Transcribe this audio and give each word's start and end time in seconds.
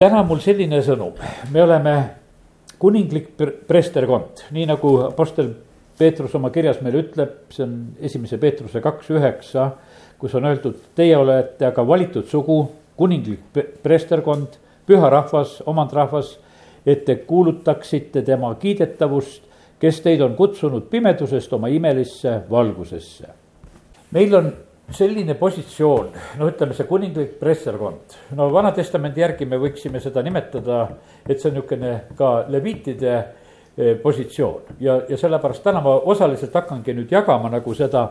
täna 0.00 0.22
mul 0.24 0.38
selline 0.40 0.78
sõnum, 0.80 1.18
me 1.52 1.60
oleme 1.60 1.90
kuninglik 2.80 3.34
preesterkond, 3.68 4.46
nii 4.56 4.62
nagu 4.70 4.94
Apostel 5.04 5.50
Peetrus 6.00 6.32
oma 6.38 6.48
kirjas 6.54 6.78
meile 6.80 7.02
ütleb, 7.02 7.34
see 7.52 7.66
on 7.66 7.74
esimese 8.08 8.38
Peetruse 8.40 8.80
kaks 8.80 9.10
üheksa, 9.12 9.66
kus 10.16 10.38
on 10.40 10.48
öeldud, 10.48 10.78
teie 10.96 11.18
olete 11.20 11.68
aga 11.68 11.84
valitud 11.84 12.24
sugu, 12.32 12.56
kuninglik 12.96 13.60
preesterkond, 13.84 14.56
püha 14.88 15.12
rahvas, 15.12 15.58
omandrahvas, 15.68 16.32
et 16.88 17.04
te 17.04 17.18
kuulutaksite 17.28 18.24
tema 18.24 18.54
kiidetavust, 18.56 19.44
kes 19.84 20.00
teid 20.00 20.24
on 20.24 20.32
kutsunud 20.40 20.88
pimedusest 20.88 21.52
oma 21.52 21.68
imelisse 21.68 22.38
valgusesse. 22.48 23.28
meil 24.16 24.34
on 24.34 24.52
selline 24.94 25.34
positsioon, 25.38 26.10
no 26.38 26.48
ütleme, 26.50 26.74
see 26.76 26.86
kuninglik 26.88 27.36
presserkond, 27.40 28.16
no 28.36 28.48
Vana-testamendi 28.52 29.22
järgi 29.22 29.46
me 29.48 29.58
võiksime 29.60 30.02
seda 30.02 30.22
nimetada, 30.26 30.82
et 31.26 31.38
see 31.38 31.50
on 31.50 31.58
niisugune 31.58 31.92
ka 32.18 32.30
leviitide 32.50 33.12
eh, 33.16 33.96
positsioon. 34.02 34.76
Ja, 34.82 35.00
ja 35.08 35.18
sellepärast 35.20 35.64
täna 35.66 35.82
ma 35.84 35.96
osaliselt 36.12 36.54
hakkangi 36.58 36.96
nüüd 36.96 37.12
jagama 37.14 37.52
nagu 37.52 37.74
seda 37.78 38.06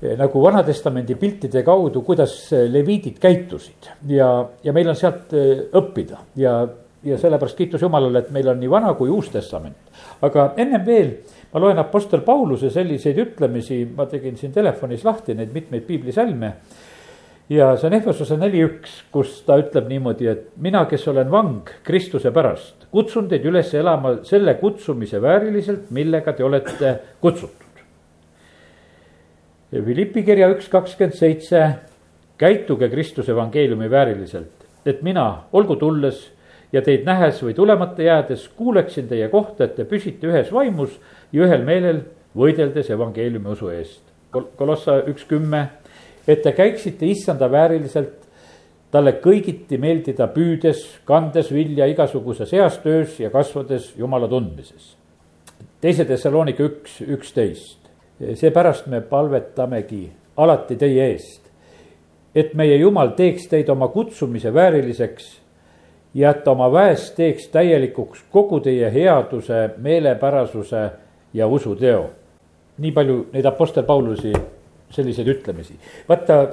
eh, 0.00 0.16
nagu 0.18 0.44
Vana-testamendi 0.44 1.18
piltide 1.20 1.64
kaudu, 1.66 2.04
kuidas 2.06 2.36
leviidid 2.50 3.20
käitusid. 3.20 3.92
Ja, 4.08 4.30
ja 4.64 4.76
meil 4.76 4.92
on 4.92 4.98
sealt 4.98 5.34
eh, 5.36 5.66
õppida. 5.76 6.24
Ja, 6.40 6.62
ja 7.04 7.20
sellepärast 7.20 7.60
kiitus 7.60 7.84
Jumalale, 7.84 8.24
et 8.24 8.32
meil 8.34 8.48
on 8.48 8.60
nii 8.60 8.72
Vana 8.72 8.94
kui 8.96 9.12
Uus 9.12 9.28
Testament. 9.32 9.89
Aga 10.22 10.52
ennem 10.60 10.84
veel 10.86 11.12
ma 11.52 11.60
loen 11.60 11.80
Apostel 11.82 12.22
Pauluse 12.26 12.70
selliseid 12.70 13.18
ütlemisi, 13.18 13.82
ma 13.96 14.06
tegin 14.10 14.38
siin 14.38 14.52
telefonis 14.54 15.04
lahti 15.06 15.34
neid 15.34 15.54
mitmeid 15.54 15.86
piiblisalme. 15.88 16.52
ja 17.50 17.72
see 17.76 17.88
on 17.88 17.96
Ehvesuse 17.96 18.36
neli 18.38 18.60
üks, 18.62 19.00
kus 19.10 19.40
ta 19.46 19.56
ütleb 19.58 19.88
niimoodi, 19.90 20.28
et 20.30 20.44
mina, 20.62 20.84
kes 20.86 21.08
olen 21.10 21.30
vang 21.30 21.72
Kristuse 21.86 22.30
pärast, 22.30 22.86
kutsun 22.94 23.26
teid 23.28 23.46
üles 23.50 23.72
elama 23.74 24.20
selle 24.26 24.54
kutsumise 24.60 25.18
vääriliselt, 25.22 25.90
millega 25.90 26.32
te 26.32 26.46
olete 26.46 26.94
kutsutud. 27.20 27.66
Philippi 29.70 30.22
kirja 30.26 30.48
üks 30.50 30.70
kakskümmend 30.70 31.18
seitse, 31.18 31.66
käituge 32.38 32.88
Kristuse 32.90 33.34
evangeeliumi 33.34 33.90
vääriliselt, 33.90 34.66
et 34.86 35.02
mina, 35.02 35.26
olgu 35.52 35.74
tulles 35.78 36.28
ja 36.72 36.82
teid 36.82 37.04
nähes 37.06 37.42
või 37.42 37.54
tulemata 37.54 38.02
jäädes 38.02 38.48
kuuleksin 38.56 39.08
teie 39.08 39.28
kohta, 39.28 39.64
et 39.64 39.74
te 39.76 39.84
püsite 39.84 40.30
ühes 40.30 40.52
vaimus 40.52 40.96
ja 41.32 41.44
ühel 41.46 41.64
meelel 41.66 42.04
võideldes 42.36 42.90
evangeeliumi 42.90 43.50
usu 43.50 43.70
eest. 43.74 44.02
Kolossa 44.30 45.00
üks 45.10 45.26
kümme, 45.26 45.64
et 46.28 46.42
te 46.42 46.52
käiksite 46.54 47.08
issanda 47.10 47.50
vääriliselt, 47.50 48.28
talle 48.90 49.16
kõigiti 49.22 49.78
meeldida 49.78 50.28
püüdes, 50.34 50.84
kandes 51.06 51.50
vilja 51.54 51.86
igasuguses 51.90 52.52
heas 52.54 52.78
töös 52.82 53.18
ja 53.20 53.30
kasvades 53.30 53.92
jumala 53.98 54.28
tundmises. 54.28 54.96
teise 55.80 56.04
Thessaloniki 56.04 56.62
üks, 56.62 57.00
üksteist, 57.00 57.78
seepärast 58.34 58.86
me 58.86 59.00
palvetamegi 59.00 60.10
alati 60.36 60.76
teie 60.76 61.06
eest, 61.12 61.40
et 62.34 62.54
meie 62.54 62.76
jumal 62.76 63.14
teeks 63.16 63.48
teid 63.48 63.68
oma 63.68 63.88
kutsumise 63.88 64.54
vääriliseks 64.54 65.39
ja 66.14 66.30
et 66.30 66.48
oma 66.48 66.72
väest 66.72 67.14
teeks 67.16 67.48
täielikuks 67.48 68.24
kogu 68.32 68.60
teie 68.60 68.90
headuse, 68.92 69.70
meelepärasuse 69.78 70.90
ja 71.34 71.46
usuteo. 71.46 72.10
nii 72.78 72.92
palju 72.92 73.26
neid 73.32 73.44
Apostel 73.44 73.84
Paulusi 73.84 74.32
selliseid 74.90 75.28
ütlemisi. 75.28 75.74
vaata, 76.08 76.48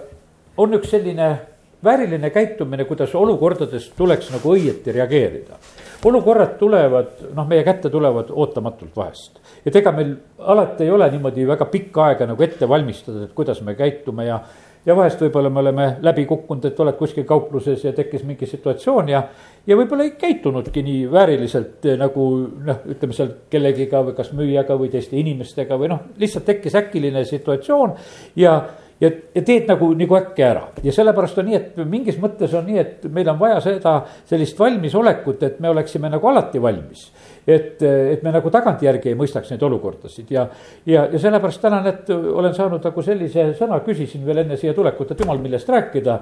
on 0.58 0.74
üks 0.74 0.90
selline 0.92 1.38
vääriline 1.84 2.30
käitumine, 2.30 2.86
kuidas 2.86 3.16
olukordades 3.16 3.90
tuleks 3.98 4.32
nagu 4.32 4.54
õieti 4.56 4.94
reageerida. 4.94 5.58
olukorrad 6.06 6.58
tulevad, 6.60 7.08
noh, 7.36 7.48
meie 7.48 7.64
kätte 7.64 7.90
tulevad 7.90 8.30
ootamatult 8.30 8.96
vahest. 8.96 9.40
et 9.66 9.76
ega 9.76 9.92
meil 9.92 10.16
alati 10.40 10.84
ei 10.84 10.92
ole 10.92 11.10
niimoodi 11.12 11.48
väga 11.48 11.66
pikka 11.66 12.06
aega 12.06 12.26
nagu 12.26 12.44
ette 12.44 12.70
valmistada, 12.70 13.24
et 13.24 13.34
kuidas 13.34 13.62
me 13.62 13.76
käitume 13.76 14.26
ja 14.26 14.40
ja 14.88 14.96
vahest 14.96 15.22
võib-olla 15.22 15.52
me 15.52 15.60
oleme 15.60 15.88
läbi 16.06 16.26
kukkunud, 16.30 16.66
et 16.70 16.80
oled 16.80 16.96
kuskil 16.98 17.26
kaupluses 17.28 17.84
ja 17.84 17.94
tekkis 17.96 18.24
mingi 18.28 18.48
situatsioon 18.48 19.12
ja. 19.12 19.22
ja 19.68 19.78
võib-olla 19.80 20.08
ei 20.08 20.14
käitunudki 20.20 20.84
nii 20.88 21.06
vääriliselt 21.12 21.86
eh, 21.92 21.98
nagu 22.00 22.28
noh, 22.70 22.82
ütleme 22.88 23.18
seal 23.18 23.34
kellegiga 23.52 24.04
või 24.08 24.16
kas 24.18 24.32
müüjaga 24.38 24.80
või 24.80 24.92
teiste 24.94 25.20
inimestega 25.20 25.80
või 25.80 25.92
noh, 25.92 26.06
lihtsalt 26.22 26.48
tekkis 26.48 26.78
äkiline 26.80 27.26
situatsioon 27.28 27.98
ja 28.40 28.62
ja, 29.02 29.12
ja 29.36 29.44
teed 29.46 29.68
nagu, 29.70 29.90
nagu 29.98 30.18
äkki 30.18 30.44
ära. 30.46 30.68
Ja 30.86 30.94
sellepärast 30.96 31.38
on 31.42 31.50
nii, 31.50 31.60
et 31.60 31.80
mingis 31.90 32.18
mõttes 32.22 32.54
on 32.58 32.66
nii, 32.68 32.82
et 32.82 33.08
meil 33.14 33.30
on 33.32 33.40
vaja 33.40 33.60
seda 33.64 34.00
sellist 34.30 34.60
valmisolekut, 34.60 35.44
et 35.48 35.62
me 35.64 35.72
oleksime 35.72 36.12
nagu 36.14 36.32
alati 36.32 36.62
valmis. 36.62 37.08
Et, 37.48 37.80
et 37.84 38.24
me 38.26 38.34
nagu 38.36 38.52
tagantjärgi 38.52 39.14
ei 39.14 39.18
mõistaks 39.20 39.54
neid 39.54 39.64
olukordasid. 39.64 40.28
Ja, 40.34 40.48
ja, 40.90 41.06
ja 41.14 41.22
sellepärast 41.22 41.64
tänan, 41.64 41.88
et 41.94 42.12
olen 42.12 42.56
saanud 42.58 42.84
nagu 42.84 43.06
sellise 43.06 43.52
sõna, 43.60 43.80
küsisin 43.86 44.26
veel 44.28 44.44
enne 44.44 44.60
siia 44.60 44.76
tulekut, 44.76 45.14
et 45.14 45.24
jumal, 45.24 45.40
millest 45.44 45.70
rääkida. 45.72 46.20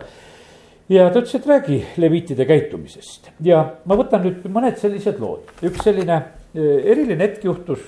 ja 0.90 1.10
ta 1.10 1.20
ütles, 1.20 1.36
et 1.36 1.48
räägi 1.50 1.80
leviitide 1.98 2.46
käitumisest. 2.46 3.32
Ja 3.44 3.64
ma 3.86 3.98
võtan 3.98 4.22
nüüd 4.28 4.46
mõned 4.54 4.78
sellised 4.78 5.18
lood, 5.20 5.50
üks 5.66 5.82
selline 5.88 6.20
eh, 6.54 6.92
eriline 6.92 7.24
hetk 7.24 7.48
juhtus, 7.48 7.82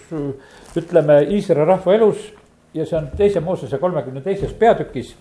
ütleme, 0.78 1.22
Iisraeli 1.30 1.70
rahva 1.70 1.94
elus 1.94 2.31
ja 2.78 2.86
see 2.86 2.98
on 2.98 3.10
teise 3.18 3.42
Moosese 3.44 3.78
kolmekümne 3.78 4.22
teises 4.22 4.54
peatükis, 4.54 5.16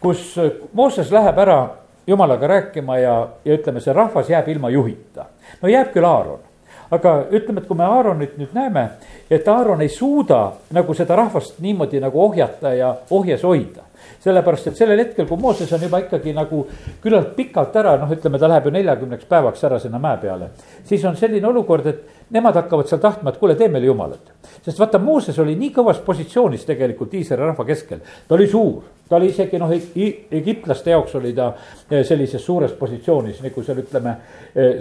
kus 0.00 0.34
Mooses 0.72 1.12
läheb 1.12 1.38
ära 1.38 1.58
jumalaga 2.06 2.46
rääkima 2.46 2.98
ja, 2.98 3.14
ja 3.44 3.54
ütleme, 3.58 3.80
see 3.80 3.92
rahvas 3.92 4.30
jääb 4.30 4.48
ilma 4.48 4.70
juhita. 4.70 5.26
no 5.62 5.68
jääb 5.68 5.92
küll 5.94 6.08
Aaron 6.08 6.42
aga 6.90 7.14
ütleme, 7.30 7.60
et 7.60 7.68
kui 7.68 7.76
me 7.76 7.84
Aaronit 7.84 8.36
nüüd 8.38 8.52
näeme, 8.54 8.88
et 9.30 9.48
Aaron 9.48 9.82
ei 9.82 9.88
suuda 9.88 10.40
nagu 10.74 10.94
seda 10.94 11.16
rahvast 11.16 11.58
niimoodi 11.64 12.00
nagu 12.00 12.20
ohjata 12.22 12.74
ja 12.74 12.94
ohjes 13.10 13.42
hoida 13.42 13.86
sellepärast, 14.24 14.70
et 14.70 14.78
sellel 14.78 15.02
hetkel, 15.02 15.28
kui 15.28 15.40
Mooses 15.40 15.72
on 15.76 15.82
juba 15.84 16.00
ikkagi 16.04 16.32
nagu 16.36 16.64
küllalt 17.04 17.34
pikalt 17.36 17.76
ära, 17.76 17.96
noh, 18.00 18.10
ütleme, 18.14 18.40
ta 18.40 18.48
läheb 18.50 18.68
ju 18.68 18.74
neljakümneks 18.78 19.28
päevaks 19.30 19.64
ära 19.68 19.78
sinna 19.82 20.00
mäe 20.02 20.18
peale. 20.22 20.50
siis 20.84 21.04
on 21.04 21.16
selline 21.16 21.46
olukord, 21.48 21.86
et 21.86 22.30
nemad 22.30 22.56
hakkavad 22.56 22.88
seal 22.88 23.00
tahtma, 23.00 23.30
et 23.30 23.38
kuule, 23.38 23.54
tee 23.54 23.68
meile 23.68 23.86
jumalat. 23.86 24.32
sest 24.62 24.78
vaata, 24.78 24.98
Mooses 24.98 25.38
oli 25.38 25.56
nii 25.60 25.72
kõvas 25.76 26.00
positsioonis 26.04 26.64
tegelikult 26.64 27.14
Iisraeli 27.14 27.50
rahva 27.52 27.64
keskel, 27.64 28.00
ta 28.28 28.34
oli 28.34 28.48
suur 28.48 28.82
ta 29.08 29.16
oli 29.16 29.28
isegi 29.28 29.58
noh, 29.60 29.72
egiptlaste 30.32 30.90
jaoks 30.90 31.14
oli 31.18 31.34
ta 31.36 31.50
eh, 31.90 32.04
sellises 32.08 32.44
suures 32.44 32.72
positsioonis, 32.78 33.42
nagu 33.44 33.62
seal 33.62 33.82
ütleme, 33.82 34.14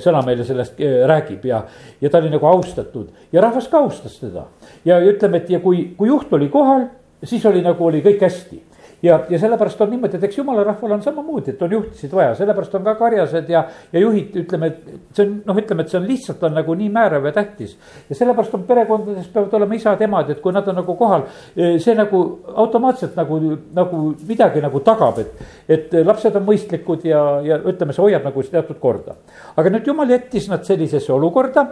sõna 0.03 0.22
meile 0.25 0.45
sellest 0.47 0.79
räägib 0.79 1.44
ja, 1.50 1.63
ja 2.01 2.09
ta 2.09 2.22
oli 2.22 2.31
nagu 2.31 2.47
austatud 2.47 3.33
ja 3.33 3.44
rahvas 3.44 3.67
ka 3.67 3.83
austas 3.83 4.16
teda. 4.22 4.45
ja 4.85 5.00
ütleme, 5.03 5.44
et 5.44 5.50
ja 5.50 5.59
kui, 5.59 5.89
kui 5.97 6.07
juht 6.07 6.31
oli 6.33 6.47
kohal, 6.53 6.88
siis 7.23 7.45
oli 7.45 7.63
nagu 7.66 7.85
oli 7.85 8.03
kõik 8.06 8.23
hästi 8.23 8.62
ja, 9.03 9.19
ja 9.29 9.39
sellepärast 9.39 9.81
on 9.81 9.89
niimoodi, 9.91 10.17
et 10.17 10.23
eks 10.27 10.37
jumala 10.37 10.63
rahval 10.63 10.95
on 10.95 11.01
samamoodi, 11.03 11.53
et 11.53 11.61
on 11.65 11.71
juhtisid 11.75 12.13
vaja, 12.15 12.35
sellepärast 12.39 12.75
on 12.77 12.85
ka 12.85 12.93
karjased 12.99 13.49
ja, 13.51 13.63
ja 13.91 14.03
juhid, 14.03 14.37
ütleme, 14.43 14.69
et 14.71 15.17
see 15.17 15.25
on 15.25 15.33
noh, 15.49 15.59
ütleme, 15.59 15.83
et 15.83 15.91
see 15.91 15.99
on 15.99 16.07
lihtsalt 16.07 16.45
on 16.47 16.55
nagu 16.57 16.75
nii 16.79 16.89
määrav 16.93 17.27
ja 17.27 17.33
tähtis. 17.35 17.75
ja 18.09 18.15
sellepärast 18.15 18.55
on 18.55 18.63
perekondades 18.69 19.27
peavad 19.33 19.57
olema 19.59 19.77
isad-emad, 19.79 20.31
et 20.31 20.41
kui 20.43 20.55
nad 20.55 20.67
on 20.71 20.79
nagu 20.79 20.95
kohal, 20.99 21.27
eh, 21.57 21.75
see 21.83 21.97
nagu 21.99 22.23
automaatselt 22.65 23.19
nagu, 23.19 23.41
nagu 23.75 24.01
midagi 24.27 24.63
nagu 24.63 24.83
tagab, 24.87 25.19
et, 25.19 25.43
et 25.67 25.99
lapsed 26.05 26.39
on 26.39 26.47
mõistlikud 26.47 27.03
ja, 27.09 27.23
ja 27.43 27.59
ütleme, 27.59 27.95
see 27.95 28.07
hoiab 28.07 28.25
nagu 28.29 28.47
teatud 28.55 28.79
korda. 28.79 29.19
aga 29.57 29.75
nüüd 29.75 29.87
jumal 29.87 30.09
jättis 30.15 30.47
nad 30.51 30.63
sellisesse 30.67 31.11
olukorda 31.13 31.67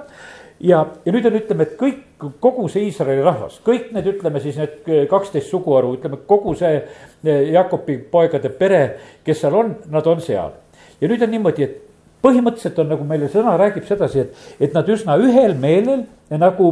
ja, 0.63 0.81
ja 1.05 1.13
nüüd 1.13 1.25
on, 1.27 1.38
ütleme, 1.39 1.66
et 1.66 1.77
kõik, 1.79 2.01
kogu 2.44 2.67
see 2.72 2.85
Iisraeli 2.88 3.23
rahvas, 3.25 3.59
kõik 3.66 3.89
need, 3.95 4.09
ütleme 4.13 4.41
siis 4.44 4.59
need 4.61 5.07
kaksteist 5.09 5.49
suguharu, 5.49 5.95
ütleme 5.97 6.22
kogu 6.29 6.53
see 6.59 6.75
eh, 6.77 7.49
Jakobi 7.53 7.97
poegade 8.11 8.51
pere, 8.57 8.81
kes 9.25 9.41
seal 9.44 9.57
on, 9.57 9.73
nad 9.94 10.07
on 10.07 10.22
seal. 10.23 10.53
ja 11.01 11.09
nüüd 11.09 11.25
on 11.25 11.33
niimoodi, 11.33 11.66
et 11.66 11.79
põhimõtteliselt 12.22 12.79
on 12.83 12.91
nagu 12.94 13.05
meile 13.09 13.29
sõna 13.33 13.57
räägib 13.57 13.88
sedasi, 13.89 14.25
et, 14.25 14.47
et 14.61 14.73
nad 14.78 14.90
üsna 14.90 15.17
ühel 15.17 15.55
meelel 15.58 16.05
nagu 16.29 16.72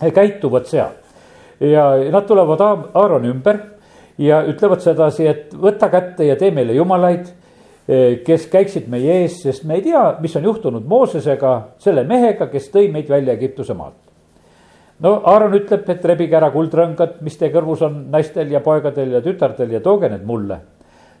käituvad 0.00 0.68
seal. 0.68 0.96
ja 1.60 1.90
nad 2.12 2.28
tulevad 2.28 2.60
Aaroni 2.64 3.32
ümber 3.32 3.58
ja 4.20 4.42
ütlevad 4.48 4.84
sedasi, 4.84 5.26
et 5.26 5.54
võta 5.56 5.88
kätte 5.92 6.28
ja 6.28 6.36
tee 6.36 6.52
meile 6.52 6.76
jumalaid 6.76 7.28
Eh, 7.28 7.39
kes 8.24 8.46
käiksid 8.50 8.86
meie 8.90 9.22
ees, 9.24 9.40
sest 9.42 9.64
me 9.66 9.80
ei 9.80 9.82
tea, 9.82 10.02
mis 10.22 10.36
on 10.38 10.44
juhtunud 10.46 10.84
Moosesega, 10.86 11.54
selle 11.82 12.04
mehega, 12.06 12.46
kes 12.52 12.68
tõi 12.70 12.90
meid 12.92 13.08
välja 13.10 13.34
Egiptuse 13.34 13.74
maalt. 13.74 13.96
no 15.00 15.16
Aaron 15.24 15.56
ütleb, 15.58 15.88
et 15.88 16.04
rebige 16.04 16.36
ära 16.36 16.52
kuldrõngad, 16.54 17.18
mis 17.26 17.38
teie 17.38 17.50
kõrvus 17.50 17.82
on 17.82 18.04
naistel 18.12 18.52
ja 18.52 18.60
poegadel 18.60 19.16
ja 19.16 19.22
tütardel 19.24 19.72
ja 19.72 19.80
tooge 19.80 20.08
need 20.08 20.26
mulle. 20.26 20.60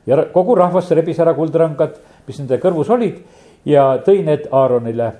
ja 0.06 0.24
kogu 0.32 0.54
rahvas 0.54 0.90
rebis 0.90 1.18
ära 1.18 1.34
kuldrõngad, 1.34 1.96
mis 2.26 2.38
nende 2.38 2.58
kõrvus 2.58 2.90
olid 2.90 3.18
ja 3.64 3.98
tõi 4.06 4.22
need 4.22 4.46
Aaronile. 4.52 5.12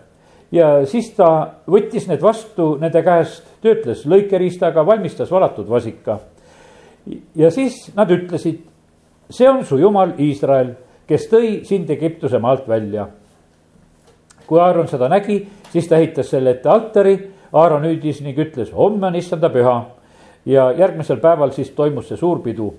ja 0.52 0.87
siis 0.87 1.11
ta 1.17 1.56
võttis 1.67 2.06
need 2.06 2.23
vastu 2.23 2.76
nende 2.81 3.02
käest, 3.02 3.43
töötles 3.61 4.06
lõikeriistaga, 4.06 4.87
valmistas 4.87 5.31
valatud 5.31 5.67
vasika. 5.69 6.20
ja 7.35 7.50
siis 7.50 7.91
nad 7.97 8.11
ütlesid, 8.11 8.62
see 9.31 9.49
on 9.49 9.64
su 9.64 9.79
jumal 9.79 10.14
Iisrael 10.19 10.76
kes 11.11 11.27
tõi 11.27 11.49
sind 11.67 11.91
Egiptuse 11.91 12.39
maalt 12.39 12.69
välja. 12.71 13.09
kui 14.47 14.59
Aaron 14.59 14.89
seda 14.91 15.07
nägi, 15.09 15.45
siis 15.71 15.87
ta 15.87 15.99
ehitas 15.99 16.27
selle 16.33 16.57
ette 16.57 16.69
altari. 16.69 17.12
Aaron 17.53 17.85
hüüdis 17.87 18.19
ning 18.23 18.39
ütles, 18.39 18.73
homme 18.75 19.07
on 19.07 19.17
issanda 19.19 19.51
püha. 19.51 19.81
ja 20.47 20.73
järgmisel 20.73 21.19
päeval 21.21 21.51
siis 21.53 21.71
toimus 21.71 22.09
see 22.09 22.17
suur 22.17 22.41
pidu. 22.43 22.75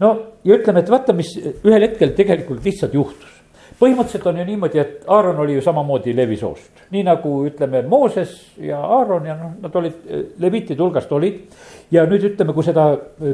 no 0.00 0.16
ja 0.44 0.56
ütleme, 0.56 0.80
et 0.80 0.90
vaata, 0.90 1.12
mis 1.12 1.36
ühel 1.36 1.82
hetkel 1.82 2.14
tegelikult 2.16 2.64
lihtsalt 2.64 2.94
juhtus 2.94 3.34
põhimõtteliselt 3.78 4.26
on 4.26 4.38
ju 4.40 4.44
niimoodi, 4.44 4.78
et 4.78 5.04
Aaron 5.06 5.38
oli 5.38 5.54
ju 5.54 5.60
samamoodi 5.62 6.16
Levi 6.16 6.36
soost, 6.36 6.80
nii 6.90 7.04
nagu 7.06 7.44
ütleme, 7.46 7.84
Mooses 7.86 8.32
ja 8.58 8.80
Aaron 8.80 9.26
ja 9.26 9.36
noh, 9.38 9.52
nad 9.62 9.76
olid 9.76 10.34
levitide 10.38 10.82
hulgast 10.82 11.12
olid. 11.12 11.44
ja 11.90 12.06
nüüd 12.06 12.24
ütleme, 12.32 12.52
kui 12.52 12.64
seda 12.64 12.88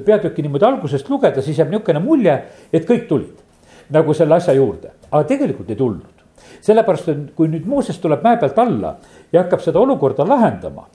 peatükki 0.04 0.42
niimoodi 0.42 0.66
algusest 0.68 1.08
lugeda, 1.08 1.42
siis 1.42 1.58
jääb 1.58 1.70
niisugune 1.70 2.02
mulje, 2.04 2.36
et 2.72 2.84
kõik 2.84 3.08
tulid 3.08 3.43
nagu 3.90 4.14
selle 4.14 4.34
asja 4.34 4.54
juurde, 4.56 4.92
aga 5.10 5.24
tegelikult 5.28 5.70
ei 5.70 5.76
tulnud. 5.76 6.10
sellepärast, 6.64 7.08
et 7.08 7.32
kui 7.36 7.48
nüüd 7.48 7.66
Mooses 7.68 7.98
tuleb 8.00 8.22
mäe 8.24 8.38
pealt 8.40 8.58
alla 8.58 8.94
ja 9.32 9.42
hakkab 9.42 9.60
seda 9.60 9.80
olukorda 9.80 10.24
lahendama. 10.28 10.86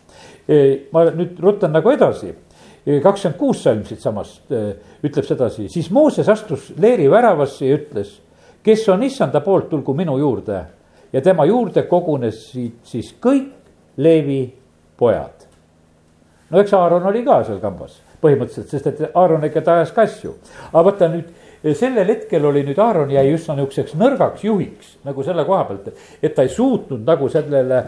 E, 0.47 0.55
ma 0.93 1.03
nüüd 1.13 1.37
rutan 1.39 1.71
nagu 1.71 1.91
edasi 1.93 2.31
e, 2.31 2.99
kakskümmend 3.03 3.37
kuus 3.37 3.61
salm 3.63 3.83
siitsamast 3.85 4.51
e, 4.51 4.63
ütleb 5.05 5.27
sedasi, 5.27 5.67
siis 5.69 5.91
Mooses 5.93 6.29
astus 6.29 6.71
leeri 6.77 7.05
väravasse 7.11 7.69
ja 7.69 7.77
ütles 7.77 8.17
kes 8.63 8.89
on 8.89 9.03
issanda 9.03 9.41
poolt, 9.41 9.69
tulgu 9.69 9.93
minu 9.93 10.17
juurde. 10.17 10.65
ja 11.13 11.21
tema 11.21 11.45
juurde 11.45 11.83
kogunesid 11.89 12.83
siis 12.83 13.15
kõik 13.21 13.47
Leevi 13.97 14.53
pojad. 14.97 15.47
no 16.49 16.59
eks 16.59 16.73
Aaron 16.73 17.05
oli 17.05 17.23
ka 17.25 17.43
seal 17.43 17.59
kambas 17.59 18.01
põhimõtteliselt, 18.21 18.69
sest 18.69 18.87
et 18.87 19.15
Aaron 19.15 19.43
ikka 19.45 19.61
ta 19.61 19.73
ajas 19.79 19.91
ka 19.91 20.01
asju. 20.01 20.35
aga 20.73 20.83
vaata 20.85 21.07
nüüd 21.07 21.31
sellel 21.63 22.07
hetkel 22.07 22.45
oli 22.45 22.63
nüüd 22.67 22.79
Aaron 22.79 23.11
jäi 23.11 23.27
üsna 23.33 23.57
nihukeseks 23.57 23.97
nõrgaks 23.99 24.45
juhiks 24.47 24.95
nagu 25.07 25.23
selle 25.27 25.43
koha 25.47 25.65
pealt, 25.67 25.89
et 26.23 26.35
ta 26.35 26.45
ei 26.45 26.51
suutnud 26.53 27.03
nagu 27.07 27.29
sellele 27.31 27.83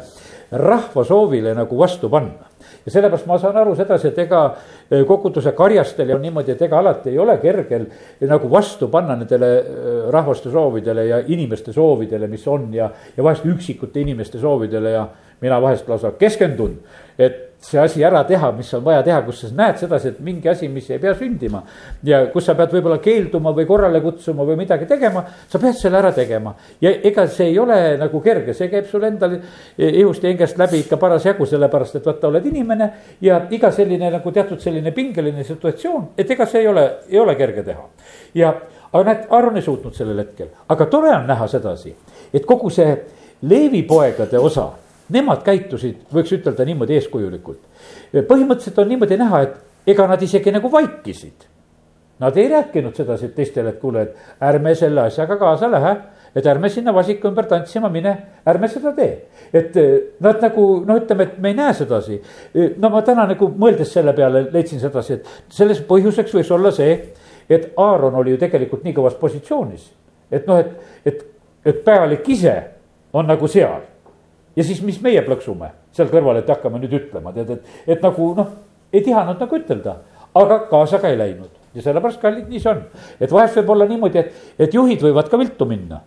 rahva 0.51 1.03
soovile 1.07 1.53
nagu 1.55 1.77
vastu 1.79 2.09
panna. 2.11 2.49
Ja 2.85 2.91
sellepärast 2.91 3.27
ma 3.29 3.37
saan 3.39 3.57
aru 3.61 3.75
sedasi, 3.77 4.09
et 4.09 4.19
ega 4.23 4.41
e, 4.89 5.03
koguduse 5.07 5.53
karjastel 5.57 6.11
on 6.15 6.21
niimoodi, 6.23 6.55
et 6.55 6.61
ega 6.65 6.79
alati 6.81 7.11
ei 7.13 7.19
ole 7.21 7.37
kergel 7.41 7.85
nagu 8.29 8.49
vastu 8.51 8.89
panna 8.91 9.15
nendele 9.19 9.51
e, 9.51 9.95
rahvaste 10.13 10.51
soovidele 10.51 11.05
ja 11.07 11.21
inimeste 11.25 11.73
soovidele, 11.73 12.27
mis 12.31 12.47
on 12.47 12.67
ja, 12.73 12.89
ja 13.15 13.23
vahest 13.23 13.45
üksikute 13.47 14.01
inimeste 14.01 14.41
soovidele 14.41 14.95
ja 14.97 15.05
mina 15.41 15.61
vahest 15.61 15.87
lausa 15.89 16.11
keskendun, 16.19 16.75
et 17.21 17.51
see 17.61 17.77
asi 17.79 18.01
ära 18.03 18.23
teha, 18.25 18.51
mis 18.57 18.71
on 18.73 18.81
vaja 18.83 19.03
teha, 19.05 19.19
kus 19.25 19.43
sa 19.43 19.49
näed 19.53 19.77
sedasi, 19.77 20.15
et 20.15 20.21
mingi 20.25 20.49
asi, 20.49 20.67
mis 20.69 20.87
ei 20.89 20.99
pea 20.99 21.13
sündima. 21.17 21.61
ja 22.03 22.23
kus 22.33 22.47
sa 22.49 22.55
pead 22.57 22.73
võib-olla 22.73 22.97
keelduma 23.03 23.53
või 23.53 23.67
korrale 23.69 24.01
kutsuma 24.01 24.45
või 24.47 24.57
midagi 24.63 24.87
tegema, 24.89 25.23
sa 25.47 25.61
pead 25.61 25.77
selle 25.77 25.99
ära 25.99 26.11
tegema. 26.11 26.55
ja 26.81 26.89
ega 26.89 27.27
see 27.27 27.51
ei 27.51 27.59
ole 27.59 27.77
nagu 28.01 28.21
kerge, 28.21 28.55
see 28.57 28.69
käib 28.71 28.89
sul 28.89 29.05
endal 29.05 29.37
ihust 29.77 30.23
ja 30.23 30.33
hingest 30.33 30.57
läbi 30.57 30.81
ikka 30.81 30.97
parasjagu, 30.97 31.45
sellepärast 31.45 32.01
et 32.01 32.09
vaata, 32.09 32.27
oled 32.33 32.45
inimene. 32.49 32.91
ja 33.21 33.43
iga 33.51 33.71
selline 33.71 34.09
nagu 34.09 34.31
teatud 34.31 34.59
selline 34.59 34.91
pingeline 34.91 35.43
situatsioon, 35.43 36.11
et 36.17 36.31
ega 36.31 36.49
see 36.49 36.65
ei 36.65 36.67
ole, 36.67 36.89
ei 37.09 37.19
ole 37.19 37.35
kerge 37.37 37.63
teha. 37.63 37.89
ja, 38.33 38.55
aga 38.91 39.03
näed, 39.05 39.25
Aaron 39.29 39.61
ei 39.61 39.69
suutnud 39.69 39.93
sellel 39.93 40.25
hetkel, 40.25 40.49
aga 40.67 40.89
tore 40.89 41.13
on 41.13 41.29
näha 41.29 41.47
sedasi, 41.47 41.93
et 42.33 42.45
kogu 42.45 42.73
see 42.73 42.95
Leevi 43.41 43.83
poegade 43.89 44.37
osa 44.37 44.71
nemad 45.11 45.43
käitusid, 45.45 46.05
võiks 46.13 46.33
ütelda 46.37 46.65
niimoodi 46.65 46.97
eeskujulikult. 46.99 47.59
põhimõtteliselt 48.13 48.79
on 48.79 48.91
niimoodi 48.91 49.17
näha, 49.17 49.41
et 49.41 49.91
ega 49.93 50.07
nad 50.07 50.21
isegi 50.21 50.51
nagu 50.51 50.71
vaikisid. 50.71 51.47
Nad 52.21 52.37
ei 52.37 52.49
rääkinud 52.49 52.95
sedasi 52.95 53.31
teistele, 53.33 53.69
et 53.69 53.79
kuule, 53.81 54.01
et 54.01 54.43
ärme 54.45 54.75
selle 54.77 55.01
asjaga 55.01 55.37
kaasa 55.41 55.71
lähe, 55.71 55.95
et 56.35 56.45
ärme 56.47 56.69
sinna 56.69 56.93
vasika 56.93 57.27
ümber 57.27 57.47
tantsima 57.49 57.89
mine, 57.89 58.13
ärme 58.47 58.67
seda 58.69 58.93
tee. 58.95 59.27
et 59.53 59.77
eh, 59.77 60.01
nad 60.19 60.37
nagu 60.41 60.85
noh, 60.87 60.99
ütleme, 61.01 61.23
et 61.23 61.39
me 61.39 61.49
ei 61.49 61.55
näe 61.55 61.73
sedasi. 61.73 62.21
Eh, 62.55 62.75
no 62.77 62.89
ma 62.89 63.01
täna 63.01 63.25
nagu 63.27 63.49
mõeldes 63.49 63.91
selle 63.91 64.13
peale 64.13 64.45
leidsin 64.53 64.79
sedasi, 64.79 65.13
et 65.13 65.27
selles 65.49 65.81
põhjuseks 65.87 66.37
võis 66.37 66.51
olla 66.51 66.71
see, 66.71 66.93
et 67.49 67.73
Aaron 67.77 68.15
oli 68.15 68.35
ju 68.35 68.39
tegelikult 68.39 68.85
nii 68.85 68.93
kõvas 68.95 69.17
positsioonis. 69.19 69.91
et 70.31 70.47
noh, 70.47 70.59
et, 70.59 70.69
et, 71.05 71.25
et 71.65 71.83
pealik 71.83 72.29
ise 72.29 72.53
on 73.13 73.27
nagu 73.27 73.47
seal 73.47 73.81
ja 74.55 74.63
siis, 74.63 74.81
mis 74.85 74.99
meie 75.03 75.23
plõksume 75.25 75.71
seal 75.95 76.11
kõrval, 76.11 76.41
et 76.41 76.49
hakkame 76.49 76.81
nüüd 76.81 76.93
ütlema, 76.99 77.33
tead, 77.35 77.55
et, 77.57 77.81
et 77.95 78.03
nagu 78.03 78.31
noh, 78.37 78.53
ei 78.93 79.03
tihanud 79.05 79.39
nagu 79.39 79.59
ütelda, 79.59 79.97
aga 80.37 80.61
kaasa 80.71 80.99
ka 81.01 81.11
ei 81.11 81.19
läinud 81.19 81.51
ja 81.75 81.83
sellepärast, 81.85 82.21
kallid, 82.21 82.47
nii 82.51 82.59
see 82.59 82.71
on. 82.71 82.81
et 83.19 83.31
vahest 83.31 83.59
võib 83.61 83.75
olla 83.75 83.87
niimoodi, 83.89 84.23
et, 84.23 84.49
et 84.67 84.73
juhid 84.75 85.03
võivad 85.05 85.29
ka 85.31 85.39
viltu 85.39 85.67
minna. 85.69 86.01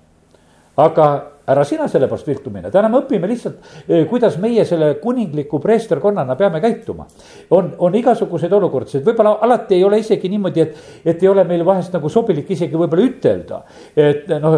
aga 0.76 1.08
ära 1.46 1.64
sina 1.64 1.88
sellepärast 1.88 2.28
viltu 2.28 2.50
mine, 2.52 2.70
täna 2.72 2.88
me 2.88 3.00
õpime 3.02 3.28
lihtsalt, 3.28 3.58
eh, 3.88 4.04
kuidas 4.08 4.38
meie 4.40 4.64
selle 4.64 4.94
kuningliku 5.00 5.58
preesterkonnana 5.60 6.36
peame 6.36 6.60
käituma. 6.60 7.06
on, 7.50 7.74
on 7.78 7.94
igasuguseid 7.94 8.52
olukordasid, 8.52 9.04
võib-olla 9.04 9.38
alati 9.44 9.74
ei 9.74 9.84
ole 9.84 9.98
isegi 9.98 10.28
niimoodi, 10.28 10.60
et, 10.60 10.76
et 11.04 11.22
ei 11.22 11.28
ole 11.28 11.44
meil 11.44 11.64
vahest 11.64 11.92
nagu 11.92 12.08
sobilik 12.08 12.50
isegi 12.50 12.76
võib-olla 12.76 13.04
ütelda. 13.04 13.62
et 13.96 14.28
noh, 14.40 14.56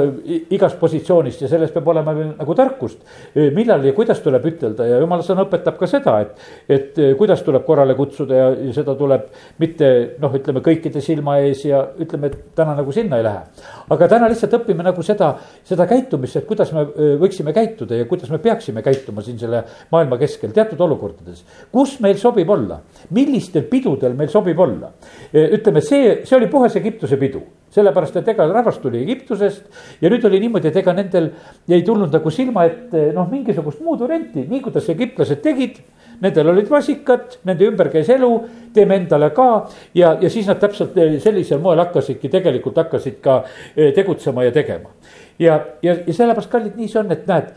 igast 0.50 0.78
positsioonist 0.78 1.42
ja 1.42 1.48
selles 1.48 1.72
peab 1.74 1.88
olema 1.88 2.14
veel 2.14 2.32
nagu 2.38 2.54
tarkust, 2.54 3.02
eh, 3.34 3.50
millal 3.54 3.84
ja 3.84 3.92
kuidas 3.92 4.20
tuleb 4.22 4.46
ütelda 4.46 4.86
ja 4.86 5.00
jumala 5.02 5.26
sõna 5.26 5.46
õpetab 5.46 5.78
ka 5.80 5.90
seda, 5.90 6.20
et, 6.20 6.46
et 6.68 6.98
eh, 6.98 7.14
kuidas 7.18 7.42
tuleb 7.42 7.66
korrale 7.66 7.94
kutsuda 7.98 8.34
ja, 8.34 8.48
ja 8.68 8.76
seda 8.76 8.94
tuleb 8.94 9.26
mitte 9.58 9.90
noh, 10.22 10.38
ütleme 10.38 10.62
kõikide 10.62 11.02
silma 11.02 11.40
ees 11.42 11.64
ja 11.66 11.82
ütleme, 11.98 12.30
et 12.30 12.54
täna 12.54 12.76
nagu 12.78 12.94
sinna 12.94 13.18
ei 13.18 13.26
lähe. 13.26 13.42
aga 13.90 14.08
täna 14.08 14.30
lihtsalt 14.30 14.54
õpime 14.60 14.86
nagu 14.86 15.02
seda, 15.02 15.34
seda 15.66 15.86
käitumist, 15.90 16.36
et 16.38 16.46
kuidas 16.46 16.72
me 16.75 16.75
võiksime 17.20 17.54
käituda 17.56 18.00
ja 18.00 18.06
kuidas 18.10 18.30
me 18.32 18.40
peaksime 18.42 18.82
käituma 18.84 19.24
siin 19.24 19.38
selle 19.40 19.62
maailma 19.92 20.18
keskel 20.20 20.52
teatud 20.56 20.80
olukordades. 20.80 21.44
kus 21.72 21.98
meil 22.00 22.18
sobib 22.20 22.50
olla, 22.50 22.80
millistel 23.10 23.68
pidudel 23.70 24.14
meil 24.14 24.28
sobib 24.32 24.58
olla. 24.58 24.92
ütleme, 25.32 25.80
see, 25.80 26.20
see 26.24 26.36
oli 26.36 26.50
puhas 26.52 26.76
Egiptuse 26.76 27.16
pidu 27.16 27.42
sellepärast, 27.76 28.16
et 28.20 28.28
ega 28.32 28.46
rahvas 28.50 28.78
tuli 28.80 29.02
Egiptusest 29.04 29.66
ja 30.00 30.10
nüüd 30.12 30.24
oli 30.28 30.40
niimoodi, 30.44 30.70
et 30.70 30.80
ega 30.80 30.94
nendel 30.96 31.30
ei 31.68 31.84
tulnud 31.86 32.14
nagu 32.14 32.32
silma 32.32 32.66
ette 32.68 33.10
noh, 33.16 33.28
mingisugust 33.30 33.82
muud 33.84 34.00
varianti, 34.04 34.46
nii 34.48 34.62
kuidas 34.64 34.88
egiptlased 34.92 35.42
tegid. 35.44 35.82
Nendel 36.20 36.48
olid 36.48 36.70
vasikad, 36.70 37.38
nende 37.44 37.66
ümber 37.68 37.90
käis 37.92 38.08
elu, 38.14 38.30
teeme 38.74 38.96
endale 38.96 39.30
ka 39.36 39.48
ja, 39.94 40.14
ja 40.20 40.30
siis 40.32 40.46
nad 40.48 40.60
täpselt 40.62 40.96
sellisel 41.22 41.60
moel 41.60 41.82
hakkasidki, 41.84 42.30
tegelikult 42.32 42.78
hakkasid 42.80 43.20
ka 43.24 43.42
tegutsema 43.74 44.46
ja 44.46 44.54
tegema 44.54 44.94
ja, 45.38 45.60
ja, 45.82 45.96
ja 46.06 46.14
sellepärast, 46.14 46.50
kallid, 46.50 46.76
nii 46.76 46.88
see 46.90 47.00
on, 47.00 47.12
et 47.12 47.26
näed, 47.28 47.52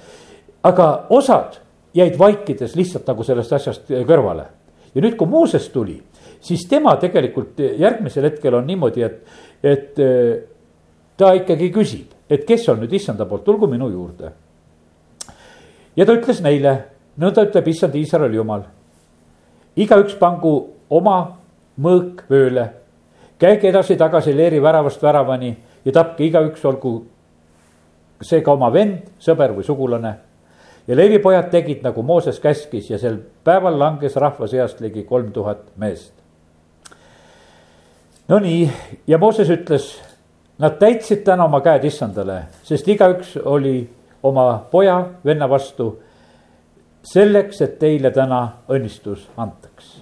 aga 0.67 0.89
osad 1.15 1.59
jäid 1.95 2.17
vaikides 2.19 2.75
lihtsalt 2.77 3.07
nagu 3.09 3.25
sellest 3.25 3.55
asjast 3.57 3.91
kõrvale. 4.07 4.45
ja 4.95 5.01
nüüd, 5.01 5.15
kui 5.17 5.27
Mooses 5.29 5.69
tuli, 5.73 5.97
siis 6.41 6.65
tema 6.69 6.95
tegelikult 7.01 7.59
järgmisel 7.59 8.29
hetkel 8.29 8.59
on 8.59 8.67
niimoodi, 8.67 9.03
et, 9.05 9.19
et 9.63 9.99
ta 11.17 11.33
ikkagi 11.37 11.71
küsib, 11.73 12.13
et 12.29 12.45
kes 12.47 12.67
on 12.69 12.81
nüüd 12.83 12.93
issanda 12.93 13.25
poolt, 13.25 13.45
tulgu 13.45 13.67
minu 13.67 13.89
juurde. 13.89 14.31
ja 15.95 16.05
ta 16.05 16.15
ütles 16.15 16.41
neile, 16.43 16.77
nõnda 17.19 17.45
ütleb 17.47 17.67
issand 17.67 17.95
Iisraeli 17.95 18.39
jumal. 18.39 18.63
igaüks 19.75 20.15
pangu 20.19 20.73
oma 20.89 21.37
mõõk 21.79 22.23
vööle, 22.29 22.69
käige 23.39 23.69
edasi-tagasi 23.69 24.35
leeri 24.35 24.61
väravast 24.61 25.03
väravani 25.03 25.57
ja 25.85 25.91
tapke 25.91 26.25
igaüks 26.25 26.65
olgu 26.65 27.05
seega 28.21 28.51
oma 28.51 28.69
vend, 28.73 29.07
sõber 29.19 29.53
või 29.55 29.63
sugulane. 29.63 30.13
ja 30.87 30.95
Leevi 30.95 31.19
pojad 31.19 31.49
tegid 31.51 31.83
nagu 31.83 32.03
Mooses 32.03 32.39
käskis 32.39 32.89
ja 32.89 32.97
sel 32.97 33.19
päeval 33.43 33.79
langes 33.79 34.15
rahva 34.15 34.47
seast 34.47 34.81
ligi 34.81 35.03
kolm 35.03 35.31
tuhat 35.31 35.63
meest. 35.77 36.13
Nonii, 38.27 38.69
ja 39.07 39.17
Mooses 39.17 39.49
ütles, 39.49 40.01
nad 40.57 40.77
täitsid 40.79 41.23
täna 41.23 41.45
oma 41.45 41.61
käed 41.61 41.85
issandale, 41.85 42.43
sest 42.63 42.87
igaüks 42.87 43.37
oli 43.45 43.89
oma 44.23 44.65
poja, 44.71 44.99
venna 45.25 45.49
vastu. 45.49 45.95
Selleks, 47.03 47.61
et 47.61 47.77
teile 47.79 48.11
täna 48.11 48.41
õnnistus 48.69 49.27
antaks. 49.37 50.01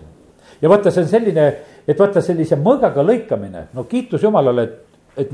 ja 0.62 0.70
vaata, 0.70 0.92
see 0.92 1.04
on 1.04 1.12
selline, 1.12 1.46
et 1.88 2.00
vaata 2.00 2.22
sellise 2.22 2.56
mõõgaga 2.56 3.06
lõikamine, 3.06 3.68
no 3.74 3.84
kiitus 3.84 4.24
Jumalale, 4.24 4.64
et, 4.64 4.82
et 5.18 5.32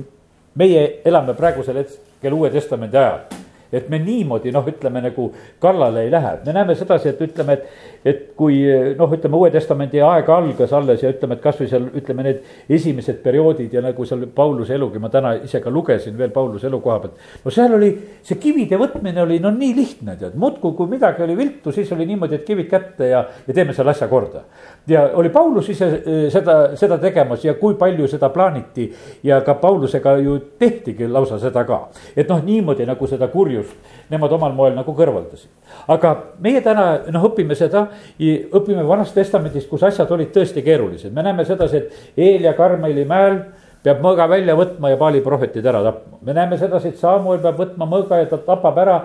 meie 0.55 0.84
elame 1.05 1.34
praegusel 1.34 1.82
hetkel 1.82 2.34
Uue 2.34 2.51
Testamendi 2.53 2.98
ajal 2.98 3.42
et 3.73 3.89
me 3.89 3.99
niimoodi 3.99 4.51
noh, 4.53 4.65
ütleme 4.69 5.01
nagu 5.03 5.29
kallale 5.61 6.05
ei 6.05 6.11
lähe, 6.11 6.33
me 6.45 6.53
näeme 6.53 6.75
sedasi, 6.77 7.09
et 7.09 7.21
ütleme, 7.25 7.57
et, 7.57 7.63
et 8.05 8.21
kui 8.37 8.59
noh, 8.97 9.11
ütleme 9.17 9.39
Uue 9.39 9.49
Testamendi 9.53 10.01
aeg 10.03 10.29
algas 10.29 10.73
alles 10.77 11.01
ja 11.03 11.09
ütleme, 11.13 11.37
et 11.37 11.43
kasvõi 11.43 11.69
seal 11.71 11.87
ütleme 11.89 12.25
need 12.27 12.43
esimesed 12.77 13.21
perioodid 13.23 13.73
ja 13.73 13.81
nagu 13.83 14.05
seal 14.05 14.27
Pauluse 14.35 14.75
elugi, 14.77 15.01
ma 15.01 15.09
täna 15.13 15.33
ise 15.41 15.61
ka 15.63 15.73
lugesin 15.73 16.17
veel 16.17 16.33
Pauluse 16.35 16.69
elu 16.69 16.79
koha 16.83 16.99
pealt. 17.03 17.23
no 17.45 17.53
seal 17.53 17.73
oli 17.79 17.91
see 18.21 18.37
kivide 18.41 18.77
võtmine 18.81 19.23
oli 19.23 19.39
no 19.41 19.51
nii 19.55 19.73
lihtne 19.77 20.17
tead, 20.19 20.37
muudkui 20.39 20.77
kui 20.77 20.91
midagi 20.93 21.25
oli 21.25 21.37
viltu, 21.37 21.73
siis 21.73 21.91
oli 21.95 22.05
niimoodi, 22.09 22.37
et 22.39 22.45
kivid 22.45 22.69
kätte 22.69 23.09
ja, 23.09 23.23
ja 23.47 23.57
teeme 23.57 23.73
selle 23.73 23.95
asja 23.95 24.07
korda. 24.11 24.45
ja 24.87 25.07
oli 25.17 25.33
Paulus 25.33 25.69
ise 25.73 25.89
eh, 25.97 26.29
seda, 26.33 26.75
seda 26.77 26.99
tegemas 27.01 27.45
ja 27.45 27.57
kui 27.57 27.75
palju 27.79 28.07
seda 28.11 28.29
plaaniti 28.29 28.91
ja 29.23 29.41
ka 29.41 29.57
Paulusega 29.63 30.17
ju 30.21 30.37
tehtigi 30.59 31.07
lausa 31.07 31.39
seda 31.41 31.65
ka, 31.65 31.87
et 32.15 32.29
noh, 32.29 32.43
niimoodi 32.43 32.85
nagu 32.85 33.07
seda 33.07 33.27
kurjust 33.33 33.62
varjust 33.63 33.91
nemad 34.12 34.32
omal 34.36 34.53
moel 34.53 34.75
nagu 34.75 34.93
kõrvaldasid. 34.93 35.50
aga 35.88 36.13
meie 36.39 36.62
täna 36.62 36.86
noh, 37.12 37.27
õpime 37.29 37.55
seda, 37.58 37.88
õpime 38.20 38.86
Vanast 38.88 39.15
Testamendist, 39.15 39.70
kus 39.70 39.84
asjad 39.84 40.12
olid 40.12 40.34
tõesti 40.36 40.63
keerulised, 40.63 41.13
me 41.13 41.24
näeme 41.24 41.46
sedasi, 41.46 41.77
et 41.77 42.17
Eel 42.17 42.43
ja 42.43 42.53
Karmeli 42.53 43.05
mäel 43.05 43.41
peab 43.84 44.00
mõõga 44.03 44.29
välja 44.32 44.55
võtma 44.55 44.93
ja 44.93 44.98
Paali 45.00 45.20
prohvetid 45.24 45.65
ära 45.67 45.82
tapma. 45.84 46.17
me 46.24 46.34
näeme 46.34 46.58
sedasi, 46.58 46.93
et 46.93 46.98
Samuel 46.98 47.41
peab 47.43 47.58
võtma 47.60 47.88
mõõga 47.89 48.22
ja 48.22 48.29
ta 48.32 48.38
tapab 48.38 48.77
ära 48.79 48.96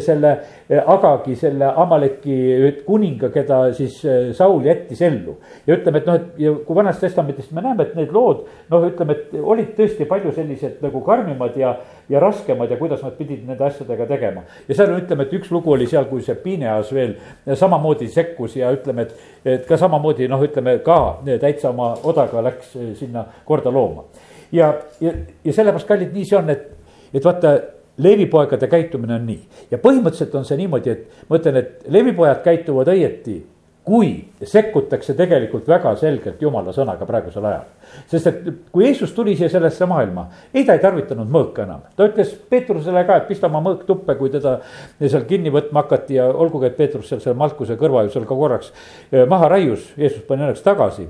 selle 0.00 0.32
Agagi, 0.86 1.36
selle 1.36 1.68
Amaleki 1.68 2.38
kuninga, 2.86 3.28
keda 3.34 3.60
siis 3.76 4.00
Saul 4.36 4.64
jättis 4.64 5.02
ellu. 5.02 5.36
ja 5.66 5.76
ütleme, 5.76 5.98
et 6.00 6.06
noh, 6.06 6.14
et 6.14 6.40
ja 6.40 6.54
kui 6.66 6.76
Vanast 6.76 7.00
Testamentist 7.00 7.52
me 7.52 7.60
näeme, 7.60 7.82
et 7.82 7.94
need 7.96 8.12
lood 8.12 8.46
noh, 8.70 8.88
ütleme, 8.88 9.12
et 9.12 9.36
olid 9.42 9.74
tõesti 9.76 10.08
palju 10.08 10.32
sellised 10.32 10.80
nagu 10.82 11.04
karmimad 11.04 11.56
ja, 11.56 11.76
ja 12.12 12.20
raskemad 12.20 12.70
ja 12.70 12.76
kuidas 12.76 13.02
nad 13.02 13.14
pidid 13.16 13.46
nende 13.48 13.64
asjadega 13.64 14.06
tegema. 14.06 14.42
ja 14.68 14.74
seal 14.76 14.92
ütleme, 14.98 15.24
et 15.24 15.32
üks 15.38 15.50
lugu 15.50 15.72
oli 15.72 15.86
seal, 15.88 16.04
kui 16.10 16.22
see 16.22 16.36
Pineas 16.36 16.92
veel 16.92 17.14
samamoodi 17.56 18.08
sekkus 18.12 18.56
ja 18.60 18.72
ütleme, 18.74 19.06
et, 19.06 19.30
et 19.44 19.64
ka 19.68 19.78
samamoodi 19.80 20.28
noh, 20.28 20.42
ütleme 20.44 20.78
ka 20.84 20.98
täitsa 21.24 21.70
oma 21.70 21.94
odaga 22.04 22.44
läks 22.44 22.76
eh, 22.76 22.92
sinna 22.98 23.24
korda 23.48 23.72
looma 23.72 24.04
ja, 24.52 24.74
ja, 25.00 25.14
ja 25.44 25.52
sellepärast, 25.52 25.88
kallid, 25.88 26.12
nii 26.12 26.28
see 26.28 26.38
on, 26.38 26.52
et, 26.52 26.68
et 27.14 27.24
vaata 27.24 27.54
leevipoegade 28.02 28.68
käitumine 28.68 29.16
on 29.16 29.26
nii 29.28 29.70
ja 29.72 29.80
põhimõtteliselt 29.80 30.36
on 30.36 30.44
see 30.48 30.60
niimoodi, 30.60 30.92
et 30.92 31.30
ma 31.30 31.40
ütlen, 31.40 31.60
et 31.62 31.88
leevipojad 31.92 32.44
käituvad 32.44 32.92
õieti, 32.92 33.40
kui 33.84 34.10
sekkutakse 34.46 35.14
tegelikult 35.18 35.66
väga 35.68 35.94
selgelt 35.98 36.42
jumala 36.42 36.70
sõnaga 36.74 37.06
praegusel 37.06 37.46
ajal. 37.48 37.64
sest 38.10 38.28
et 38.30 38.44
kui 38.72 38.84
Jeesus 38.86 39.12
tuli 39.12 39.34
siia 39.36 39.48
sellesse 39.50 39.86
maailma, 39.90 40.28
ei, 40.54 40.64
ta 40.64 40.76
ei 40.76 40.82
tarvitanud 40.82 41.30
mõõka 41.30 41.64
enam, 41.66 41.82
ta 41.96 42.06
ütles 42.06 42.30
Peetrusele 42.50 43.02
ka, 43.08 43.16
et 43.18 43.26
pista 43.30 43.50
oma 43.50 43.62
mõõk 43.64 43.82
tuppe, 43.88 44.14
kui 44.20 44.30
teda 44.30 44.60
seal 45.00 45.26
kinni 45.26 45.50
võtma 45.50 45.82
hakati 45.82 46.20
ja 46.20 46.28
olgugi, 46.30 46.70
et 46.70 46.78
Peetrus 46.78 47.10
seal 47.10 47.24
selle 47.24 47.38
Malkuse 47.38 47.78
kõrva 47.80 48.06
ju 48.06 48.14
seal 48.14 48.28
ka 48.28 48.38
korraks 48.38 48.70
eh, 49.10 49.26
maha 49.26 49.50
raius, 49.56 49.90
Jeesus 49.98 50.22
pani 50.28 50.46
õnneks 50.46 50.62
tagasi 50.62 51.08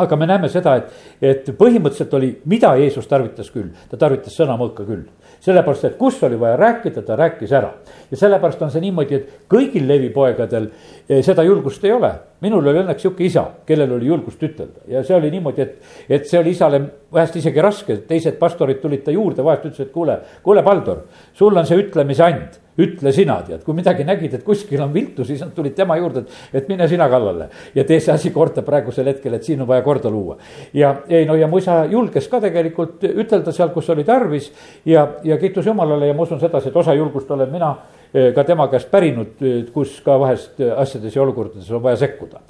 aga 0.00 0.16
me 0.16 0.26
näeme 0.28 0.48
seda, 0.48 0.76
et, 0.78 0.92
et 1.20 1.50
põhimõtteliselt 1.58 2.14
oli, 2.16 2.30
mida 2.50 2.72
Jeesus 2.78 3.08
tarvitas 3.10 3.50
küll, 3.52 3.72
ta 3.90 3.98
tarvitas 4.00 4.36
sõnamõõka 4.38 4.86
küll. 4.86 5.04
Sellepärast, 5.40 5.84
et 5.88 5.96
kus 5.98 6.20
oli 6.26 6.38
vaja 6.40 6.56
rääkida, 6.60 7.02
ta 7.02 7.16
rääkis 7.16 7.52
ära. 7.52 7.72
ja 8.10 8.16
sellepärast 8.16 8.62
on 8.62 8.70
see 8.70 8.82
niimoodi, 8.84 9.14
et 9.14 9.50
kõigil 9.50 9.86
levipoegadel 9.88 10.68
eh, 11.08 11.22
seda 11.24 11.42
julgust 11.42 11.84
ei 11.84 11.92
ole. 11.92 12.12
minul 12.40 12.66
oli 12.66 12.80
õnneks 12.80 13.02
sihuke 13.02 13.24
isa, 13.24 13.44
kellel 13.66 13.92
oli 13.92 14.06
julgust 14.06 14.42
ütelda 14.42 14.86
ja 14.88 15.02
see 15.04 15.16
oli 15.16 15.30
niimoodi, 15.30 15.62
et, 15.62 15.92
et 16.08 16.26
see 16.28 16.38
oli 16.40 16.50
isale 16.56 16.80
vahest 17.12 17.36
isegi 17.36 17.60
raske, 17.60 17.96
teised 18.08 18.38
pastorid 18.38 18.80
tulid 18.80 19.04
ta 19.04 19.10
juurde, 19.10 19.44
vahest 19.44 19.66
ütlesid, 19.68 19.88
et 19.88 19.92
kuule, 19.92 20.18
kuule, 20.42 20.62
Baldur, 20.62 21.04
sul 21.34 21.56
on 21.56 21.66
see 21.66 21.80
ütlemise 21.80 22.24
and 22.24 22.60
ütle 22.78 23.12
sina, 23.12 23.40
tead, 23.46 23.62
kui 23.64 23.74
midagi 23.74 24.04
nägid, 24.06 24.34
et 24.38 24.44
kuskil 24.46 24.80
on 24.84 24.92
viltu, 24.94 25.24
siis 25.26 25.40
nad 25.42 25.52
tulid 25.56 25.74
tema 25.76 25.96
juurde, 25.98 26.22
et, 26.22 26.60
et 26.60 26.68
mine 26.70 26.86
sina 26.88 27.08
kallale. 27.10 27.48
ja 27.74 27.84
tee 27.84 28.00
see 28.00 28.12
asi 28.14 28.30
korda 28.30 28.62
praegusel 28.66 29.10
hetkel, 29.10 29.34
et 29.34 29.44
siin 29.44 29.60
on 29.60 29.68
vaja 29.68 29.82
korda 29.82 30.10
luua. 30.10 30.36
ja 30.74 30.94
ei 31.08 31.26
no 31.26 31.34
ja 31.34 31.48
mu 31.48 31.58
isa 31.58 31.84
julges 31.90 32.28
ka 32.28 32.40
tegelikult 32.40 33.04
ütelda 33.10 33.52
seal, 33.52 33.72
kus 33.74 33.90
oli 33.90 34.04
tarvis 34.04 34.52
ja, 34.84 35.06
ja 35.24 35.38
kiitus 35.38 35.66
Jumalale 35.66 36.06
ja 36.06 36.14
ma 36.14 36.22
usun 36.22 36.40
sedasi, 36.40 36.68
et 36.68 36.76
osa 36.76 36.94
julgust 36.94 37.30
olen 37.30 37.50
mina 37.52 37.74
eh, 38.14 38.32
ka 38.34 38.44
tema 38.44 38.68
käest 38.68 38.90
pärinud, 38.90 39.42
kus 39.72 40.00
ka 40.04 40.18
vahest 40.20 40.60
asjades 40.76 41.16
ja 41.16 41.22
olukordades 41.22 41.70
on 41.70 41.82
vaja 41.82 41.96
sekkuda 42.06 42.40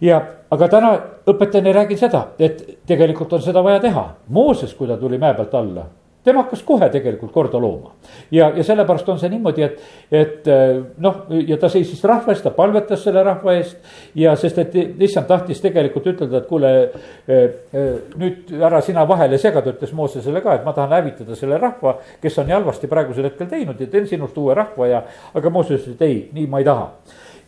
ja, 0.00 0.20
aga 0.50 0.68
täna 0.68 0.94
õpetajana 1.28 1.74
räägin 1.80 1.98
seda, 2.00 2.26
et 2.38 2.62
tegelikult 2.86 3.32
on 3.32 3.42
seda 3.42 3.62
vaja 3.64 3.80
teha. 3.80 4.04
Mooses, 4.28 4.74
kui 4.76 4.88
ta 4.88 4.98
tuli 5.00 5.18
mäe 5.18 5.34
pealt 5.34 5.54
alla 5.54 5.86
tema 6.26 6.42
hakkas 6.42 6.62
kohe 6.66 6.88
tegelikult 6.90 7.32
korda 7.32 7.60
looma. 7.62 7.92
ja, 8.30 8.50
ja 8.56 8.64
sellepärast 8.66 9.08
on 9.08 9.18
see 9.20 9.30
niimoodi, 9.30 9.62
et, 9.62 9.82
et 10.10 10.48
eh, 10.50 10.80
noh, 11.02 11.20
ja 11.46 11.58
ta 11.62 11.70
seisis 11.72 12.02
rahva 12.04 12.34
eest, 12.34 12.42
ta 12.46 12.52
palvetas 12.56 13.04
selle 13.06 13.22
rahva 13.26 13.54
eest. 13.56 13.76
ja 14.18 14.34
sest, 14.36 14.58
et 14.58 14.74
issand 15.06 15.30
tahtis 15.30 15.62
tegelikult 15.62 16.08
ütelda, 16.14 16.42
et 16.42 16.48
kuule 16.50 16.72
eh, 16.82 17.36
eh, 17.36 17.92
nüüd 18.18 18.56
ära 18.58 18.82
sina 18.84 19.06
vahele 19.08 19.38
sega, 19.42 19.62
ta 19.62 19.74
ütles 19.74 19.94
Moosesele 19.96 20.42
ka, 20.42 20.58
et 20.58 20.66
ma 20.66 20.74
tahan 20.76 20.96
hävitada 20.98 21.38
selle 21.38 21.60
rahva, 21.62 21.98
kes 22.22 22.40
on 22.42 22.50
nii 22.50 22.58
halvasti 22.58 22.90
praegusel 22.90 23.30
hetkel 23.30 23.50
teinud 23.50 23.80
ja 23.80 23.90
teen 23.92 24.10
sinust 24.10 24.38
uue 24.42 24.56
rahva 24.58 24.90
ja, 24.90 25.04
aga 25.34 25.54
Mooses 25.54 25.84
ütles, 25.84 25.94
et 25.94 26.04
ei, 26.08 26.20
nii 26.34 26.50
ma 26.50 26.62
ei 26.62 26.68
taha 26.68 26.90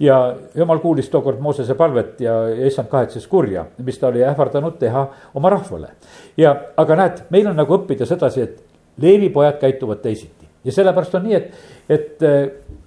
ja 0.00 0.36
jumal 0.54 0.78
kuulis 0.78 1.10
tookord 1.10 1.40
Moosese 1.40 1.74
palvet 1.74 2.20
ja, 2.20 2.34
issand 2.66 2.88
kahetses 2.88 3.26
kurja, 3.26 3.64
mis 3.82 3.98
ta 3.98 4.08
oli 4.08 4.22
ähvardanud 4.24 4.78
teha 4.78 5.06
oma 5.34 5.50
rahvale. 5.50 5.88
ja, 6.36 6.54
aga 6.76 6.96
näed, 6.96 7.22
meil 7.30 7.50
on 7.50 7.56
nagu 7.58 7.74
õppida 7.74 8.06
sedasi, 8.06 8.42
et 8.42 8.67
leevipojad 9.02 9.58
käituvad 9.60 10.02
teisiti 10.02 10.48
ja 10.64 10.72
sellepärast 10.72 11.14
on 11.14 11.28
nii, 11.28 11.34
et, 11.34 11.60
et 11.88 12.24
äh, 12.26 12.38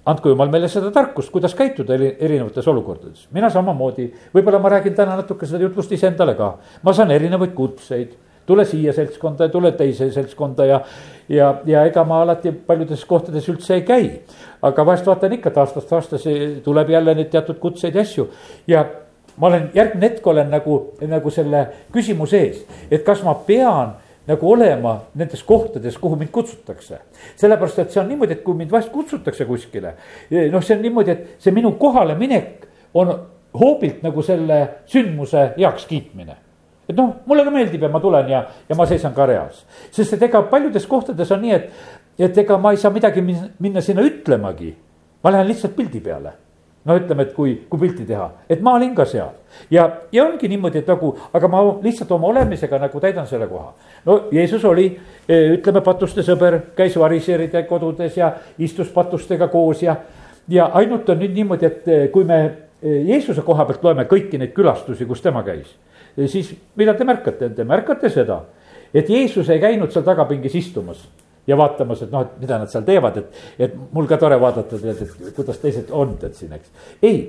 andku 0.06 0.32
jumal 0.32 0.50
meile 0.52 0.68
seda 0.70 0.90
tarkust, 0.94 1.32
kuidas 1.34 1.54
käituda 1.58 1.96
erinevates 1.96 2.68
olukordades. 2.68 3.28
mina 3.32 3.50
samamoodi, 3.50 4.08
võib-olla 4.34 4.60
ma 4.62 4.74
räägin 4.76 4.94
täna 4.98 5.16
natuke 5.18 5.46
seda 5.46 5.64
jutlust 5.64 5.92
iseendale 5.92 6.34
ka, 6.38 6.56
ma 6.82 6.94
saan 6.96 7.10
erinevaid 7.14 7.54
kutseid 7.56 8.14
tule 8.46 8.64
siia 8.64 8.92
seltskonda 8.92 9.46
ja 9.46 9.52
tule 9.52 9.72
teise 9.78 10.10
seltskonda 10.10 10.66
ja, 10.66 10.80
ja, 11.28 11.52
ja 11.66 11.84
ega 11.86 12.04
ma 12.04 12.22
alati 12.22 12.52
paljudes 12.52 13.04
kohtades 13.06 13.46
üldse 13.48 13.78
ei 13.78 13.84
käi. 13.86 14.10
aga 14.62 14.86
vahest 14.86 15.06
vaatan 15.06 15.38
ikka, 15.38 15.50
et 15.50 15.58
aastast 15.62 15.92
aastasse 15.92 16.34
tuleb 16.64 16.90
jälle 16.90 17.14
neid 17.14 17.30
teatud 17.30 17.58
kutseid 17.62 17.94
ja 17.94 18.02
asju 18.02 18.28
ja 18.66 18.84
ma 19.36 19.46
olen 19.46 19.70
järgmine 19.74 20.08
hetk 20.08 20.26
olen 20.26 20.50
nagu, 20.50 20.78
nagu 21.00 21.30
selle 21.30 21.66
küsimuse 21.92 22.40
ees, 22.46 22.64
et 22.90 23.04
kas 23.06 23.22
ma 23.24 23.34
pean 23.46 23.94
nagu 24.26 24.52
olema 24.52 24.94
nendes 25.18 25.42
kohtades, 25.42 25.98
kuhu 25.98 26.16
mind 26.16 26.30
kutsutakse. 26.30 26.98
sellepärast, 27.36 27.78
et 27.78 27.90
see 27.90 28.02
on 28.02 28.08
niimoodi, 28.08 28.38
et 28.38 28.44
kui 28.44 28.54
mind 28.54 28.70
vahest 28.70 28.92
kutsutakse 28.92 29.44
kuskile, 29.44 29.94
noh, 30.50 30.62
see 30.62 30.76
on 30.76 30.82
niimoodi, 30.82 31.10
et 31.10 31.42
see 31.42 31.54
minu 31.54 31.72
kohaleminek 31.80 32.68
on 32.94 33.12
hoobilt 33.58 34.02
nagu 34.02 34.22
selle 34.22 34.62
sündmuse 34.86 35.52
heakskiitmine 35.58 36.36
et 36.88 36.96
noh, 36.98 37.12
mulle 37.26 37.44
ka 37.46 37.52
meeldib 37.54 37.82
ja 37.82 37.90
ma 37.92 38.00
tulen 38.02 38.30
ja, 38.30 38.44
ja 38.68 38.76
ma 38.78 38.86
seisan 38.88 39.14
ka 39.14 39.26
reas. 39.28 39.64
sest 39.94 40.16
et 40.16 40.22
ega 40.28 40.42
paljudes 40.50 40.86
kohtades 40.90 41.30
on 41.34 41.42
nii, 41.44 41.58
et, 41.58 41.68
et 42.18 42.38
ega 42.44 42.58
ma 42.58 42.72
ei 42.74 42.80
saa 42.80 42.92
midagi 42.94 43.22
minna 43.22 43.80
sinna 43.80 44.04
ütlemagi. 44.06 44.74
ma 45.22 45.32
lähen 45.32 45.48
lihtsalt 45.48 45.76
pildi 45.76 46.00
peale 46.00 46.34
no 46.84 46.96
ütleme, 46.98 47.26
et 47.26 47.34
kui, 47.34 47.54
kui 47.70 47.80
pilti 47.84 48.06
teha, 48.06 48.26
et 48.50 48.62
ma 48.64 48.74
olin 48.78 48.94
ka 48.94 49.04
seal. 49.08 49.30
Ja, 49.70 49.84
ja 50.12 50.24
ongi 50.24 50.48
niimoodi, 50.50 50.80
et 50.80 50.88
nagu, 50.88 51.12
aga 51.34 51.50
ma 51.50 51.60
lihtsalt 51.82 52.10
oma 52.16 52.30
olemisega 52.32 52.80
nagu 52.82 53.00
täidan 53.00 53.28
selle 53.28 53.46
koha. 53.50 53.72
no 54.06 54.18
Jeesus 54.32 54.64
oli, 54.64 54.88
e, 55.28 55.38
ütleme, 55.56 55.82
patuste 55.84 56.24
sõber, 56.26 56.58
käis 56.76 56.96
variseride 56.98 57.62
kodudes 57.68 58.16
ja 58.16 58.32
istus 58.58 58.90
patustega 58.94 59.48
koos 59.52 59.82
ja, 59.82 59.96
ja 60.48 60.70
ainult 60.80 61.08
on 61.08 61.22
nüüd 61.22 61.36
niimoodi, 61.36 61.66
et 61.66 61.88
e, 61.88 62.02
kui 62.14 62.24
me 62.24 62.40
e, 62.82 62.98
Jeesuse 63.12 63.44
koha 63.46 63.68
pealt 63.68 63.84
loeme 63.84 64.08
kõiki 64.10 64.40
neid 64.40 64.54
külastusi, 64.56 65.06
kus 65.06 65.22
tema 65.22 65.44
käis, 65.46 65.70
siis 66.26 66.54
mida 66.76 66.96
te 66.98 67.06
märkate, 67.06 67.52
te 67.54 67.64
märkate 67.68 68.10
seda, 68.10 68.42
et 68.94 69.08
Jeesus 69.08 69.48
ei 69.52 69.60
käinud 69.62 69.92
seal 69.92 70.04
tagapingis 70.04 70.58
istumas 70.58 71.06
ja 71.46 71.58
vaatamas, 71.58 72.04
et 72.04 72.12
noh, 72.12 72.26
et 72.26 72.38
mida 72.42 72.60
nad 72.60 72.70
seal 72.70 72.86
teevad, 72.86 73.18
et, 73.18 73.42
et 73.66 73.74
mul 73.94 74.06
ka 74.10 74.18
tore 74.20 74.38
vaadata, 74.40 74.78
tead, 74.78 75.02
et 75.02 75.34
kuidas 75.36 75.58
teised 75.62 75.90
on, 75.90 76.16
tead 76.20 76.38
siin, 76.38 76.54
eks. 76.58 76.70
ei, 77.02 77.24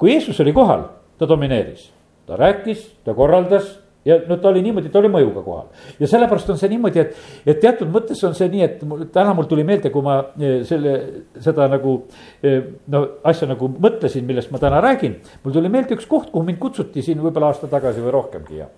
kui 0.00 0.14
Jeesus 0.14 0.40
oli 0.44 0.54
kohal, 0.56 0.86
ta 1.20 1.28
domineeris, 1.28 1.90
ta 2.28 2.40
rääkis, 2.40 2.86
ta 3.04 3.14
korraldas 3.16 3.68
ja 4.04 4.16
no 4.28 4.36
ta 4.40 4.48
oli 4.48 4.62
niimoodi, 4.64 4.88
ta 4.88 4.98
oli 4.98 5.10
mõjuga 5.12 5.42
kohal. 5.44 5.66
ja 6.00 6.08
sellepärast 6.08 6.50
on 6.54 6.58
see 6.60 6.70
niimoodi, 6.72 7.02
et, 7.02 7.16
et 7.46 7.60
teatud 7.60 7.90
mõttes 7.92 8.22
on 8.24 8.34
see 8.36 8.48
nii, 8.52 8.62
et 8.64 8.84
mul 8.88 9.04
täna 9.12 9.34
mul 9.36 9.48
tuli 9.50 9.64
meelde, 9.66 9.92
kui 9.92 10.04
ma 10.04 10.20
e, 10.40 10.52
selle, 10.68 10.94
seda 11.40 11.68
nagu. 11.70 11.96
E, 12.40 12.56
no 12.92 13.02
asja 13.28 13.48
nagu 13.50 13.68
mõtlesin, 13.76 14.24
millest 14.28 14.52
ma 14.54 14.60
täna 14.62 14.80
räägin, 14.84 15.18
mul 15.44 15.56
tuli 15.56 15.72
meelde 15.72 15.98
üks 15.98 16.08
koht, 16.08 16.30
kuhu 16.32 16.46
mind 16.48 16.60
kutsuti 16.62 17.04
siin 17.04 17.20
võib-olla 17.20 17.52
aasta 17.52 17.68
tagasi 17.68 18.00
või 18.04 18.16
rohkemgi 18.16 18.62
ja 18.62 18.70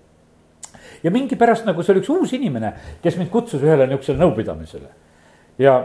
ja 1.03 1.11
mingi 1.11 1.37
pärast 1.39 1.67
nagu 1.67 1.83
see 1.83 1.93
oli 1.93 2.03
üks 2.03 2.11
uus 2.13 2.33
inimene, 2.37 2.73
kes 3.03 3.17
mind 3.19 3.31
kutsus 3.33 3.63
ühele 3.63 3.87
niisugusele 3.89 4.21
nõupidamisele. 4.21 4.89
ja 5.61 5.77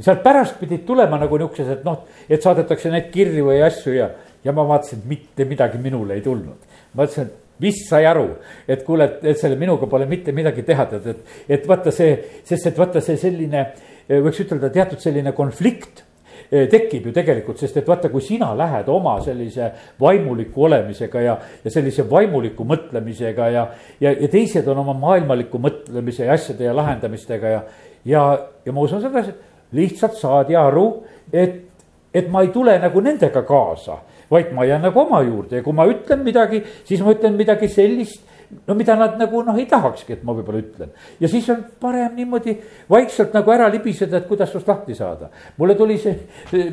sealt 0.00 0.22
pärast 0.24 0.58
pidid 0.60 0.86
tulema 0.86 1.18
nagu 1.20 1.38
niisugused, 1.38 1.84
noh, 1.84 2.04
et 2.28 2.42
saadetakse 2.42 2.92
neid 2.92 3.10
kirju 3.12 3.50
või 3.50 3.60
asju 3.66 3.94
ja, 3.94 4.10
ja 4.44 4.56
ma 4.56 4.64
vaatasin, 4.68 5.02
et 5.02 5.12
mitte 5.14 5.46
midagi 5.48 5.78
minule 5.78 6.16
ei 6.16 6.24
tulnud. 6.24 6.68
ma 6.94 7.06
ütlesin, 7.06 7.28
et 7.28 7.48
mis 7.60 7.82
sai 7.88 8.06
aru, 8.08 8.26
et 8.68 8.84
kuule, 8.86 9.04
et, 9.04 9.24
et 9.32 9.38
selle 9.38 9.58
minuga 9.60 9.86
pole 9.90 10.06
mitte 10.08 10.32
midagi 10.32 10.64
teha, 10.66 10.86
tead, 10.94 11.10
et, 11.12 11.40
et 11.58 11.66
vaata 11.68 11.92
see, 11.92 12.14
sest 12.44 12.70
et 12.70 12.78
vaata 12.78 13.02
see 13.04 13.18
selline, 13.20 13.66
võiks 14.08 14.40
ütelda 14.46 14.70
teatud 14.72 15.02
selline 15.02 15.34
konflikt 15.36 16.04
tekib 16.50 17.06
ju 17.06 17.12
tegelikult, 17.14 17.60
sest 17.60 17.76
et 17.78 17.88
vaata, 17.88 18.10
kui 18.10 18.24
sina 18.24 18.50
lähed 18.58 18.88
oma 18.90 19.14
sellise 19.22 19.70
vaimuliku 20.00 20.64
olemisega 20.66 21.22
ja, 21.22 21.36
ja 21.64 21.70
sellise 21.70 22.04
vaimuliku 22.10 22.66
mõtlemisega 22.66 23.48
ja, 23.54 23.64
ja, 24.02 24.12
ja 24.12 24.28
teised 24.28 24.66
on 24.68 24.82
oma 24.82 24.96
maailmaliku 24.98 25.60
mõtlemise 25.62 26.26
ja 26.26 26.34
asjade 26.34 26.66
ja 26.66 26.74
lahendamistega 26.76 27.54
ja, 27.54 27.64
ja, 28.04 28.24
ja 28.66 28.74
ma 28.74 28.86
usun 28.86 29.06
et 29.06 29.34
lihtsalt 29.78 30.18
saadi 30.18 30.56
aru, 30.58 30.86
et, 31.32 31.60
et 32.14 32.30
ma 32.30 32.42
ei 32.42 32.50
tule 32.54 32.74
nagu 32.82 33.02
nendega 33.04 33.44
kaasa 33.46 34.00
vaid 34.30 34.52
ma 34.54 34.64
jään 34.64 34.82
nagu 34.82 35.00
oma 35.00 35.22
juurde 35.22 35.58
ja 35.58 35.62
kui 35.62 35.74
ma 35.74 35.86
ütlen 35.90 36.22
midagi, 36.22 36.62
siis 36.84 37.02
ma 37.02 37.14
ütlen 37.14 37.34
midagi 37.38 37.68
sellist, 37.68 38.22
no 38.66 38.74
mida 38.74 38.96
nad 38.96 39.16
nagu 39.18 39.42
noh, 39.46 39.58
ei 39.58 39.66
tahakski, 39.70 40.16
et 40.16 40.22
ma 40.26 40.34
võib-olla 40.34 40.60
ütlen. 40.60 40.90
ja 41.20 41.28
siis 41.30 41.48
on 41.52 41.62
parem 41.80 42.16
niimoodi 42.18 42.56
vaikselt 42.90 43.34
nagu 43.34 43.52
ära 43.54 43.68
libiseda, 43.70 44.18
et 44.18 44.26
kuidas 44.28 44.50
sinust 44.50 44.68
lahti 44.68 44.94
saada. 44.94 45.30
mulle 45.56 45.74
tuli 45.78 45.98
see 45.98 46.16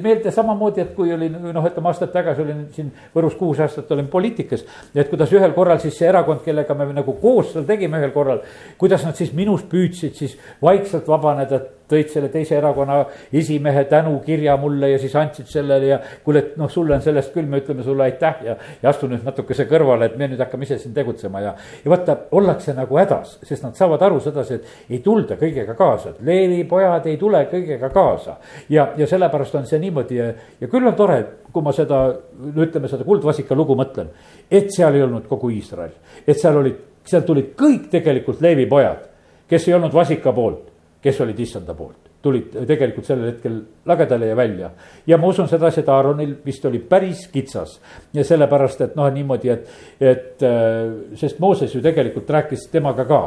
meelde 0.01 0.31
samamoodi, 0.31 0.81
et 0.81 0.93
kui 0.95 1.13
olin 1.13 1.37
noh, 1.53 1.69
ütleme 1.69 1.91
aastaid 1.91 2.13
tagasi 2.13 2.41
olin 2.41 2.65
siin 2.73 2.91
Võrus 3.15 3.37
kuus 3.37 3.59
aastat 3.61 3.91
olin 3.91 4.07
poliitikas. 4.07 4.65
et 4.95 5.09
kuidas 5.09 5.33
ühel 5.33 5.53
korral 5.53 5.79
siis 5.83 5.97
see 5.97 6.09
erakond, 6.09 6.41
kellega 6.45 6.73
me 6.73 6.91
nagu 6.93 7.17
koos 7.21 7.53
seal 7.53 7.65
tegime 7.69 8.01
ühel 8.01 8.13
korral, 8.15 8.41
kuidas 8.77 9.05
nad 9.05 9.15
siis 9.15 9.33
minust 9.33 9.69
püüdsid 9.69 10.17
siis 10.17 10.37
vaikselt 10.61 11.07
vabaneda 11.07 11.61
tõid 11.89 12.11
selle 12.11 12.29
teise 12.31 12.57
erakonna 12.57 12.99
esimehe 13.33 13.83
tänukirja 13.89 14.57
mulle 14.59 14.91
ja 14.91 14.99
siis 14.99 15.15
andsid 15.15 15.47
sellele 15.49 15.91
ja 15.91 15.99
kuule, 16.23 16.43
et 16.43 16.57
noh, 16.59 16.69
sulle 16.71 16.95
on 16.97 17.03
sellest 17.03 17.33
küll, 17.35 17.47
me 17.49 17.61
ütleme 17.61 17.83
sulle 17.85 18.03
aitäh 18.07 18.43
ja, 18.45 18.57
ja 18.81 18.89
astu 18.91 19.09
nüüd 19.11 19.23
natukese 19.27 19.67
kõrvale, 19.69 20.09
et 20.09 20.17
me 20.19 20.27
nüüd 20.31 20.41
hakkame 20.43 20.67
ise 20.67 20.79
siin 20.81 20.95
tegutsema 20.95 21.41
ja. 21.43 21.55
ja 21.85 21.93
vaata, 21.93 22.17
ollakse 22.37 22.75
nagu 22.77 22.99
hädas, 22.99 23.37
sest 23.47 23.63
nad 23.63 23.79
saavad 23.79 24.03
aru 24.07 24.19
sedasi, 24.23 24.59
et 24.59 24.93
ei 24.97 25.01
tulda 25.05 25.39
kõigega 25.39 25.77
kaasa, 25.79 26.13
et 26.13 26.21
Leevi 26.27 26.63
pojad 26.69 27.07
ei 27.07 27.17
tule 27.21 27.45
kõigega 27.51 27.91
kaasa. 27.93 28.37
ja, 28.69 28.89
ja 28.97 29.07
sellepärast 29.07 29.55
on 29.55 29.67
see 29.69 29.79
niimoodi 29.83 30.19
ja, 30.19 30.31
ja 30.61 30.71
küll 30.71 30.87
on 30.87 30.95
tore, 30.97 31.21
kui 31.53 31.63
ma 31.63 31.73
seda, 31.75 32.03
no 32.43 32.63
ütleme 32.63 32.91
seda 32.91 33.07
Kuldvasika 33.07 33.55
lugu 33.55 33.77
mõtlen, 33.79 34.11
et 34.51 34.73
seal 34.75 34.95
ei 34.95 35.05
olnud 35.07 35.27
kogu 35.29 35.51
Iisrael, 35.55 35.95
et 36.27 36.39
seal 36.39 36.59
olid, 36.59 36.81
seal 37.07 37.23
tulid 37.23 37.53
kõik 37.57 37.87
tegelikult 37.93 38.43
Leevi 38.43 38.67
pojad, 38.67 39.05
kes 39.47 39.69
ei 39.69 39.77
olnud 39.77 39.93
vasika 39.95 40.35
poolt 40.35 40.76
kes 41.01 41.21
olid 41.21 41.39
issanda 41.39 41.73
poolt, 41.77 42.09
tulid 42.21 42.55
tegelikult 42.67 43.05
sellel 43.05 43.31
hetkel 43.31 43.59
lagedale 43.85 44.31
ja 44.31 44.35
välja. 44.35 44.71
ja 45.07 45.17
ma 45.17 45.27
usun 45.27 45.47
sedasi, 45.47 45.81
et 45.81 45.89
Aaronil 45.89 46.35
vist 46.45 46.65
oli 46.65 46.79
päris 46.79 47.27
kitsas 47.33 47.79
ja 48.13 48.23
sellepärast, 48.23 48.81
et 48.81 48.95
noh, 48.95 49.09
niimoodi, 49.13 49.49
et, 49.49 49.69
et 49.99 50.43
äh, 50.43 51.15
sest 51.15 51.39
Mooses 51.39 51.75
ju 51.75 51.81
tegelikult 51.81 52.29
rääkis 52.29 52.67
temaga 52.71 53.05
ka 53.05 53.21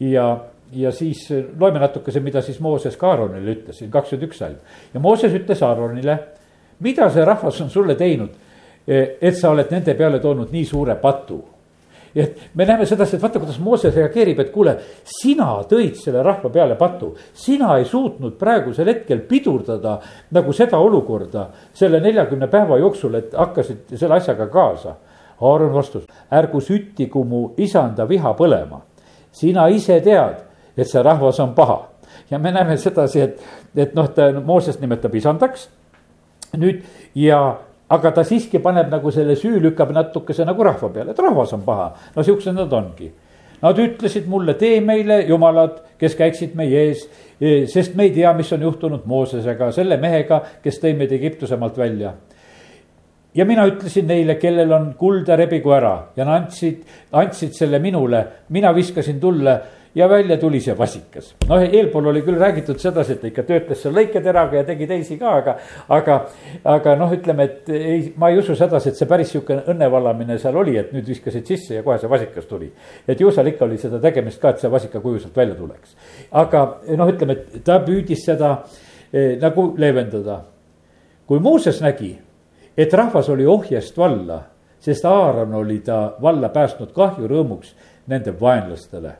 ja 0.00 0.30
ja 0.72 0.92
siis 0.92 1.26
loeme 1.60 1.78
natukese, 1.78 2.20
mida 2.20 2.40
siis 2.40 2.60
Mooses 2.60 2.96
ka 2.96 3.10
Aaronile 3.12 3.52
ütles, 3.52 3.76
siin 3.78 3.90
kakskümmend 3.90 4.30
üks 4.30 4.38
salm. 4.40 4.56
ja 4.94 5.00
Mooses 5.00 5.34
ütles 5.36 5.62
Aaronile, 5.62 6.18
mida 6.80 7.10
see 7.12 7.24
rahvas 7.24 7.60
on 7.60 7.70
sulle 7.70 7.94
teinud, 7.94 8.30
et 8.86 9.36
sa 9.38 9.50
oled 9.52 9.70
nende 9.70 9.94
peale 9.94 10.18
toonud 10.18 10.50
nii 10.50 10.64
suure 10.66 10.96
patu 10.98 11.42
ja 12.14 12.26
me 12.54 12.64
näeme 12.64 12.86
sedasi, 12.86 13.16
et 13.16 13.22
vaata, 13.22 13.40
kuidas 13.40 13.58
Mooses 13.60 13.94
reageerib, 13.94 14.40
et 14.40 14.50
kuule, 14.52 14.76
sina 15.04 15.54
tõid 15.68 15.96
selle 16.00 16.22
rahva 16.22 16.50
peale 16.50 16.76
patu. 16.76 17.14
sina 17.34 17.76
ei 17.78 17.84
suutnud 17.84 18.36
praegusel 18.38 18.88
hetkel 18.88 19.20
pidurdada 19.28 19.98
nagu 20.30 20.52
seda 20.52 20.78
olukorda 20.78 21.48
selle 21.74 22.00
neljakümne 22.00 22.46
päeva 22.46 22.78
jooksul, 22.78 23.14
et 23.14 23.34
hakkasid 23.34 23.96
selle 23.96 24.14
asjaga 24.14 24.46
kaasa. 24.46 24.96
Aaron 25.42 25.72
vastus, 25.74 26.04
ärgu 26.30 26.60
süttigu 26.60 27.24
mu 27.24 27.54
isanda 27.56 28.08
viha 28.08 28.34
põlema. 28.38 28.80
sina 29.32 29.66
ise 29.68 30.00
tead, 30.00 30.44
et 30.76 30.86
see 30.86 31.02
rahvas 31.02 31.40
on 31.40 31.54
paha 31.54 31.92
ja 32.30 32.38
me 32.38 32.52
näeme 32.52 32.76
sedasi, 32.76 33.20
et, 33.20 33.42
et 33.76 33.94
noh, 33.94 34.08
ta 34.08 34.30
Mooses 34.44 34.80
nimetab 34.80 35.14
isandaks. 35.14 35.68
nüüd 36.52 36.82
ja 37.14 37.58
aga 37.92 38.12
ta 38.16 38.24
siiski 38.24 38.60
paneb 38.62 38.90
nagu 38.92 39.12
selle 39.12 39.36
süü 39.36 39.60
lükkab 39.62 39.92
natukese 39.92 40.46
nagu 40.48 40.64
rahva 40.64 40.88
peale, 40.92 41.12
et 41.12 41.20
rahvas 41.20 41.52
on 41.52 41.62
paha. 41.66 41.92
no 42.16 42.22
siuksed 42.22 42.56
nad 42.56 42.72
ongi. 42.72 43.12
Nad 43.62 43.78
ütlesid 43.78 44.26
mulle, 44.26 44.56
tee 44.58 44.80
meile 44.82 45.20
jumalad, 45.28 45.76
kes 45.98 46.16
käiksid 46.18 46.56
meie 46.58 46.80
ees, 46.88 47.04
e, 47.38 47.66
sest 47.70 47.94
me 47.94 48.08
ei 48.08 48.14
tea, 48.14 48.32
mis 48.34 48.50
on 48.52 48.64
juhtunud 48.66 49.04
Moosesega, 49.06 49.70
selle 49.72 50.00
mehega, 50.02 50.40
kes 50.64 50.80
tõi 50.82 50.96
meid 50.98 51.12
Egiptuse 51.14 51.56
maalt 51.60 51.78
välja 51.78 52.16
ja 53.34 53.44
mina 53.48 53.64
ütlesin 53.68 54.08
neile, 54.08 54.36
kellel 54.40 54.72
on 54.76 54.90
kulda, 54.98 55.36
rebigu 55.40 55.72
ära 55.72 55.94
ja 56.16 56.26
nad 56.28 56.42
andsid, 56.42 56.82
andsid 57.16 57.54
selle 57.56 57.78
minule, 57.80 58.24
mina 58.52 58.74
viskasin 58.76 59.20
tulle 59.20 59.54
ja 59.94 60.08
välja 60.08 60.36
tuli 60.36 60.60
see 60.60 60.78
vasikas. 60.78 61.34
noh, 61.48 61.62
eelpool 61.62 62.06
oli 62.06 62.22
küll 62.22 62.38
räägitud 62.40 62.78
sedasi, 62.80 63.12
et 63.12 63.20
ta 63.20 63.28
ikka 63.28 63.42
töötles 63.48 63.82
seal 63.82 63.94
lõiketeraga 63.96 64.60
ja 64.60 64.64
tegi 64.64 64.86
teisi 64.88 65.18
ka, 65.20 65.34
aga, 65.40 65.56
aga, 65.92 66.18
aga 66.64 66.94
noh, 66.96 67.12
ütleme, 67.12 67.44
et 67.44 67.68
ei, 67.76 68.12
ma 68.16 68.30
ei 68.32 68.38
usu 68.40 68.56
sedasi, 68.56 68.92
et 68.92 69.00
see 69.00 69.08
päris 69.10 69.32
sihuke 69.34 69.58
õnnevallamine 69.72 70.38
seal 70.40 70.56
oli, 70.56 70.78
et 70.80 70.94
nüüd 70.96 71.08
viskasid 71.12 71.48
sisse 71.48 71.76
ja 71.76 71.84
kohe 71.84 71.98
see 72.00 72.10
vasikas 72.10 72.48
tuli. 72.48 72.70
et 73.08 73.20
ju 73.20 73.30
seal 73.30 73.52
ikka 73.52 73.64
oli 73.64 73.78
seda 73.78 74.00
tegemist 74.00 74.40
ka, 74.40 74.54
et 74.54 74.62
see 74.64 74.70
vasikakuju 74.72 75.20
sealt 75.20 75.36
välja 75.36 75.58
tuleks. 75.58 75.96
aga 76.30 76.64
noh, 76.96 77.12
ütleme, 77.12 77.36
et 77.36 77.64
ta 77.64 77.80
püüdis 77.84 78.24
seda 78.24 78.54
eh, 79.12 79.36
nagu 79.40 79.74
leevendada. 79.76 80.40
kui 81.26 81.40
Mooses 81.40 81.80
nägi, 81.80 82.14
et 82.76 82.94
rahvas 82.94 83.28
oli 83.28 83.44
ohjest 83.46 83.98
valla, 83.98 84.40
sest 84.80 85.04
Aaron 85.04 85.54
oli 85.54 85.78
ta 85.84 86.14
valla 86.22 86.48
päästnud 86.48 86.92
kahju 86.96 87.28
rõõmuks 87.28 87.76
nende 88.08 88.32
vaenlastele 88.40 89.12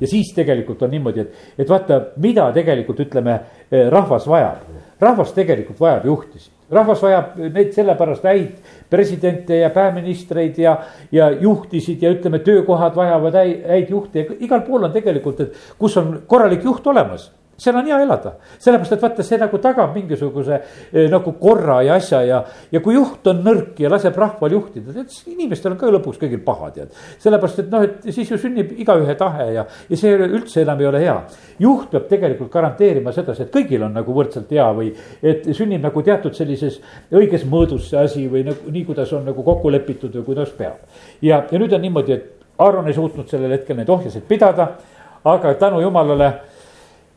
ja 0.00 0.06
siis 0.06 0.32
tegelikult 0.34 0.82
on 0.82 0.90
niimoodi, 0.90 1.24
et, 1.24 1.50
et 1.58 1.68
vaata, 1.68 2.00
mida 2.22 2.50
tegelikult 2.52 3.00
ütleme, 3.06 3.40
eh, 3.70 3.88
rahvas 3.90 4.28
vajab. 4.28 4.68
rahvas 5.00 5.32
tegelikult 5.32 5.80
vajab 5.80 6.04
juhtisid, 6.04 6.52
rahvas 6.70 7.02
vajab 7.02 7.36
neid 7.54 7.72
sellepärast 7.72 8.24
häid 8.28 8.72
presidente 8.90 9.56
ja 9.56 9.70
pääministreid 9.70 10.58
ja, 10.58 10.76
ja 11.12 11.30
juhtisid 11.30 12.02
ja 12.02 12.12
ütleme, 12.12 12.38
töökohad 12.44 12.96
vajavad 12.96 13.34
häid, 13.34 13.66
häid 13.68 13.90
juhte. 13.90 14.18
Ja 14.18 14.38
igal 14.40 14.60
pool 14.66 14.84
on 14.84 14.92
tegelikult, 14.92 15.40
et 15.40 15.76
kus 15.78 15.96
on 15.96 16.18
korralik 16.26 16.64
juht 16.64 16.86
olemas 16.86 17.30
seal 17.60 17.76
on 17.76 17.88
hea 17.88 17.98
elada, 18.00 18.34
sellepärast 18.58 18.94
et 18.96 19.02
vaata, 19.04 19.24
see 19.26 19.38
nagu 19.40 19.60
tagab 19.62 19.92
mingisuguse 19.96 20.56
eh, 20.56 21.08
nagu 21.12 21.34
korra 21.40 21.80
ja 21.84 21.98
asja 22.00 22.22
ja, 22.24 22.40
ja 22.72 22.80
kui 22.84 22.96
juht 22.96 23.26
on 23.30 23.42
nõrk 23.44 23.80
ja 23.82 23.90
laseb 23.92 24.16
rahval 24.20 24.56
juhtida, 24.56 24.94
tead 24.94 25.12
siis 25.12 25.28
inimestel 25.34 25.74
on 25.74 25.80
ka 25.80 25.92
lõpuks 25.92 26.20
kõigil 26.22 26.40
paha, 26.46 26.70
tead. 26.74 26.96
sellepärast, 27.20 27.62
et 27.64 27.70
noh, 27.72 27.84
et 27.84 28.08
siis 28.14 28.32
ju 28.32 28.40
sünnib 28.40 28.72
igaühe 28.80 29.16
tahe 29.20 29.50
ja, 29.58 29.66
ja 29.90 30.00
see 30.00 30.16
üldse 30.16 30.64
enam 30.64 30.80
ei 30.80 30.90
ole 30.90 31.04
hea. 31.04 31.16
juht 31.60 31.90
peab 31.92 32.08
tegelikult 32.08 32.52
garanteerima 32.52 33.12
sedasi, 33.16 33.46
et 33.46 33.54
kõigil 33.54 33.84
on 33.84 33.96
nagu 34.00 34.16
võrdselt 34.16 34.50
hea 34.56 34.68
või 34.76 34.92
et 35.22 35.48
sünnib 35.56 35.84
nagu 35.84 36.04
teatud 36.06 36.36
sellises 36.36 36.80
õiges 37.12 37.44
mõõdus 37.44 37.90
see 37.90 38.00
asi 38.00 38.26
või 38.30 38.46
nagu 38.48 38.72
nii, 38.72 38.84
kuidas 38.88 39.12
on 39.16 39.26
nagu 39.28 39.44
kokku 39.44 39.72
lepitud 39.72 40.14
või 40.20 40.30
kuidas 40.32 40.54
peab. 40.56 40.80
ja, 41.20 41.44
ja 41.50 41.58
nüüd 41.58 41.76
on 41.76 41.84
niimoodi, 41.84 42.16
et 42.16 42.36
Aaron 42.60 42.88
ei 42.88 42.94
suutnud 42.94 43.28
sellel 43.28 43.54
hetkel 43.56 43.76
neid 43.78 43.88
ohjasid 43.88 44.26
pidada, 44.28 44.66
aga 45.24 45.54
tänu 45.60 45.80
jumalale 45.80 46.32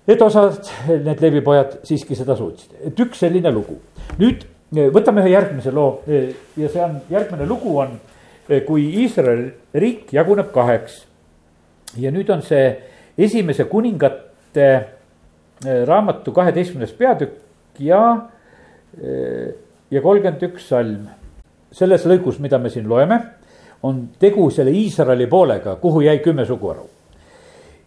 et 0.08 0.22
osad 0.22 0.68
need 0.89 1.22
leevipojad 1.24 1.78
siiski 1.88 2.16
seda 2.18 2.36
suutsid, 2.36 2.76
et 2.89 3.00
üks 3.00 3.22
selline 3.24 3.52
lugu. 3.54 3.78
nüüd 4.20 4.44
eh, 4.76 4.89
võtame 4.92 5.24
ühe 5.24 5.32
järgmise 5.32 5.72
loo 5.72 6.02
eh, 6.08 6.34
ja 6.60 6.70
see 6.70 6.84
on, 6.84 6.98
järgmine 7.12 7.48
lugu 7.48 7.78
on, 7.80 7.96
eh, 8.50 8.63
kui 8.68 8.89
Iisraeli 9.04 9.52
riik 9.74 10.12
jaguneb 10.13 10.52
kaheks. 10.54 11.06
ja 11.98 12.12
nüüd 12.12 12.30
on 12.34 12.42
see 12.42 12.68
esimese 13.18 13.66
kuningate 13.70 14.70
raamatu 15.63 16.32
kaheteistkümnes 16.36 16.92
peatükk 16.98 17.78
ja, 17.80 18.00
ja 19.92 20.02
kolmkümmend 20.02 20.42
üks 20.50 20.66
salm. 20.68 21.06
selles 21.72 22.04
lõigus, 22.10 22.42
mida 22.44 22.58
me 22.60 22.70
siin 22.70 22.89
loeme, 22.89 23.20
on 23.84 24.10
tegu 24.20 24.50
selle 24.52 24.74
Iisraeli 24.76 25.28
poolega, 25.32 25.78
kuhu 25.80 26.02
jäi 26.02 26.20
kümme 26.20 26.46
suguharu. 26.46 26.89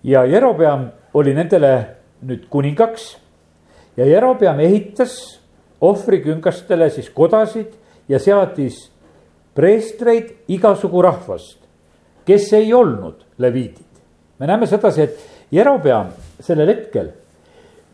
ja 0.05 0.25
Jerobeam 0.25 0.89
oli 1.15 1.35
nendele 1.35 1.96
nüüd 2.23 2.47
kuningaks 2.51 3.17
ja 3.97 4.07
Jerobeam 4.07 4.61
ehitas 4.61 5.41
ohvriküngastele 5.81 6.91
siis 6.91 7.11
kodasid 7.11 7.75
ja 8.09 8.19
seadis 8.19 8.91
preestreid 9.57 10.33
igasugu 10.53 11.03
rahvast, 11.03 11.59
kes 12.25 12.53
ei 12.53 12.75
olnud 12.75 13.25
leviidid. 13.39 13.85
me 14.39 14.47
näeme 14.47 14.67
sedasi, 14.67 15.03
et 15.03 15.19
Jerobeam 15.53 16.07
sellel 16.41 16.69
hetkel, 16.69 17.09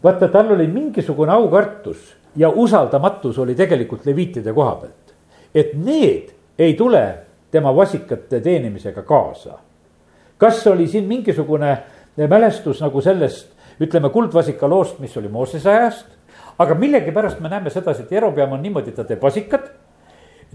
vaata, 0.02 0.28
tal 0.28 0.50
oli 0.50 0.66
mingisugune 0.66 1.32
aukartus 1.32 2.16
ja 2.36 2.48
usaldamatus 2.48 3.38
oli 3.38 3.54
tegelikult 3.54 4.06
leviitide 4.06 4.52
koha 4.52 4.74
pealt. 4.74 5.14
et 5.54 5.74
need 5.74 6.32
ei 6.58 6.74
tule 6.74 7.18
tema 7.50 7.76
vasikate 7.76 8.40
teenimisega 8.40 9.02
kaasa. 9.02 9.58
kas 10.38 10.66
oli 10.66 10.88
siin 10.88 11.04
mingisugune 11.04 11.78
mälestus 12.28 12.80
nagu 12.80 13.00
sellest 13.00 13.51
ütleme 13.80 14.10
kuldvasika 14.10 14.68
loost, 14.68 14.98
mis 14.98 15.16
oli 15.16 15.28
Moosese 15.28 15.70
ajast. 15.70 16.06
aga 16.58 16.74
millegipärast 16.74 17.40
me 17.40 17.48
näeme 17.48 17.70
sedasi, 17.70 18.02
et 18.02 18.12
Jerobeam 18.12 18.52
on 18.52 18.62
niimoodi, 18.62 18.92
ta 18.92 19.04
teeb 19.04 19.22
vasikat. 19.22 19.70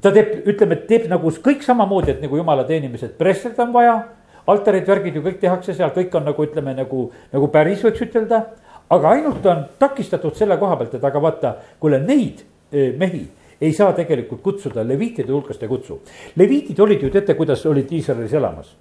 ta 0.02 0.12
teeb, 0.12 0.46
ütleme, 0.48 0.76
teeb 0.88 1.08
nagu 1.10 1.30
kõik 1.30 1.64
samamoodi, 1.66 2.12
et 2.12 2.22
nagu 2.22 2.38
jumala 2.38 2.64
teenimised, 2.64 3.18
prestrit 3.18 3.60
on 3.60 3.74
vaja. 3.74 4.04
altarid, 4.48 4.88
värgid 4.88 5.16
ju 5.16 5.22
kõik 5.22 5.40
tehakse 5.40 5.74
seal, 5.74 5.90
kõik 5.92 6.14
on 6.16 6.24
nagu 6.24 6.44
ütleme 6.44 6.74
nagu, 6.76 7.12
nagu 7.34 7.48
päris 7.48 7.84
võiks 7.84 8.02
ütelda. 8.02 8.44
aga 8.90 9.10
ainult 9.10 9.46
on 9.46 9.66
takistatud 9.80 10.36
selle 10.36 10.58
koha 10.58 10.76
pealt, 10.76 10.94
et 10.94 11.04
aga 11.04 11.22
vaata, 11.22 11.56
kuule 11.80 12.00
neid 12.00 12.46
eh, 12.72 12.94
mehi 12.98 13.28
ei 13.62 13.74
saa 13.74 13.94
tegelikult 13.94 14.42
kutsuda, 14.42 14.88
leviitide 14.88 15.32
hulgast 15.32 15.64
ei 15.64 15.68
kutsu. 15.68 16.02
leviitid 16.36 16.80
olid 16.80 17.02
ju, 17.02 17.10
teate, 17.10 17.34
kuidas 17.34 17.66
olid 17.66 17.92
Iisraelis 17.92 18.34
elamas. 18.34 18.76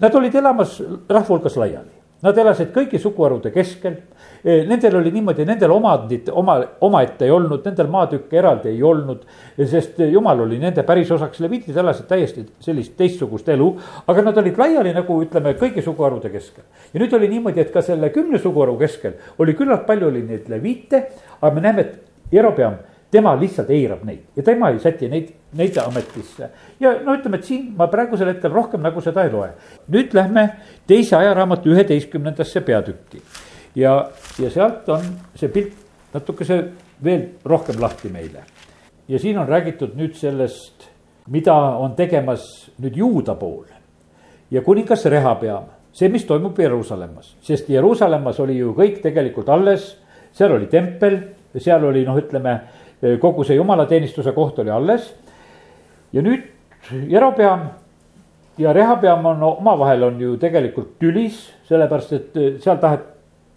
Nad 0.00 0.14
olid 0.14 0.34
elamas 0.34 0.80
rahva 1.08 1.28
hulgas 1.28 1.56
laiali 1.56 2.01
nad 2.22 2.38
elasid 2.38 2.70
kõigi 2.74 3.00
suguharude 3.02 3.50
keskel. 3.54 3.96
Nendel 4.42 4.96
oli 4.98 5.12
niimoodi, 5.14 5.44
nendel 5.46 5.70
omandit 5.74 6.28
oma, 6.34 6.56
omaette 6.82 7.26
ei 7.26 7.30
olnud, 7.34 7.62
nendel 7.66 7.90
maatükke 7.90 8.38
eraldi 8.38 8.72
ei 8.72 8.82
olnud. 8.82 9.24
sest 9.70 9.98
jumal 10.02 10.40
oli 10.40 10.58
nende 10.58 10.82
päris 10.86 11.10
osaks, 11.14 11.40
leviitid 11.40 11.76
elasid 11.76 12.08
täiesti 12.10 12.46
sellist 12.60 12.96
teistsugust 12.96 13.48
elu. 13.48 13.68
aga 14.06 14.22
nad 14.22 14.38
olid 14.38 14.58
laiali 14.58 14.94
nagu 14.94 15.18
ütleme 15.22 15.54
kõigi 15.58 15.82
suguharude 15.82 16.30
keskel. 16.30 16.64
ja 16.94 17.00
nüüd 17.00 17.14
oli 17.14 17.28
niimoodi, 17.28 17.60
et 17.60 17.72
ka 17.72 17.82
selle 17.82 18.10
kümne 18.10 18.38
suguharu 18.38 18.78
keskel 18.78 19.18
oli 19.38 19.54
küllalt 19.54 19.86
palju 19.86 20.08
oli 20.08 20.22
neid 20.22 20.48
leviite. 20.48 21.06
aga 21.40 21.54
me 21.54 21.60
näeme, 21.60 21.80
et 21.80 22.00
Jerobeam 22.32 22.80
tema 23.12 23.34
lihtsalt 23.36 23.70
eirab 23.70 24.04
neid 24.08 24.36
ja 24.36 24.42
tema 24.42 24.70
ei 24.72 24.80
säti 24.80 25.08
neid, 25.12 25.28
neid 25.58 25.76
ametisse. 25.82 26.48
ja 26.80 26.94
no 27.04 27.14
ütleme, 27.16 27.38
et 27.38 27.48
siin 27.48 27.72
ma 27.76 27.86
praegusel 27.92 28.32
hetkel 28.32 28.52
rohkem 28.52 28.82
nagu 28.82 29.00
seda 29.04 29.26
ei 29.26 29.32
loe. 29.32 29.50
nüüd 29.92 30.14
lähme 30.16 30.48
teise 30.86 31.16
ajaraamatu 31.16 31.74
üheteistkümnendasse 31.74 32.60
peatükki. 32.60 33.22
ja, 33.74 34.08
ja 34.38 34.50
sealt 34.50 34.88
on 34.88 35.04
see 35.34 35.52
pilt 35.52 35.76
natukese 36.14 36.62
veel 37.04 37.28
rohkem 37.44 37.80
lahti 37.80 38.08
meile. 38.08 38.46
ja 39.08 39.18
siin 39.18 39.38
on 39.38 39.48
räägitud 39.48 39.96
nüüd 39.96 40.16
sellest, 40.16 40.88
mida 41.28 41.54
on 41.54 41.96
tegemas 41.96 42.70
nüüd 42.80 42.96
juuda 42.96 43.34
pool. 43.34 43.66
ja 44.50 44.62
kuningas 44.62 45.04
Rehapeam, 45.04 45.68
see, 45.92 46.08
mis 46.08 46.24
toimub 46.24 46.58
Jeruusalemmas, 46.58 47.36
sest 47.42 47.68
Jeruusalemmas 47.68 48.40
oli 48.40 48.56
ju 48.58 48.72
kõik 48.72 49.02
tegelikult 49.04 49.48
alles, 49.48 49.98
seal 50.32 50.56
oli 50.56 50.66
tempel, 50.66 51.20
seal 51.58 51.84
oli 51.84 52.06
noh, 52.08 52.16
ütleme 52.16 52.60
kogu 53.20 53.44
see 53.44 53.56
jumalateenistuse 53.56 54.32
koht 54.32 54.58
oli 54.62 54.70
alles. 54.70 55.14
ja 56.12 56.22
nüüd 56.22 56.48
Jerobeam 57.08 57.60
ja 58.58 58.72
Rehabeam 58.72 59.26
on 59.26 59.42
omavahel 59.42 60.02
on 60.02 60.20
ju 60.20 60.36
tegelikult 60.36 60.98
tülis, 60.98 61.48
sellepärast 61.68 62.12
et 62.12 62.38
seal 62.62 62.78
tahet-, 62.82 63.08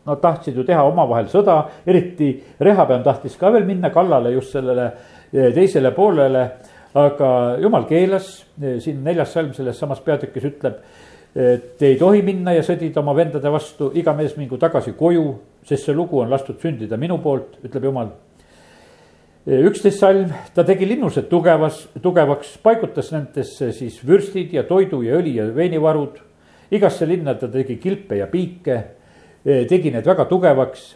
nad 0.05 0.21
tahtsid 0.21 0.55
ju 0.55 0.63
teha 0.63 0.83
omavahel 0.85 1.27
sõda, 1.31 1.57
eriti 1.87 2.31
Rehabeam 2.59 3.03
tahtis 3.03 3.37
ka 3.37 3.51
veel 3.53 3.65
minna 3.65 3.89
kallale 3.93 4.31
just 4.35 4.53
sellele 4.55 4.91
teisele 5.31 5.91
poolele. 5.91 6.49
aga 6.95 7.57
jumal 7.59 7.83
keelas, 7.83 8.45
siin 8.79 9.01
neljas 9.03 9.33
salm 9.33 9.49
selles 9.53 9.75
samas 9.79 9.99
peatükis 9.99 10.45
ütleb, 10.47 10.77
et 11.35 11.81
ei 11.83 11.97
tohi 11.99 12.21
minna 12.23 12.53
ja 12.55 12.61
sõdida 12.63 13.01
oma 13.01 13.11
vendade 13.17 13.51
vastu, 13.51 13.89
iga 13.93 14.13
mees 14.15 14.37
mingu 14.37 14.55
tagasi 14.57 14.93
koju, 14.95 15.25
sest 15.67 15.89
see 15.89 15.95
lugu 15.95 16.21
on 16.21 16.31
lastud 16.31 16.61
sündida 16.61 16.95
minu 16.95 17.17
poolt, 17.19 17.57
ütleb 17.67 17.89
jumal 17.89 18.13
üksteist 19.45 19.99
salm, 20.01 20.31
ta 20.55 20.63
tegi 20.65 20.87
linnused 20.89 21.27
tugevas, 21.29 21.83
tugevaks, 22.01 22.55
paigutas 22.65 23.11
nendesse 23.13 23.69
siis 23.77 23.99
vürstid 24.01 24.55
ja 24.55 24.63
toidu 24.65 25.03
ja 25.05 25.19
õli 25.19 25.35
ja 25.37 25.45
veinivarud. 25.53 26.17
igasse 26.71 27.05
linna 27.05 27.35
ta 27.35 27.47
tegi 27.47 27.77
kilpe 27.77 28.17
ja 28.17 28.25
piike, 28.27 28.83
tegi 29.43 29.91
need 29.91 30.05
väga 30.05 30.25
tugevaks 30.25 30.95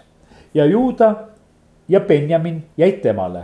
ja 0.54 0.66
Juuda 0.66 1.30
ja 1.88 2.00
Benjamin 2.00 2.64
jäid 2.78 3.02
temale. 3.02 3.44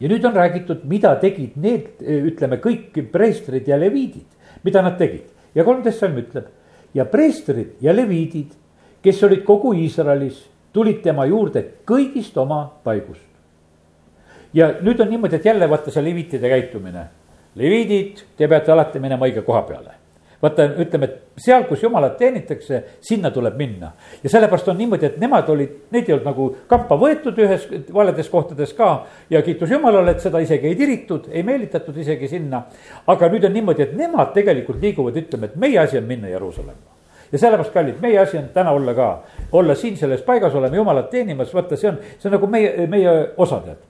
ja 0.00 0.08
nüüd 0.08 0.24
on 0.24 0.34
räägitud, 0.34 0.84
mida 0.84 1.16
tegid 1.20 1.56
need, 1.56 2.00
ütleme 2.00 2.56
kõik 2.56 3.10
preestrid 3.12 3.68
ja 3.68 3.76
leviidid, 3.76 4.28
mida 4.64 4.82
nad 4.82 4.96
tegid 4.98 5.28
ja 5.54 5.64
kolmteist 5.64 6.00
salm 6.00 6.16
ütleb 6.16 6.48
ja 6.94 7.04
preestrid 7.04 7.76
ja 7.80 7.92
leviidid, 7.92 8.54
kes 9.02 9.22
olid 9.22 9.44
kogu 9.44 9.74
Iisraelis 9.74 10.46
tulid 10.78 11.02
tema 11.02 11.26
juurde 11.26 11.64
kõigist 11.88 12.36
oma 12.38 12.62
paigust. 12.84 13.26
ja 14.54 14.70
nüüd 14.80 15.00
on 15.02 15.10
niimoodi, 15.10 15.36
et 15.36 15.44
jälle 15.44 15.66
vaata 15.68 15.90
see 15.90 16.04
leviitide 16.04 16.48
käitumine. 16.48 17.06
leviidid, 17.58 18.20
te 18.36 18.48
peate 18.48 18.72
alati 18.72 19.00
minema 19.02 19.26
õige 19.26 19.42
koha 19.42 19.62
peale. 19.66 19.96
vaata, 20.42 20.68
ütleme, 20.84 21.04
et 21.04 21.42
seal, 21.42 21.64
kus 21.66 21.82
jumalat 21.82 22.14
teenitakse, 22.18 22.82
sinna 23.00 23.30
tuleb 23.34 23.56
minna. 23.58 23.90
ja 24.22 24.30
sellepärast 24.30 24.68
on 24.68 24.78
niimoodi, 24.78 25.06
et 25.06 25.16
nemad 25.18 25.48
olid, 25.50 25.72
neid 25.90 26.08
ei 26.08 26.14
olnud 26.14 26.28
nagu 26.30 26.46
kampa 26.70 26.98
võetud 27.00 27.40
ühes 27.42 27.66
valedes 27.94 28.28
kohtades 28.28 28.74
ka. 28.78 29.06
ja 29.30 29.42
kiitus 29.42 29.70
Jumalale, 29.74 30.14
et 30.14 30.22
seda 30.22 30.38
isegi 30.44 30.70
ei 30.70 30.76
tiritud, 30.76 31.26
ei 31.32 31.42
meelitatud 31.42 31.96
isegi 31.96 32.28
sinna. 32.28 32.62
aga 33.06 33.32
nüüd 33.34 33.50
on 33.50 33.58
niimoodi, 33.58 33.82
et 33.82 33.98
nemad 33.98 34.30
tegelikult 34.36 34.78
liiguvad, 34.82 35.18
ütleme, 35.24 35.50
et 35.50 35.56
meie 35.56 35.82
asi 35.82 35.98
on 35.98 36.06
minna 36.06 36.30
Jeruusalemma 36.30 36.97
ja 37.32 37.38
sellepärast, 37.38 37.72
kallid, 37.72 38.00
meie 38.02 38.18
asi 38.18 38.38
on 38.38 38.48
täna 38.54 38.72
olla 38.76 38.94
ka, 38.94 39.08
olla 39.52 39.74
siin 39.74 39.96
selles 39.96 40.22
paigas, 40.26 40.54
oleme 40.54 40.76
jumalat 40.76 41.10
teenimas, 41.10 41.54
vaata, 41.54 41.76
see 41.76 41.90
on, 41.90 41.98
see 42.18 42.28
on 42.30 42.36
nagu 42.38 42.50
meie, 42.50 42.86
meie 42.90 43.16
osa, 43.36 43.60
tead. 43.64 43.82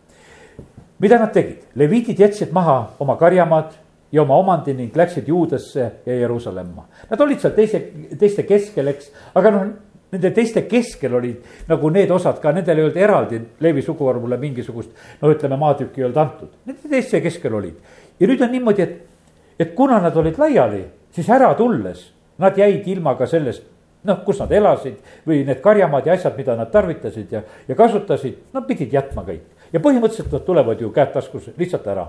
mida 0.98 1.18
nad 1.18 1.32
tegid, 1.32 1.68
leviidid 1.78 2.20
jätsid 2.20 2.52
maha 2.52 2.78
oma 3.00 3.16
karjamaad 3.16 3.76
ja 4.12 4.22
oma 4.22 4.38
omandi 4.40 4.74
ning 4.74 4.96
läksid 4.96 5.28
Juudasse 5.28 5.90
ja 6.06 6.14
Jeruusalemma. 6.14 6.86
Nad 7.10 7.20
olid 7.20 7.40
seal 7.40 7.52
teise, 7.54 7.80
teiste 8.18 8.42
keskel, 8.48 8.88
eks, 8.94 9.12
aga 9.36 9.52
noh, 9.52 9.68
nende 10.12 10.30
teiste 10.34 10.64
keskel 10.68 11.14
olid 11.14 11.68
nagu 11.68 11.90
need 11.92 12.10
osad 12.10 12.40
ka, 12.40 12.52
nendel 12.56 12.80
ei 12.80 12.86
olnud 12.86 13.00
eraldi 13.04 13.40
Leevi 13.60 13.84
suguharvule 13.84 14.38
mingisugust, 14.40 14.94
no 15.20 15.32
ütleme, 15.32 15.58
maatükki 15.60 16.00
ei 16.00 16.08
olnud 16.08 16.22
antud. 16.24 16.54
Nende 16.66 16.90
teiste 16.90 17.20
keskel 17.22 17.54
olid 17.54 17.76
ja 18.20 18.28
nüüd 18.28 18.42
on 18.42 18.52
niimoodi, 18.52 18.82
et, 18.82 19.34
et 19.60 19.74
kuna 19.76 20.00
nad 20.02 20.16
olid 20.16 20.38
laiali, 20.40 20.82
siis 21.14 21.28
ära 21.30 21.52
tulles 21.58 22.08
Nad 22.38 22.58
jäid 22.58 22.86
ilma 22.86 23.16
ka 23.18 23.26
sellest, 23.26 23.64
noh, 24.06 24.22
kus 24.24 24.38
nad 24.42 24.52
elasid 24.54 24.98
või 25.26 25.42
need 25.46 25.60
karjamaad 25.62 26.06
ja 26.06 26.14
asjad, 26.14 26.36
mida 26.38 26.54
nad 26.56 26.70
tarvitasid 26.72 27.32
ja, 27.34 27.42
ja 27.68 27.76
kasutasid, 27.78 28.38
nad 28.54 28.66
pidid 28.68 28.94
jätma 28.94 29.24
kõik. 29.26 29.44
ja 29.72 29.80
põhimõtteliselt 29.84 30.32
nad 30.32 30.44
tulevad 30.46 30.80
ju 30.80 30.90
käed 30.90 31.12
taskus 31.12 31.50
lihtsalt 31.58 31.86
ära. 31.86 32.06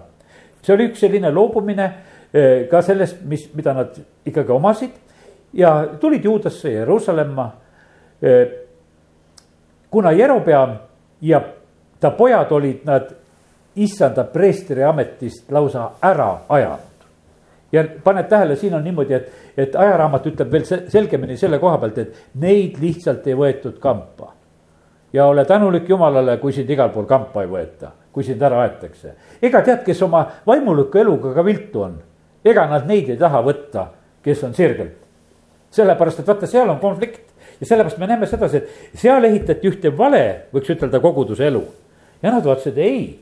see 0.61 0.73
oli 0.73 0.89
üks 0.89 0.99
selline 0.99 1.31
loobumine 1.31 1.93
eh, 2.33 2.67
ka 2.69 2.81
sellest, 2.81 3.23
mis, 3.25 3.49
mida 3.53 3.73
nad 3.73 3.97
ikkagi 4.25 4.51
omasid 4.51 4.91
ja 5.53 5.87
tulid 5.99 6.23
Juudasse 6.23 6.71
Jeruusalemma. 6.71 7.51
Eh, 8.21 8.47
kuna 9.89 10.11
Jerobeam 10.11 10.77
ja 11.21 11.41
ta 11.99 12.11
pojad 12.11 12.51
olid 12.51 12.85
nad 12.85 13.09
issanda 13.75 14.23
preestri 14.23 14.83
ametist 14.83 15.51
lausa 15.51 15.89
ära 16.01 16.37
ajanud 16.49 16.88
ja 17.71 17.83
paned 18.03 18.27
tähele, 18.29 18.55
siin 18.55 18.73
on 18.73 18.83
niimoodi, 18.83 19.13
et, 19.13 19.31
et 19.57 19.75
ajaraamat 19.75 20.25
ütleb 20.31 20.51
veel 20.51 20.65
selgemini 20.89 21.37
selle 21.37 21.59
koha 21.59 21.77
pealt, 21.77 21.97
et 21.97 22.41
neid 22.41 22.79
lihtsalt 22.81 23.27
ei 23.27 23.37
võetud 23.37 23.79
kampa. 23.79 24.33
ja 25.13 25.25
ole 25.25 25.45
tänulik 25.45 25.89
Jumalale, 25.89 26.37
kui 26.37 26.53
sind 26.53 26.69
igal 26.69 26.89
pool 26.89 27.05
kampa 27.05 27.43
ei 27.43 27.49
võeta, 27.49 27.91
kui 28.11 28.23
sind 28.23 28.41
ära 28.41 28.61
aetakse. 28.61 29.13
ega 29.41 29.61
tead, 29.61 29.83
kes 29.85 30.01
oma 30.01 30.25
vaimuliku 30.47 30.97
eluga 30.97 31.33
ka 31.33 31.45
viltu 31.45 31.81
on, 31.81 31.97
ega 32.45 32.67
nad 32.67 32.87
neid 32.87 33.09
ei 33.09 33.17
taha 33.17 33.41
võtta, 33.45 33.87
kes 34.23 34.43
on 34.43 34.53
sirgelt. 34.53 34.97
sellepärast, 35.71 36.19
et 36.19 36.27
vaata, 36.27 36.47
seal 36.47 36.69
on 36.69 36.79
konflikt 36.79 37.29
ja 37.59 37.65
sellepärast 37.65 37.97
me 37.97 38.07
näeme 38.07 38.27
sedasi, 38.27 38.57
et 38.57 38.99
seal 38.99 39.23
ehitati 39.23 39.69
ühte 39.69 39.97
vale, 39.97 40.49
võiks 40.53 40.69
ütelda, 40.73 40.99
koguduse 40.99 41.47
elu. 41.47 41.63
ja 42.21 42.31
nad 42.31 42.45
vaatasid, 42.45 42.77
ei 42.77 43.19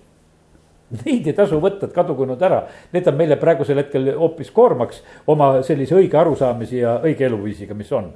Neid 1.04 1.28
ei 1.28 1.36
tasu 1.36 1.60
võtta, 1.60 1.88
et 1.88 1.96
kadugu 1.96 2.26
nad 2.30 2.42
ära, 2.44 2.62
need 2.94 3.08
on 3.10 3.18
meile 3.20 3.36
praegusel 3.40 3.82
hetkel 3.82 4.14
hoopis 4.16 4.52
koormaks 4.56 5.02
oma 5.28 5.58
sellise 5.68 5.98
õige 5.98 6.20
arusaamise 6.20 6.80
ja 6.80 6.98
õige 7.04 7.28
eluviisiga, 7.28 7.76
mis 7.76 7.92
on. 7.92 8.12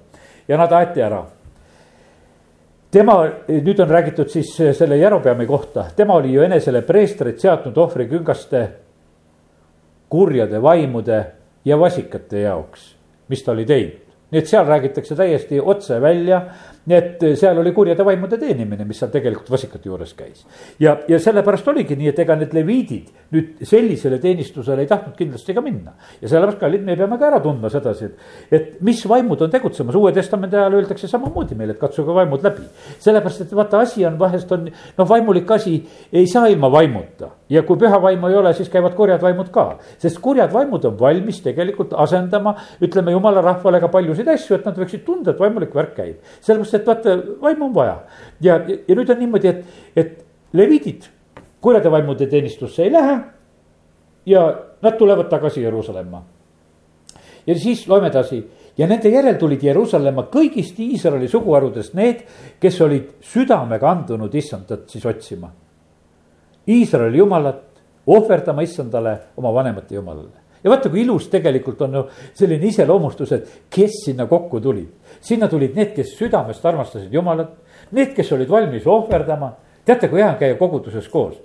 ja 0.47 0.57
nad 0.57 0.71
aeti 0.71 1.03
ära. 1.03 1.25
tema, 2.91 3.17
nüüd 3.47 3.79
on 3.79 3.89
räägitud 3.89 4.31
siis 4.31 4.53
selle 4.55 4.97
Jerobeami 4.97 5.45
kohta, 5.45 5.86
tema 5.95 6.15
oli 6.15 6.34
ju 6.34 6.41
enesele 6.47 6.81
preestrit 6.81 7.39
seadnud 7.39 7.77
ohvriküngaste, 7.77 8.69
kurjade 10.10 10.62
vaimude 10.62 11.25
ja 11.65 11.79
vasikate 11.79 12.41
jaoks, 12.41 12.95
mis 13.27 13.43
ta 13.43 13.51
oli 13.51 13.65
teinud. 13.65 13.99
nii 14.31 14.39
et 14.39 14.47
seal 14.47 14.63
räägitakse 14.65 15.15
täiesti 15.15 15.60
otse 15.60 15.99
välja 16.01 16.45
nii 16.86 16.98
et 16.98 17.24
eh, 17.24 17.36
seal 17.38 17.60
oli 17.62 17.74
kurjade 17.76 18.06
vaimude 18.06 18.39
teenimine, 18.41 18.86
mis 18.89 19.00
seal 19.02 19.12
tegelikult 19.13 19.52
vasikate 19.54 19.89
juures 19.89 20.13
käis. 20.17 20.46
ja, 20.80 20.96
ja 21.08 21.20
sellepärast 21.20 21.67
oligi 21.67 21.96
nii, 22.00 22.10
et 22.10 22.22
ega 22.24 22.36
need 22.39 22.56
leviidid 22.58 23.12
nüüd 23.36 23.62
sellisele 23.67 24.17
teenistusele 24.24 24.82
ei 24.86 24.89
tahtnud 24.89 25.15
kindlasti 25.17 25.54
ka 25.54 25.62
minna. 25.65 25.94
ja 26.22 26.32
sellepärast, 26.32 26.60
kallid, 26.62 26.86
me 26.88 26.96
peame 26.98 27.20
ka 27.22 27.28
ära 27.30 27.41
tundma 27.44 27.70
sedasi, 27.74 28.10
et, 28.10 28.32
et 28.52 28.82
mis 28.82 29.04
vaimud 29.08 29.46
on 29.46 29.54
tegutsemas, 29.54 29.96
Uue 30.02 30.13
Testamendi 30.15 30.58
ajal 30.58 30.80
öeldakse 30.80 31.10
samamoodi 31.12 31.58
meile, 31.60 31.76
et 31.78 31.82
katsuge 31.82 32.15
vaimud 32.15 32.41
läbi. 32.46 32.65
sellepärast, 33.00 33.46
et 33.46 33.54
vaata, 33.56 33.84
asi 33.86 34.06
on 34.06 34.17
vahest 34.20 34.52
on, 34.52 34.65
noh, 34.98 35.10
vaimulik 35.10 35.52
asi 35.52 35.78
ei 36.12 36.26
saa 36.28 36.48
ilma 36.50 36.72
vaimuta 36.72 37.30
ja 37.52 37.63
kui 37.67 37.78
püha 37.80 38.00
vaimu 38.02 38.30
ei 38.32 38.36
ole, 38.39 38.54
siis 38.56 38.70
käivad 38.72 38.96
kurjad 38.96 39.22
vaimud 39.22 39.50
ka. 39.52 39.78
sest 40.00 40.20
kurjad 40.24 40.54
vaimud 40.54 40.86
on 40.88 40.98
valmis 41.00 41.41
tegelikult 41.44 41.94
asendama, 41.94 42.56
ütleme 42.82 43.12
jumala 43.12 43.41
rahvale 43.44 43.80
ka 43.84 43.89
paljusid 43.91 44.28
asju, 44.32 44.56
et 44.56 44.65
nad 44.65 44.78
võiksid 44.78 45.04
tunda, 45.06 45.32
et 45.32 45.39
vaimulik 45.39 45.76
värk 45.76 45.96
käib. 45.96 46.15
sellepärast 46.39 46.70
sellepärast, 46.71 47.05
et 47.05 47.15
vaata, 47.15 47.41
vaimu 47.41 47.65
on 47.65 47.75
vaja. 47.75 47.97
ja, 48.41 48.60
ja 48.88 48.95
nüüd 48.95 49.10
on 49.10 49.19
niimoodi, 49.19 49.47
et, 49.47 49.65
et 49.95 50.25
leviidid 50.53 51.10
kurjade 51.62 51.91
vaimude 51.91 52.27
teenistusse 52.27 52.84
ei 52.84 52.91
lähe. 52.91 53.19
ja 54.25 54.60
nad 54.81 54.97
tulevad 54.97 55.29
tagasi 55.29 55.62
Jeruusalemma. 55.62 56.23
ja 57.47 57.55
siis 57.55 57.88
loeme 57.88 58.07
edasi 58.07 58.43
ja 58.77 58.88
nende 58.88 59.10
järel 59.10 59.38
tulid 59.39 59.63
Jeruusalemma 59.63 60.27
kõigist 60.34 60.79
Iisraeli 60.79 61.27
suguharudest 61.27 61.93
need, 61.93 62.23
kes 62.60 62.81
olid 62.81 63.10
südamega 63.21 63.89
andunud 63.89 64.36
issandat 64.36 64.89
siis 64.89 65.05
otsima. 65.05 65.51
Iisraeli 66.67 67.17
jumalat 67.17 67.81
ohverdama 68.07 68.62
issandale 68.62 69.17
oma 69.38 69.53
vanemate 69.53 69.95
jumalale. 69.95 70.40
Ja 70.63 70.69
vaata, 70.69 70.89
kui 70.89 71.02
ilus 71.02 71.28
tegelikult 71.30 71.82
on 71.82 71.93
ju 71.93 72.04
selline 72.34 72.67
iseloomustus, 72.67 73.32
et 73.32 73.54
kes 73.69 74.04
sinna 74.06 74.26
kokku 74.26 74.60
tulid. 74.62 74.89
sinna 75.21 75.47
tulid 75.47 75.76
need, 75.76 75.93
kes 75.95 76.15
südamest 76.17 76.65
armastasid 76.65 77.13
Jumalat, 77.13 77.54
need, 77.91 78.13
kes 78.15 78.32
olid 78.32 78.50
valmis 78.50 78.88
ohverdama. 78.88 79.54
teate, 79.86 80.08
kui 80.08 80.21
hea 80.21 80.30
on 80.30 80.38
käia 80.39 80.56
koguduses 80.56 81.08
koos 81.10 81.38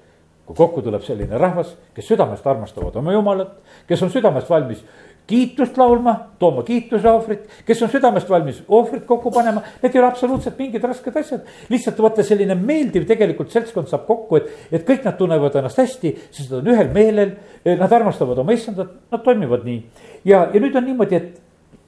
kui 0.46 0.55
kokku 0.55 0.83
tuleb 0.83 1.02
selline 1.02 1.38
rahvas, 1.38 1.72
kes 1.94 2.07
südamest 2.07 2.46
armastavad 2.46 2.94
oma 2.96 3.12
jumalat, 3.12 3.57
kes 3.88 4.02
on 4.07 4.12
südamest 4.14 4.50
valmis 4.50 4.85
kiitust 5.26 5.78
laulma, 5.78 6.14
tooma 6.38 6.62
kiituse 6.62 7.10
ohvrit, 7.10 7.46
kes 7.66 7.80
on 7.82 7.90
südamest 7.90 8.28
valmis 8.30 8.60
ohvrit 8.68 9.04
kokku 9.08 9.30
panema, 9.34 9.62
need 9.82 9.94
ei 9.94 10.00
ole 10.00 10.10
absoluutselt 10.10 10.58
mingid 10.58 10.84
rasked 10.86 11.16
asjad. 11.18 11.46
lihtsalt 11.68 11.98
vaata, 12.02 12.24
selline 12.26 12.54
meeldiv 12.54 13.06
tegelikult 13.08 13.50
seltskond 13.50 13.90
saab 13.90 14.06
kokku, 14.06 14.38
et, 14.38 14.52
et 14.70 14.86
kõik 14.86 15.06
nad 15.06 15.18
tunnevad 15.18 15.58
ennast 15.58 15.82
hästi, 15.82 16.12
sest 16.30 16.52
nad 16.52 16.60
on 16.60 16.70
ühel 16.74 16.92
meelel. 16.94 17.34
Nad 17.66 17.92
armastavad 17.92 18.38
oma 18.38 18.54
issandat, 18.54 18.92
nad 19.10 19.22
toimivad 19.24 19.64
nii 19.66 19.80
ja, 20.24 20.44
ja 20.52 20.60
nüüd 20.62 20.76
on 20.78 20.86
niimoodi, 20.86 21.18
et 21.18 21.40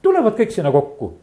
tulevad 0.03 0.35
kõik 0.37 0.51
sinna 0.55 0.71
kokku. 0.75 1.13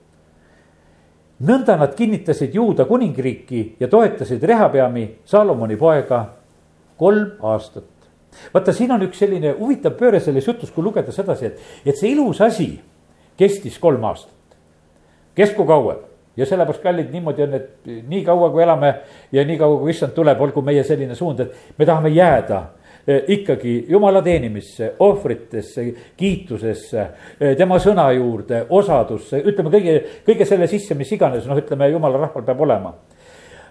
nõnda 1.47 1.77
nad 1.77 1.93
kinnitasid 1.95 2.55
Juuda 2.55 2.87
kuningriiki 2.89 3.77
ja 3.81 3.89
toetasid 3.93 4.43
Rehapeami, 4.43 5.19
Salomoni 5.25 5.77
poega 5.77 6.23
kolm 6.97 7.37
aastat 7.45 7.96
vaata, 8.55 8.73
siin 8.73 8.93
on 8.93 9.05
üks 9.07 9.21
selline 9.23 9.55
huvitav 9.59 9.97
pööre 9.99 10.21
selles 10.21 10.47
jutus, 10.47 10.71
kui 10.75 10.85
lugeda 10.85 11.13
sedasi, 11.13 11.53
et, 11.53 11.73
et 11.87 11.99
see 11.99 12.13
ilus 12.15 12.41
asi 12.45 12.73
kestis 13.37 13.79
kolm 13.79 14.05
aastat. 14.05 14.35
kesku 15.37 15.67
kauem 15.69 16.05
ja 16.37 16.47
sellepärast 16.47 16.83
kallid 16.83 17.13
niimoodi 17.13 17.43
on, 17.43 17.55
et 17.55 17.91
nii 18.09 18.25
kaua, 18.25 18.51
kui 18.53 18.63
elame 18.63 18.95
ja 19.33 19.45
nii 19.45 19.59
kaua, 19.61 19.79
kui 19.81 19.93
issand 19.93 20.13
tuleb, 20.17 20.41
olgu 20.41 20.63
meie 20.65 20.85
selline 20.85 21.15
suund, 21.15 21.41
et 21.41 21.79
me 21.79 21.87
tahame 21.89 22.13
jääda 22.13 22.63
eh, 23.07 23.25
ikkagi 23.37 23.77
jumala 23.89 24.23
teenimisse, 24.23 24.93
ohvritesse, 25.01 25.87
kiitusesse, 26.17 27.07
eh, 27.41 27.57
tema 27.57 27.81
sõna 27.83 28.11
juurde, 28.17 28.67
osadusse, 28.71 29.41
ütleme 29.45 29.73
kõige, 29.73 29.99
kõige 30.29 30.49
selle 30.49 30.69
sisse, 30.71 30.95
mis 30.95 31.13
iganes, 31.17 31.49
noh, 31.49 31.61
ütleme 31.61 31.89
jumala 31.93 32.27
rahval 32.27 32.45
peab 32.45 32.65
olema 32.69 32.95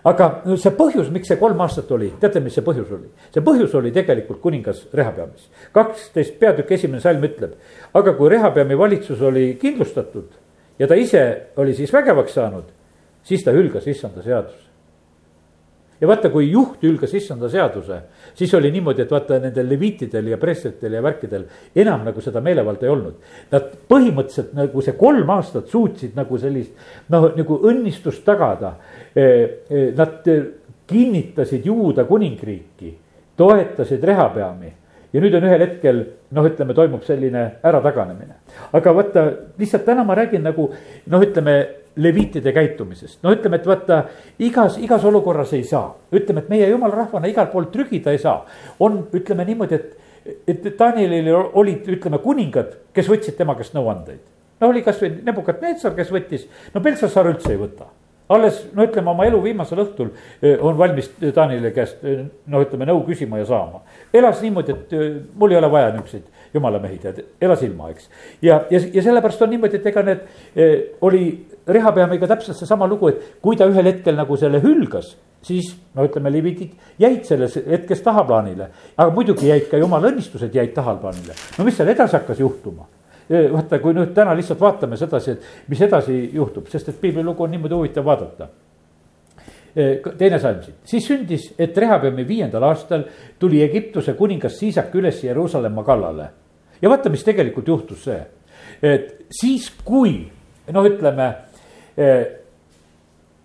aga 0.05 0.29
see 0.61 0.73
põhjus, 0.77 1.09
miks 1.13 1.31
see 1.31 1.39
kolm 1.41 1.61
aastat 1.65 1.91
oli, 1.95 2.11
teate, 2.21 2.41
mis 2.43 2.53
see 2.57 2.65
põhjus 2.65 2.91
oli? 2.97 3.09
see 3.33 3.45
põhjus 3.45 3.73
oli 3.79 3.93
tegelikult 3.95 4.41
kuningas 4.43 4.85
Rehapeamis. 4.93 5.49
kaksteist 5.75 6.37
peatükk 6.41 6.75
esimene 6.77 7.01
salm 7.03 7.25
ütleb, 7.25 7.55
aga 7.93 8.13
kui 8.17 8.29
Rehapeami 8.33 8.77
valitsus 8.77 9.21
oli 9.21 9.53
kindlustatud 9.61 10.37
ja 10.79 10.87
ta 10.87 10.99
ise 10.99 11.25
oli 11.61 11.73
siis 11.77 11.93
vägevaks 11.93 12.37
saanud, 12.37 12.69
siis 13.23 13.43
ta 13.43 13.55
hülgas 13.55 13.87
issanda 13.89 14.23
seaduse 14.25 14.64
ja 16.01 16.07
vaata, 16.07 16.29
kui 16.33 16.49
juht 16.51 16.83
hülgas 16.83 17.13
issanda 17.15 17.49
seaduse, 17.51 17.99
siis 18.35 18.53
oli 18.57 18.71
niimoodi, 18.73 19.05
et 19.05 19.11
vaata 19.11 19.39
nendel 19.43 19.69
leviitidel 19.69 20.31
ja 20.33 20.39
prestritel 20.41 20.97
ja 20.97 21.03
värkidel 21.03 21.45
enam 21.83 22.03
nagu 22.07 22.23
seda 22.23 22.41
meelevalda 22.43 22.87
ei 22.87 22.93
olnud. 22.93 23.31
Nad 23.51 23.71
põhimõtteliselt 23.89 24.53
nagu 24.57 24.83
see 24.83 24.97
kolm 24.99 25.31
aastat 25.37 25.71
suutsid 25.71 26.17
nagu 26.19 26.39
sellist 26.41 26.75
noh, 27.13 27.29
nagu 27.37 27.59
õnnistust 27.71 28.25
tagada. 28.27 28.75
Eh, 29.15 29.65
eh, 29.69 29.91
nad 29.95 30.27
kinnitasid 30.85 31.65
juuda 31.65 32.05
kuningriiki, 32.05 32.91
toetasid 33.37 34.03
rehapeami 34.05 34.73
ja 35.15 35.21
nüüd 35.23 35.35
on 35.37 35.47
ühel 35.47 35.63
hetkel 35.63 36.01
noh, 36.35 36.45
ütleme, 36.45 36.75
toimub 36.75 37.05
selline 37.07 37.45
ärataganemine. 37.63 38.35
aga 38.75 38.93
vaata, 38.95 39.25
lihtsalt 39.57 39.85
täna 39.87 40.03
ma 40.03 40.15
räägin 40.17 40.43
nagu 40.43 40.67
noh, 41.07 41.23
ütleme 41.23 41.55
leviitide 41.95 42.51
käitumisest. 42.53 43.19
no 43.23 43.33
ütleme, 43.33 43.59
et 43.59 43.67
vaata 43.67 44.03
igas, 44.39 44.77
igas 44.77 45.05
olukorras 45.05 45.53
ei 45.53 45.63
saa, 45.63 45.95
ütleme, 46.11 46.43
et 46.43 46.49
meie 46.49 46.69
jumala 46.69 46.95
rahvana 47.03 47.27
igal 47.31 47.47
pool 47.51 47.69
trügida 47.73 48.11
ei 48.11 48.21
saa. 48.21 48.45
on, 48.79 49.05
ütleme 49.13 49.45
niimoodi, 49.45 49.75
et, 49.75 49.97
et 50.47 50.71
Danielil 50.79 51.31
olid, 51.35 51.87
ütleme, 51.97 52.19
kuningad, 52.23 52.73
kes 52.93 53.09
võtsid 53.11 53.37
tema 53.37 53.55
käest 53.55 53.75
nõuandeid. 53.77 54.23
no 54.59 54.71
oli 54.71 54.83
kasvõi 54.83 55.13
Nebukadnetsar, 55.23 55.95
kes 55.95 56.11
võttis, 56.11 56.49
no 56.73 56.81
Belsassar 56.81 57.31
üldse 57.31 57.53
ei 57.53 57.61
võta 57.61 57.91
alles 58.29 58.63
no 58.73 58.85
ütleme 58.85 59.11
oma 59.11 59.25
elu 59.29 59.37
viimasel 59.43 59.83
õhtul 59.83 60.07
eh, 60.41 60.55
on 60.57 60.77
valmis 60.77 61.11
Danieli 61.21 61.69
käest 61.75 62.01
eh, 62.05 62.23
no 62.49 62.61
ütleme 62.63 62.87
nõu 62.89 63.03
küsima 63.05 63.37
ja 63.37 63.45
saama. 63.45 63.83
elas 64.13 64.41
niimoodi, 64.41 64.73
et 64.73 64.95
eh, 64.97 65.19
mul 65.37 65.53
ei 65.53 65.59
ole 65.59 65.69
vaja 65.71 65.91
niisuguseid 65.93 66.31
jumala 66.55 66.79
mehi, 66.79 66.97
tead, 67.03 67.21
elas 67.41 67.61
ilma, 67.67 67.89
eks. 67.91 68.09
ja, 68.41 68.63
ja, 68.71 68.79
ja 68.93 69.03
sellepärast 69.03 69.43
on 69.45 69.53
niimoodi, 69.53 69.77
et 69.77 69.89
ega 69.91 70.05
need 70.07 70.23
eh, 70.55 70.73
oli 71.05 71.25
Rehapeamiga 71.67 72.27
täpselt 72.29 72.57
seesama 72.57 72.87
lugu, 72.87 73.09
et 73.09 73.39
kui 73.41 73.57
ta 73.57 73.65
ühel 73.69 73.89
hetkel 73.89 74.17
nagu 74.17 74.37
selle 74.37 74.59
hülgas, 74.61 75.15
siis 75.45 75.71
no 75.95 76.05
ütleme, 76.05 76.29
lividid 76.33 76.75
jäid 77.01 77.23
selles 77.25 77.55
hetkes 77.57 78.03
tahaplaanile. 78.05 78.69
aga 78.97 79.09
muidugi 79.13 79.49
jäid 79.49 79.69
ka 79.71 79.77
jumala 79.81 80.11
õnnistused 80.11 80.53
jäid 80.53 80.73
tahaplaanile. 80.75 81.33
no 81.57 81.65
mis 81.65 81.77
seal 81.77 81.89
edasi 81.89 82.17
hakkas 82.17 82.39
juhtuma? 82.39 82.85
vaata, 83.29 83.79
kui 83.81 83.93
nüüd 83.97 84.13
täna 84.13 84.35
lihtsalt 84.37 84.61
vaatame 84.61 84.97
sedasi, 84.97 85.31
et 85.31 85.69
mis 85.69 85.81
edasi 85.81 86.29
juhtub, 86.33 86.67
sest 86.69 86.89
et 86.89 87.01
piiblilugu 87.01 87.43
on 87.43 87.51
niimoodi 87.51 87.73
huvitav 87.73 88.05
vaadata 88.05 88.49
teine 90.17 90.39
salm 90.39 90.61
siit, 90.63 90.75
siis 90.87 91.03
sündis, 91.03 91.49
et 91.59 91.77
Rehabeami 91.77 92.23
viiendal 92.27 92.63
aastal 92.63 93.03
tuli 93.39 93.59
Egiptuse 93.63 94.13
kuningas 94.15 94.55
Siisak 94.59 94.93
üles 94.95 95.19
Jeruusalemma 95.23 95.83
kallale. 95.83 96.29
ja 96.81 96.89
vaata, 96.89 97.09
mis 97.09 97.23
tegelikult 97.23 97.67
juhtus 97.67 98.03
see, 98.07 98.21
et 98.81 99.25
siis, 99.31 99.67
kui 99.83 100.29
noh, 100.71 100.87
ütleme 100.87 101.27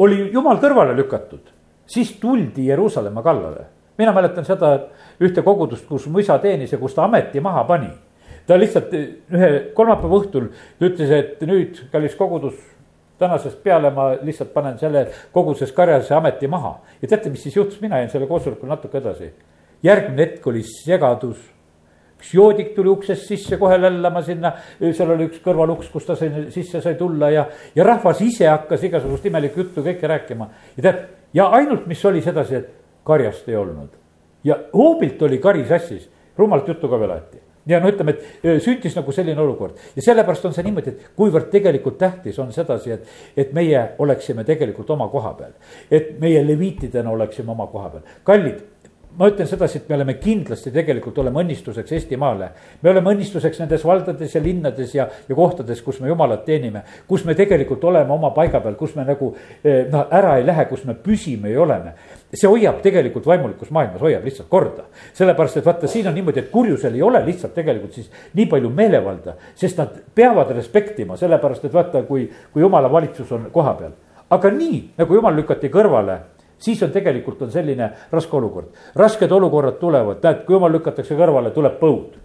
oli 0.01 0.31
jumal 0.33 0.59
kõrvale 0.63 0.95
lükatud, 0.97 1.53
siis 1.87 2.15
tuldi 2.21 2.67
Jeruusalemma 2.69 3.23
kallale. 3.23 3.67
mina 3.99 4.13
mäletan 4.17 4.45
seda 4.45 4.69
ühte 5.21 5.43
kogudust, 5.43 5.85
kus 5.87 6.07
mu 6.07 6.19
isa 6.19 6.39
teenis 6.39 6.73
ja 6.73 6.79
kus 6.79 6.95
ta 6.95 7.05
ameti 7.05 7.41
maha 7.41 7.65
pani. 7.65 7.91
ta 8.47 8.59
lihtsalt 8.59 8.95
eh, 8.95 9.09
ühe 9.31 9.51
kolmapäeva 9.75 10.17
õhtul 10.17 10.49
ütles, 10.81 11.11
et 11.11 11.41
nüüd, 11.47 11.77
kallis 11.93 12.15
kogudus, 12.15 12.55
tänasest 13.19 13.63
peale 13.63 13.91
ma 13.91 14.15
lihtsalt 14.23 14.53
panen 14.55 14.79
selle 14.79 15.07
koguduses 15.33 15.73
karjase 15.73 16.15
ameti 16.15 16.47
maha. 16.47 16.81
ja 17.03 17.09
teate, 17.09 17.31
mis 17.31 17.43
siis 17.43 17.57
juhtus, 17.57 17.81
mina 17.81 17.99
jäin 17.99 18.11
selle 18.11 18.27
koosolekul 18.27 18.69
natuke 18.69 18.99
edasi. 18.99 19.33
järgmine 19.83 20.23
hetk 20.23 20.47
oli 20.47 20.63
segadus 20.63 21.39
üks 22.21 22.35
joodik 22.37 22.75
tuli 22.77 22.93
uksest 22.93 23.27
sisse 23.31 23.57
kohe 23.59 23.79
lällama 23.81 24.23
sinna, 24.23 24.53
seal 24.79 25.15
oli 25.17 25.31
üks 25.31 25.41
kõrvaluks, 25.45 25.89
kus 25.93 26.07
ta 26.07 26.17
sai, 26.19 26.47
sisse 26.53 26.83
sai 26.85 26.95
tulla 27.01 27.31
ja, 27.33 27.47
ja 27.75 27.87
rahvas 27.87 28.21
ise 28.25 28.49
hakkas 28.51 28.85
igasugust 28.91 29.27
imelikku 29.27 29.65
juttu 29.65 29.85
kõike 29.87 30.11
rääkima. 30.11 30.51
ja 30.77 30.83
tead, 30.83 31.05
ja 31.35 31.49
ainult, 31.57 31.87
mis 31.89 32.05
oli 32.05 32.23
sedasi, 32.23 32.61
et 32.61 32.73
karjast 33.05 33.49
ei 33.49 33.57
olnud. 33.57 33.97
ja 34.45 34.59
hoobilt 34.75 35.23
oli 35.23 35.39
kari 35.39 35.65
sassis, 35.69 36.11
rumalt 36.39 36.69
juttu 36.69 36.89
ka 36.89 37.01
veel 37.01 37.17
aeti 37.17 37.41
ja 37.69 37.81
no 37.81 37.91
ütleme, 37.93 38.15
et 38.17 38.63
sündis 38.65 38.95
nagu 38.97 39.13
selline 39.13 39.41
olukord 39.41 39.79
ja 39.97 40.05
sellepärast 40.05 40.47
on 40.49 40.55
see 40.57 40.65
niimoodi, 40.67 40.95
et 40.95 41.11
kuivõrd 41.17 41.51
tegelikult 41.53 41.99
tähtis 42.01 42.39
on 42.41 42.53
sedasi, 42.53 42.97
et, 42.97 43.11
et 43.37 43.53
meie 43.57 43.83
oleksime 44.01 44.45
tegelikult 44.49 44.91
oma 44.97 45.09
koha 45.13 45.35
peal. 45.39 45.53
et 45.91 46.15
meie 46.21 46.43
leviitidena 46.47 47.11
oleksime 47.11 47.53
oma 47.53 47.67
koha 47.71 47.91
peal, 47.97 48.07
kallid 48.25 48.63
ma 49.19 49.29
ütlen 49.31 49.49
sedasi, 49.49 49.81
et 49.81 49.89
me 49.89 49.97
oleme 49.97 50.15
kindlasti 50.23 50.71
tegelikult 50.75 51.19
oleme 51.19 51.43
õnnistuseks 51.43 51.93
Eestimaale. 51.97 52.51
me 52.83 52.91
oleme 52.91 53.11
õnnistuseks 53.15 53.59
nendes 53.61 53.85
valdades 53.85 54.35
ja 54.35 54.43
linnades 54.43 54.95
ja, 54.95 55.09
ja 55.29 55.35
kohtades, 55.35 55.83
kus 55.83 56.01
me 56.01 56.09
jumalat 56.09 56.45
teenime. 56.45 56.83
kus 57.09 57.25
me 57.25 57.35
tegelikult 57.35 57.85
oleme 57.85 58.13
oma 58.13 58.31
paiga 58.37 58.61
peal, 58.61 58.75
kus 58.79 58.95
me 58.95 59.05
nagu 59.05 59.35
noh, 59.65 60.07
ära 60.11 60.37
ei 60.39 60.47
lähe, 60.47 60.65
kus 60.71 60.85
me 60.85 60.95
püsime 60.95 61.51
ja 61.51 61.63
oleme. 61.63 61.95
see 62.33 62.49
hoiab 62.49 62.81
tegelikult 62.83 63.27
vaimulikus 63.27 63.71
maailmas, 63.71 64.01
hoiab 64.01 64.25
lihtsalt 64.25 64.49
korda. 64.49 64.87
sellepärast, 65.13 65.57
et 65.57 65.67
vaata, 65.67 65.87
siin 65.91 66.09
on 66.09 66.15
niimoodi, 66.15 66.41
et 66.41 66.51
kurjusel 66.51 66.95
ei 66.95 67.03
ole 67.03 67.25
lihtsalt 67.27 67.55
tegelikult 67.55 67.93
siis 67.93 68.11
nii 68.35 68.47
palju 68.47 68.71
meelevalda. 68.71 69.35
sest 69.55 69.79
nad 69.79 70.03
peavad 70.15 70.55
respektima, 70.57 71.17
sellepärast 71.17 71.65
et 71.65 71.75
vaata, 71.75 72.03
kui, 72.03 72.31
kui 72.53 72.63
jumala 72.63 72.93
valitsus 72.93 73.33
on 73.33 73.51
koha 73.53 73.75
peal. 73.75 73.97
aga 74.31 74.51
nii, 74.51 74.85
nagu 74.99 75.15
jumal 75.15 75.35
lükati 75.37 75.69
kõrvale 75.69 76.21
siis 76.61 76.83
on 76.83 76.93
tegelikult 76.95 77.43
on 77.43 77.51
selline 77.51 77.91
raske 78.13 78.37
olukord. 78.37 78.69
rasked 78.95 79.33
olukorrad 79.33 79.81
tulevad, 79.81 80.21
näed, 80.23 80.45
kui 80.47 80.55
jumal 80.55 80.73
lükatakse 80.73 81.17
kõrvale, 81.19 81.51
tuleb 81.55 81.81
põud. 81.81 82.19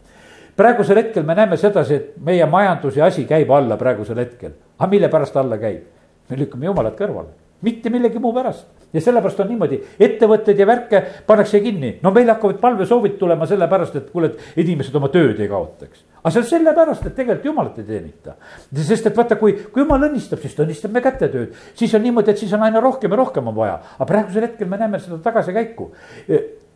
praegusel 0.56 1.02
hetkel 1.02 1.24
me 1.24 1.36
näeme 1.36 1.58
sedasi, 1.58 1.95
et 1.95 2.13
meie 2.21 2.45
majandus 2.45 2.98
ja 2.98 3.06
asi 3.06 3.26
käib 3.26 3.52
alla 3.52 3.78
praegusel 3.78 4.17
hetkel. 4.17 4.52
aga 4.80 4.89
mille 4.89 5.10
pärast 5.10 5.38
alla 5.38 5.58
käib? 5.58 5.84
me 6.30 6.38
lükkame 6.38 6.65
jumalat 6.65 6.98
kõrvale, 7.00 7.34
mitte 7.62 7.89
millegi 7.89 8.19
muu 8.19 8.34
pärast 8.34 8.67
ja 8.93 9.02
sellepärast 9.02 9.39
on 9.43 9.50
niimoodi, 9.52 9.80
ettevõtted 10.00 10.60
ja 10.60 10.67
värke 10.67 11.02
pannakse 11.28 11.60
kinni, 11.60 11.98
no 12.04 12.12
meil 12.15 12.30
hakkavad 12.32 12.62
palvesoovid 12.62 13.17
tulema 13.19 13.48
sellepärast, 13.50 13.95
et 14.00 14.12
kuule, 14.12 14.32
et 14.32 14.62
inimesed 14.63 14.95
oma 14.95 15.10
tööd 15.12 15.39
ei 15.39 15.52
kaotaks. 15.52 16.06
Aga 16.25 16.33
see 16.33 16.41
on 16.41 16.47
sellepärast, 16.49 17.05
et 17.05 17.15
tegelikult 17.15 17.45
jumalat 17.45 17.79
ei 17.79 17.85
teenita. 17.85 18.35
sest 18.73 19.11
et 19.11 19.17
vaata, 19.17 19.38
kui, 19.38 19.53
kui 19.69 19.83
jumal 19.83 20.09
õnnistab, 20.09 20.41
siis 20.41 20.57
ta 20.57 20.65
õnnistab 20.65 20.93
me 20.95 21.03
kätetööd, 21.05 21.53
siis 21.77 21.93
on 21.93 22.01
niimoodi, 22.01 22.33
et 22.33 22.41
siis 22.41 22.53
on 22.57 22.65
aina 22.65 22.81
rohkem 22.81 23.13
ja 23.13 23.21
rohkem 23.21 23.53
on 23.53 23.55
vaja, 23.55 23.79
aga 23.95 24.09
praegusel 24.09 24.49
hetkel 24.49 24.69
me 24.71 24.81
näeme 24.81 24.99
seda 25.03 25.21
tagasikäiku 25.29 25.91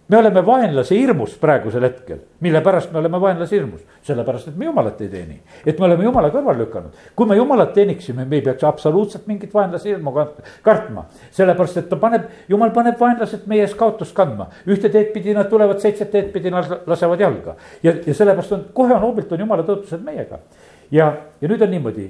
me 0.10 0.18
oleme 0.18 0.46
vaenlase 0.46 0.98
hirmus 0.98 1.36
praegusel 1.38 1.84
hetkel, 1.86 2.18
mille 2.42 2.62
pärast 2.66 2.92
me 2.92 3.00
oleme 3.00 3.20
vaenlase 3.22 3.56
hirmus, 3.56 3.82
sellepärast 4.04 4.48
et 4.50 4.56
me 4.58 4.66
jumalat 4.66 5.02
ei 5.02 5.10
teeni. 5.10 5.40
et 5.66 5.80
me 5.80 5.86
oleme 5.86 6.04
jumala 6.04 6.32
kõrvale 6.34 6.64
lükanud, 6.64 6.96
kui 7.16 7.30
me 7.30 7.38
jumalat 7.38 7.74
teeniksime, 7.74 8.26
me 8.26 8.40
ei 8.40 8.42
peaks 8.42 8.64
absoluutselt 8.66 9.28
mingit 9.28 9.54
vaenlase 9.54 9.90
hirmu 9.90 10.14
kartma. 10.64 11.06
sellepärast, 11.32 11.78
et 11.78 11.90
ta 11.90 11.96
paneb, 11.96 12.26
jumal 12.50 12.74
paneb 12.74 12.98
vaenlased 13.00 13.46
meie 13.46 13.62
ees 13.68 13.76
kaotust 13.78 14.16
kandma, 14.18 14.50
ühte 14.66 14.90
teed 14.90 15.14
pidi 15.14 15.34
nad 15.38 15.50
tulevad, 15.50 15.80
seitset 15.80 16.12
teed 16.12 16.34
pidi 16.34 16.50
nad 16.50 16.82
lasevad 16.88 17.20
jalga. 17.20 17.56
ja, 17.84 17.94
ja 18.06 18.14
sellepärast 18.14 18.58
on, 18.58 18.66
kohe 18.74 18.94
on 18.94 19.06
hoobilt 19.06 19.32
on 19.32 19.46
jumala 19.46 19.64
tõotused 19.64 20.02
meiega. 20.04 20.42
ja, 20.92 21.14
ja 21.42 21.48
nüüd 21.48 21.62
on 21.62 21.72
niimoodi. 21.72 22.10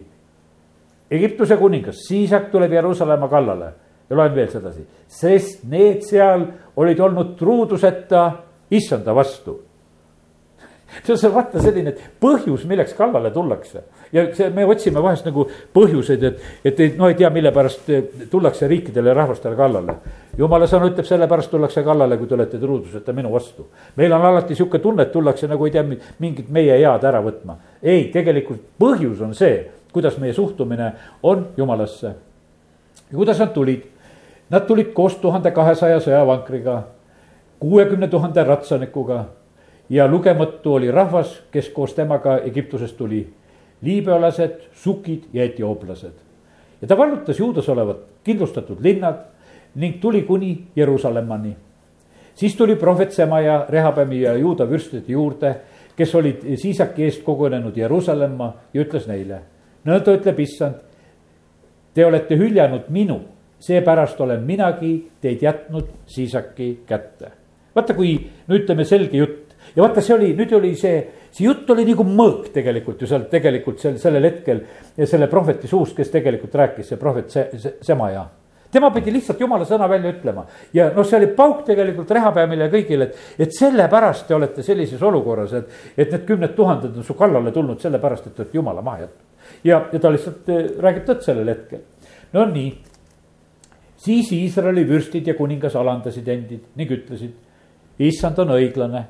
Egiptuse 1.12 1.58
kuningas, 1.58 2.06
Siisak 2.08 2.52
tuleb 2.52 2.72
Jeruusalemma 2.72 3.28
kallale 3.28 3.74
ja 4.10 4.18
loen 4.18 4.36
veel 4.36 4.50
sedasi, 4.52 4.86
sest 5.08 5.64
need 5.70 6.04
seal 6.08 6.46
olid 6.80 7.00
olnud 7.00 7.36
truuduseta 7.40 8.26
issanda 8.72 9.16
vastu. 9.16 9.60
see 11.06 11.28
on 11.28 11.36
vaata 11.36 11.62
selline 11.62 11.94
põhjus, 12.22 12.66
milleks 12.70 12.96
kallale 12.98 13.30
tullakse 13.32 13.84
ja 14.12 14.24
see, 14.36 14.50
me 14.54 14.66
otsime 14.66 15.02
vahest 15.04 15.28
nagu 15.28 15.46
põhjuseid, 15.76 16.24
et, 16.26 16.46
et 16.66 16.80
ei, 16.82 16.94
no 16.98 17.10
ei 17.10 17.18
tea, 17.18 17.30
mille 17.34 17.52
pärast 17.54 17.90
tullakse 18.32 18.68
riikidele 18.70 19.12
ja 19.12 19.18
rahvastele 19.18 19.58
kallale. 19.58 19.96
jumala 20.38 20.68
sõna 20.70 20.90
ütleb, 20.90 21.08
sellepärast 21.08 21.52
tullakse 21.52 21.84
kallale, 21.86 22.18
kui 22.18 22.28
te 22.28 22.38
olete 22.38 22.62
truuduseta 22.62 23.14
minu 23.14 23.32
vastu. 23.34 23.68
meil 23.98 24.14
on 24.14 24.26
alati 24.32 24.58
sihuke 24.58 24.80
tunne, 24.80 25.06
et 25.06 25.12
tullakse 25.14 25.48
nagu 25.48 25.66
ei 25.66 25.76
tea, 25.76 25.86
mingit 26.20 26.50
meie 26.50 26.78
head 26.78 27.06
ära 27.06 27.22
võtma. 27.26 27.60
ei, 27.82 28.10
tegelikult 28.14 28.66
põhjus 28.80 29.22
on 29.26 29.36
see, 29.38 29.62
kuidas 29.94 30.18
meie 30.18 30.34
suhtumine 30.34 30.94
on 31.24 31.48
jumalasse. 31.58 32.16
ja 33.10 33.16
kuidas 33.16 33.40
nad 33.40 33.54
tulid 33.54 33.86
Nad 34.50 34.66
tulid 34.66 34.94
koos 34.98 35.16
tuhande 35.22 35.52
kahesaja 35.52 36.00
sõjavankriga, 36.02 36.80
kuuekümne 37.60 38.08
tuhande 38.08 38.44
ratsanikuga 38.44 39.26
ja 39.90 40.08
lugematu 40.08 40.74
oli 40.74 40.92
rahvas, 40.92 41.36
kes 41.52 41.70
koos 41.70 41.94
temaga 41.94 42.38
Egiptusest 42.38 42.98
tuli. 42.98 43.28
liibüalased, 43.82 44.62
sukid 44.74 45.24
ja 45.34 45.44
etiooplased. 45.44 46.14
ja 46.82 46.88
ta 46.88 46.98
vallutas 46.98 47.40
juudas 47.40 47.70
olevad 47.70 47.96
kindlustatud 48.24 48.78
linnad 48.82 49.16
ning 49.76 50.02
tuli 50.02 50.22
kuni 50.22 50.64
Jeruusalemmani. 50.76 51.56
siis 52.36 52.56
tuli 52.56 52.76
prohvet 52.76 53.12
Semaja, 53.12 53.66
Rehabemi 53.70 54.22
ja 54.22 54.34
juuda 54.34 54.70
vürstide 54.70 55.12
juurde, 55.12 55.56
kes 55.96 56.16
olid 56.16 56.58
siisaki 56.58 57.04
eest 57.04 57.24
kogunenud 57.24 57.78
Jeruusalemma 57.78 58.54
ja 58.74 58.82
ütles 58.82 59.08
neile. 59.08 59.42
nõnda 59.86 60.18
ütleb 60.18 60.40
issand, 60.40 60.76
te 61.94 62.06
olete 62.06 62.36
hüljanud 62.36 62.90
minu 62.90 63.22
seepärast 63.60 64.22
olen 64.22 64.44
minagi 64.48 64.94
teid 65.22 65.44
jätnud 65.44 65.94
siisaki 66.08 66.72
kätte. 66.88 67.32
vaata, 67.76 67.94
kui 67.94 68.16
no 68.48 68.56
ütleme 68.56 68.86
selge 68.86 69.18
jutt 69.18 69.56
ja 69.76 69.84
vaata, 69.84 70.02
see 70.02 70.16
oli, 70.16 70.34
nüüd 70.38 70.54
oli 70.58 70.74
see, 70.80 71.00
see 71.32 71.46
jutt 71.46 71.70
oli 71.70 71.86
nagu 71.88 72.06
mõõk 72.08 72.50
tegelikult 72.54 73.02
ju 73.02 73.10
seal 73.10 73.28
tegelikult 73.32 73.80
sel, 73.80 74.00
sellel 74.02 74.26
hetkel 74.26 74.64
selle 75.04 75.30
prohveti 75.32 75.70
suust, 75.70 75.96
kes 75.98 76.12
tegelikult 76.14 76.56
rääkis, 76.56 76.92
see 76.92 77.02
prohvet 77.02 77.32
se, 77.34 77.50
se, 77.58 77.78
Semaja 77.86 78.26
tema 78.72 78.92
pidi 78.94 79.14
lihtsalt 79.14 79.40
jumala 79.42 79.66
sõna 79.66 79.88
välja 79.90 80.12
ütlema 80.14 80.46
ja 80.74 80.90
noh, 80.94 81.06
see 81.08 81.18
oli 81.20 81.30
pauk 81.38 81.64
tegelikult 81.68 82.12
rehapeamile 82.14 82.68
ja 82.68 82.74
kõigile, 82.74 83.10
et, 83.10 83.24
et 83.46 83.56
sellepärast 83.56 84.28
te 84.30 84.38
olete 84.38 84.66
sellises 84.66 85.02
olukorras, 85.06 85.56
et, 85.58 85.80
et 85.98 86.12
need 86.14 86.28
kümned 86.28 86.54
tuhanded 86.58 86.98
on 86.98 87.08
su 87.08 87.16
kallale 87.18 87.54
tulnud 87.56 87.82
sellepärast, 87.82 88.30
et 88.30 88.36
te 88.36 88.46
olete 88.46 88.60
jumala 88.60 88.86
maha 88.86 89.06
jätnud. 89.06 89.26
ja, 89.64 89.82
ja 89.92 90.00
ta 90.00 90.14
lihtsalt 90.14 90.54
eh, 90.54 90.70
räägib 90.86 91.08
tõtt 91.10 91.26
sellel 91.26 91.50
hetkel. 91.50 91.82
no 92.34 92.46
nii, 92.52 92.70
siis 94.00 94.32
Iisraeli 94.32 94.86
vürstid 94.88 95.28
ja 95.28 95.36
kuningas 95.38 95.76
alandasid 95.76 96.28
endid 96.28 96.68
ning 96.80 96.92
ütlesid, 96.96 97.34
issand 98.00 98.40
on 98.40 98.56
õiglane. 98.56 99.06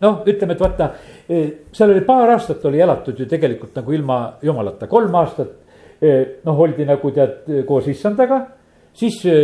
noh, 0.00 0.20
ütleme, 0.30 0.54
et 0.54 0.60
vaata, 0.62 0.92
e, 1.26 1.38
seal 1.74 1.90
oli 1.90 2.04
paar 2.06 2.30
aastat 2.30 2.64
oli 2.70 2.78
elatud 2.80 3.18
ju 3.18 3.26
tegelikult 3.26 3.74
nagu 3.74 3.92
ilma 3.92 4.18
jumalata, 4.42 4.86
kolm 4.86 5.14
aastat. 5.18 5.56
E, 5.98 6.12
noh, 6.46 6.60
oldi 6.62 6.84
nagu 6.86 7.10
tead 7.10 7.64
koos 7.66 7.88
issandaga, 7.90 8.36
siis 8.94 9.16
e, 9.26 9.34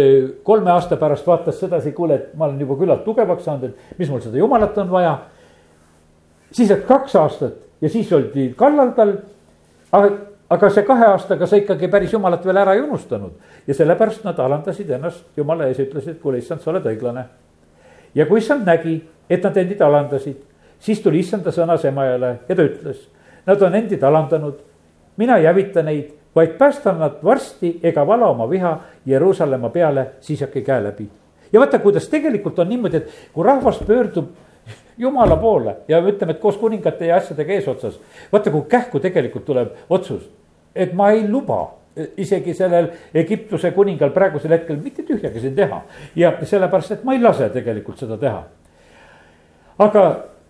kolme 0.47 0.71
aasta 0.71 0.97
pärast 0.97 1.27
vaatas 1.27 1.59
sedasi, 1.59 1.91
kuule, 1.93 2.15
et 2.15 2.37
ma 2.39 2.47
olen 2.47 2.61
juba 2.63 2.77
küllalt 2.79 3.03
tugevaks 3.05 3.43
saanud, 3.49 3.73
et 3.73 3.99
mis 3.99 4.13
mul 4.13 4.23
seda 4.23 4.39
jumalat 4.39 4.79
on 4.79 4.93
vaja. 4.93 5.17
siis 6.55 6.71
läks 6.71 6.87
kaks 6.87 7.17
aastat 7.19 7.59
ja 7.83 7.91
siis 7.91 8.13
oldi 8.13 8.53
kallal 8.57 8.95
tal, 8.95 9.17
aga 9.91 10.13
aga 10.51 10.71
see 10.71 10.85
kahe 10.85 11.07
aastaga 11.07 11.47
sa 11.47 11.57
ikkagi 11.57 11.89
päris 11.89 12.13
jumalat 12.13 12.45
veel 12.45 12.57
ära 12.57 12.75
ei 12.75 12.81
unustanud. 12.81 13.33
ja 13.67 13.75
sellepärast 13.75 14.25
nad 14.25 14.39
alandasid 14.39 14.91
ennast 14.91 15.25
jumala 15.37 15.67
ees 15.67 15.79
ja 15.79 15.85
ütlesid, 15.85 16.21
kuule 16.21 16.39
issand, 16.39 16.61
sa 16.61 16.71
oled 16.71 16.85
õiglane. 16.85 17.25
ja 18.15 18.27
kui 18.27 18.39
issand 18.39 18.67
nägi, 18.67 19.03
et 19.31 19.43
nad 19.43 19.57
endid 19.57 19.81
alandasid, 19.81 20.37
siis 20.79 21.01
tuli 21.01 21.19
issanda 21.19 21.51
sõna 21.51 21.79
Semajale 21.81 22.39
ja 22.49 22.55
ta 22.55 22.63
ütles. 22.63 23.09
Nad 23.47 23.63
on 23.63 23.75
endid 23.75 24.03
alandanud, 24.03 24.61
mina 25.17 25.37
ei 25.37 25.47
hävita 25.47 25.83
neid, 25.83 26.13
vaid 26.35 26.57
päästan 26.59 26.99
nad 26.99 27.21
varsti 27.25 27.79
ega 27.83 28.07
vala 28.07 28.27
oma 28.33 28.49
viha 28.51 28.79
Jeruusalemma 29.07 29.69
peale 29.71 30.07
siisake 30.21 30.63
käe 30.63 30.83
läbi. 30.85 31.09
ja 31.53 31.61
vaata, 31.61 31.79
kuidas 31.79 32.09
tegelikult 32.09 32.59
on 32.59 32.69
niimoodi, 32.69 32.97
et 32.97 33.11
kui 33.33 33.45
rahvas 33.45 33.79
pöördub 33.87 34.29
jumala 34.99 35.37
poole 35.37 35.77
ja 35.89 36.01
ütleme, 36.01 36.37
et 36.37 36.41
koos 36.43 36.57
kuningate 36.57 37.07
ja 37.07 37.17
asjadega 37.17 37.53
eesotsas. 37.53 38.01
vaata, 38.33 38.51
kui 38.51 38.63
kähku 38.69 39.01
tegelikult 39.01 39.45
tuleb 39.45 39.73
otsus, 39.91 40.29
et 40.75 40.93
ma 40.95 41.11
ei 41.11 41.29
luba 41.29 41.63
isegi 42.17 42.55
sellel 42.55 42.91
Egiptuse 43.15 43.71
kuningal 43.75 44.11
praegusel 44.15 44.51
hetkel 44.57 44.79
mitte 44.83 45.05
tühjagi 45.07 45.41
siin 45.41 45.55
teha. 45.55 45.83
ja 46.17 46.33
sellepärast, 46.43 46.93
et 46.93 47.05
ma 47.05 47.15
ei 47.15 47.23
lase 47.23 47.49
tegelikult 47.55 47.99
seda 47.99 48.19
teha. 48.19 48.43
aga 49.79 50.05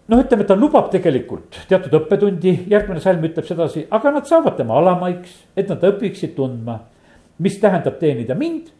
noh, 0.09 0.21
ütleme, 0.21 0.45
ta 0.45 0.57
lubab 0.57 0.91
tegelikult 0.93 1.65
teatud 1.69 2.01
õppetundi, 2.01 2.57
järgmine 2.71 3.01
salm 3.01 3.25
ütleb 3.25 3.49
sedasi, 3.49 3.87
aga 3.91 4.15
nad 4.15 4.29
saavad 4.29 4.57
tema 4.57 4.79
alamaiks, 4.81 5.37
et 5.57 5.69
nad 5.69 5.85
õpiksid 5.85 6.35
tundma, 6.37 6.81
mis 7.39 7.59
tähendab 7.61 7.99
teenida 8.01 8.37
mind 8.39 8.71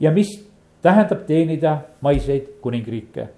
ja 0.00 0.10
mis 0.14 0.36
tähendab 0.82 1.26
teenida 1.26 1.80
maiseid 2.04 2.58
kuningriike 2.62 3.28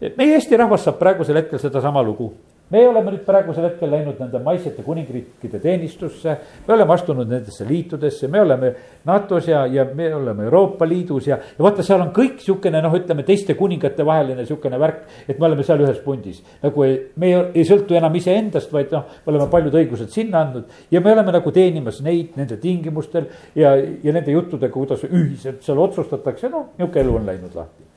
meie 0.00 0.34
Eesti 0.34 0.56
rahvas 0.56 0.84
saab 0.88 0.98
praegusel 0.98 1.42
hetkel 1.42 1.62
sedasama 1.62 2.02
lugu. 2.02 2.32
Me 2.72 2.80
oleme 2.88 3.12
nüüd 3.12 3.26
praegusel 3.26 3.66
hetkel 3.66 3.90
läinud 3.92 4.16
nende 4.22 4.38
maisete 4.40 4.80
kuningriikide 4.86 5.58
teenistusse, 5.60 6.32
me 6.64 6.72
oleme 6.72 6.94
astunud 6.94 7.28
nendesse 7.28 7.66
liitudesse, 7.68 8.30
me 8.32 8.40
oleme 8.40 8.70
NATO-s 9.04 9.50
ja, 9.50 9.66
ja 9.68 9.84
me 9.84 10.08
oleme 10.16 10.46
Euroopa 10.48 10.88
Liidus 10.88 11.28
ja, 11.28 11.36
ja 11.36 11.66
vaata, 11.66 11.84
seal 11.84 12.00
on 12.00 12.14
kõik 12.16 12.40
sihukene 12.40 12.80
noh, 12.82 12.96
ütleme 12.96 13.22
teiste 13.28 13.52
kuningate 13.58 14.08
vaheline 14.08 14.48
sihukene 14.48 14.80
värk, 14.80 15.04
et 15.28 15.36
me 15.36 15.50
oleme 15.50 15.68
seal 15.68 15.84
ühes 15.84 16.00
pundis. 16.06 16.40
nagu 16.64 16.88
ei, 16.88 16.98
me 17.20 17.34
ei, 17.34 17.46
ei 17.60 17.68
sõltu 17.68 18.00
enam 18.00 18.16
iseendast, 18.16 18.72
vaid 18.72 18.96
noh, 18.96 19.12
me 19.26 19.34
oleme 19.36 19.50
paljud 19.52 19.80
õigused 19.84 20.16
sinna 20.16 20.46
andnud 20.46 20.88
ja 20.90 21.04
me 21.04 21.12
oleme 21.12 21.36
nagu 21.36 21.52
teenimas 21.52 22.00
neid 22.00 22.32
nende 22.40 22.56
tingimustel 22.64 23.28
ja, 23.60 23.76
ja 23.76 24.16
nende 24.16 24.32
juttudega, 24.32 24.72
kuidas 24.72 25.04
ühiselt 25.04 25.60
seal 25.68 25.84
otsustatakse, 25.84 26.48
noh, 26.48 26.72
nihuke 26.80 27.04
elu 27.04 27.20
on 27.20 27.28
läinud 27.28 27.60
lahti 27.60 27.92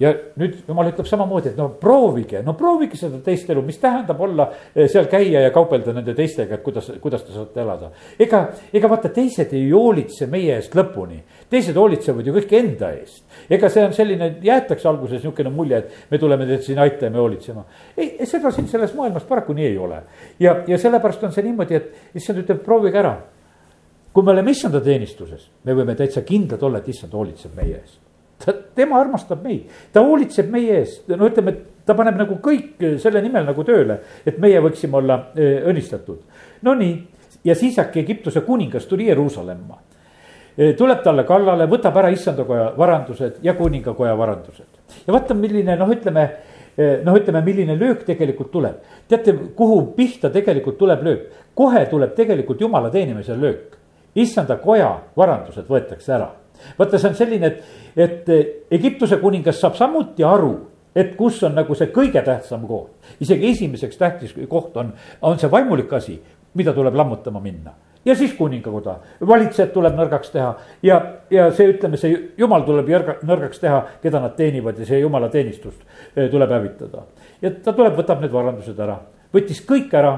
ja 0.00 0.10
nüüd 0.40 0.62
jumal 0.68 0.88
ütleb 0.88 1.08
samamoodi, 1.08 1.52
et 1.52 1.58
no 1.60 1.66
proovige, 1.80 2.40
no 2.44 2.54
proovige 2.58 2.96
seda 2.98 3.20
teist 3.24 3.50
elu, 3.52 3.62
mis 3.66 3.78
tähendab 3.82 4.20
olla 4.24 4.46
eh, 4.72 4.88
seal 4.88 5.10
käia 5.12 5.42
ja 5.44 5.52
kaubelda 5.52 5.92
nende 5.96 6.14
teistega, 6.16 6.56
et 6.56 6.64
kuidas, 6.64 6.88
kuidas 7.02 7.24
te 7.26 7.34
saate 7.34 7.60
elada. 7.60 7.90
ega, 8.18 8.42
ega 8.72 8.90
vaata, 8.90 9.12
teised 9.14 9.52
ei 9.56 9.68
hoolitse 9.70 10.28
meie 10.32 10.56
eest 10.56 10.76
lõpuni, 10.78 11.20
teised 11.52 11.76
hoolitsevad 11.76 12.26
ju 12.26 12.36
kõik 12.38 12.56
enda 12.62 12.92
eest. 12.96 13.24
ega 13.52 13.68
see 13.72 13.86
on 13.90 13.96
selline, 13.96 14.32
jäetakse 14.44 14.88
alguses 14.88 15.20
niisugune 15.20 15.52
mulje, 15.52 15.84
et 15.84 16.10
me 16.10 16.22
tuleme 16.22 16.48
teid 16.48 16.64
siin 16.64 16.80
aitama 16.80 17.20
ja 17.20 17.26
hoolitsema. 17.26 17.64
ei, 17.96 18.14
seda 18.24 18.54
siin 18.56 18.68
selles 18.72 18.96
maailmas 18.96 19.28
paraku 19.28 19.52
nii 19.52 19.68
ei 19.68 19.78
ole. 19.78 20.02
ja, 20.40 20.62
ja 20.66 20.78
sellepärast 20.78 21.28
on 21.28 21.36
see 21.36 21.44
niimoodi, 21.44 21.76
et 21.76 22.16
issand 22.16 22.40
ütleb, 22.40 22.64
proovige 22.64 23.04
ära. 23.04 23.18
kui 24.12 24.24
me 24.24 24.32
oleme 24.32 24.50
issanda 24.50 24.80
teenistuses, 24.80 25.50
me 25.64 25.76
võime 25.76 25.94
täitsa 25.94 26.24
kindlad 26.24 26.62
olla, 26.62 26.80
et 26.80 26.88
issand 26.88 27.12
hoolitseb 27.12 27.52
meie 27.54 27.82
eest 27.84 28.09
ta, 28.44 28.54
tema 28.74 29.00
armastab 29.00 29.44
meid, 29.44 29.68
ta 29.92 30.02
hoolitseb 30.04 30.50
meie 30.52 30.80
eest, 30.80 31.08
no 31.12 31.28
ütleme, 31.28 31.54
et 31.54 31.86
ta 31.86 31.96
paneb 31.98 32.18
nagu 32.20 32.38
kõik 32.42 32.82
selle 33.02 33.22
nimel 33.24 33.46
nagu 33.48 33.64
tööle, 33.66 34.00
et 34.26 34.38
meie 34.42 34.60
võiksime 34.62 35.00
olla 35.00 35.20
eh, 35.34 35.60
õnnistatud. 35.70 36.20
Nonii, 36.66 36.92
ja 37.44 37.56
siis 37.58 37.78
äkki 37.80 38.04
Egiptuse 38.04 38.44
kuningas 38.46 38.86
tuli 38.88 39.08
Jeruusalemma. 39.08 39.80
Eh, 40.56 40.74
tuleb 40.78 41.02
talle 41.04 41.24
kallale, 41.28 41.68
võtab 41.70 41.96
ära 42.02 42.12
issandakoja 42.14 42.72
varandused 42.78 43.42
ja 43.42 43.54
kuningakoja 43.58 44.16
varandused. 44.18 44.78
ja 45.06 45.12
vaata, 45.12 45.34
milline 45.34 45.76
noh, 45.76 45.90
ütleme 45.90 46.24
eh, 46.76 47.00
noh, 47.04 47.16
ütleme, 47.16 47.42
milline 47.46 47.78
löök 47.78 48.04
tegelikult 48.06 48.52
tuleb. 48.52 48.80
teate, 49.08 49.34
kuhu 49.56 49.82
pihta 49.96 50.30
tegelikult 50.30 50.78
tuleb 50.78 51.02
löök? 51.02 51.30
kohe 51.54 51.86
tuleb 51.86 52.14
tegelikult 52.14 52.60
jumala 52.60 52.90
teenimisel 52.90 53.40
löök. 53.40 53.76
issanda 54.14 54.56
koja 54.56 54.98
varandused 55.16 55.66
võetakse 55.68 56.12
ära 56.12 56.30
vaata, 56.78 56.98
see 56.98 57.08
on 57.10 57.16
selline, 57.18 57.46
et, 57.46 57.64
et 57.96 58.70
Egiptuse 58.70 59.20
kuningas 59.22 59.60
saab 59.60 59.78
samuti 59.78 60.24
aru, 60.24 60.54
et 60.94 61.14
kus 61.16 61.42
on 61.46 61.54
nagu 61.54 61.74
see 61.78 61.90
kõige 61.94 62.22
tähtsam 62.24 62.66
koht. 62.66 62.90
isegi 63.20 63.50
esimeseks 63.50 63.96
tähtis 63.96 64.34
koht 64.48 64.76
on, 64.76 64.92
on 65.22 65.38
see 65.38 65.50
vaimulik 65.50 65.92
asi, 65.92 66.18
mida 66.54 66.72
tuleb 66.72 66.94
lammutama 66.94 67.40
minna. 67.40 67.72
ja 68.04 68.14
siis 68.16 68.32
kuningakoda, 68.34 68.96
valitsejad 69.26 69.72
tuleb 69.72 69.94
nõrgaks 69.94 70.32
teha 70.32 70.54
ja, 70.82 71.00
ja 71.30 71.50
see, 71.52 71.68
ütleme, 71.74 71.98
see 72.00 72.14
jumal 72.38 72.64
tuleb 72.64 72.88
jõrga, 72.88 73.18
nõrgaks 73.28 73.60
teha, 73.60 73.82
keda 74.02 74.22
nad 74.22 74.34
teenivad 74.38 74.78
ja 74.78 74.86
see 74.88 75.02
jumala 75.02 75.28
teenistust 75.28 75.82
eh, 76.16 76.30
tuleb 76.30 76.50
hävitada. 76.50 77.04
ja 77.42 77.50
ta 77.50 77.72
tuleb, 77.76 77.98
võtab 77.98 78.24
need 78.24 78.32
varandused 78.32 78.80
ära, 78.80 78.96
võttis 79.34 79.60
kõik 79.66 79.94
ära, 79.94 80.16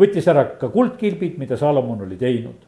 võttis 0.00 0.26
ära 0.32 0.46
ka 0.58 0.72
kuldkilbid, 0.72 1.36
mida 1.38 1.60
Salomon 1.60 2.02
oli 2.06 2.16
teinud. 2.16 2.66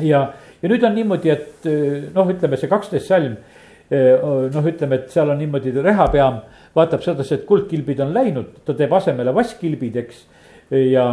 ja, 0.00 0.32
ja 0.62 0.68
nüüd 0.68 0.84
on 0.84 0.94
niimoodi, 0.94 1.30
et 1.30 1.66
eh, 1.70 2.10
noh, 2.14 2.28
ütleme 2.28 2.58
see 2.60 2.70
kaksteist 2.70 3.10
salm, 3.10 3.38
eh, 3.90 4.14
noh, 4.54 4.70
ütleme, 4.72 5.02
et 5.02 5.10
seal 5.14 5.30
on 5.30 5.38
niimoodi 5.38 5.72
rehapeam 5.82 6.42
vaatab 6.76 7.02
sedasi, 7.02 7.34
et 7.38 7.48
kuldkilbid 7.48 8.00
on 8.04 8.14
läinud, 8.14 8.60
ta 8.66 8.76
teeb 8.76 8.92
asemele 8.94 9.34
vaskkilbid, 9.34 9.96
eks, 10.04 10.22
ja 10.70 11.08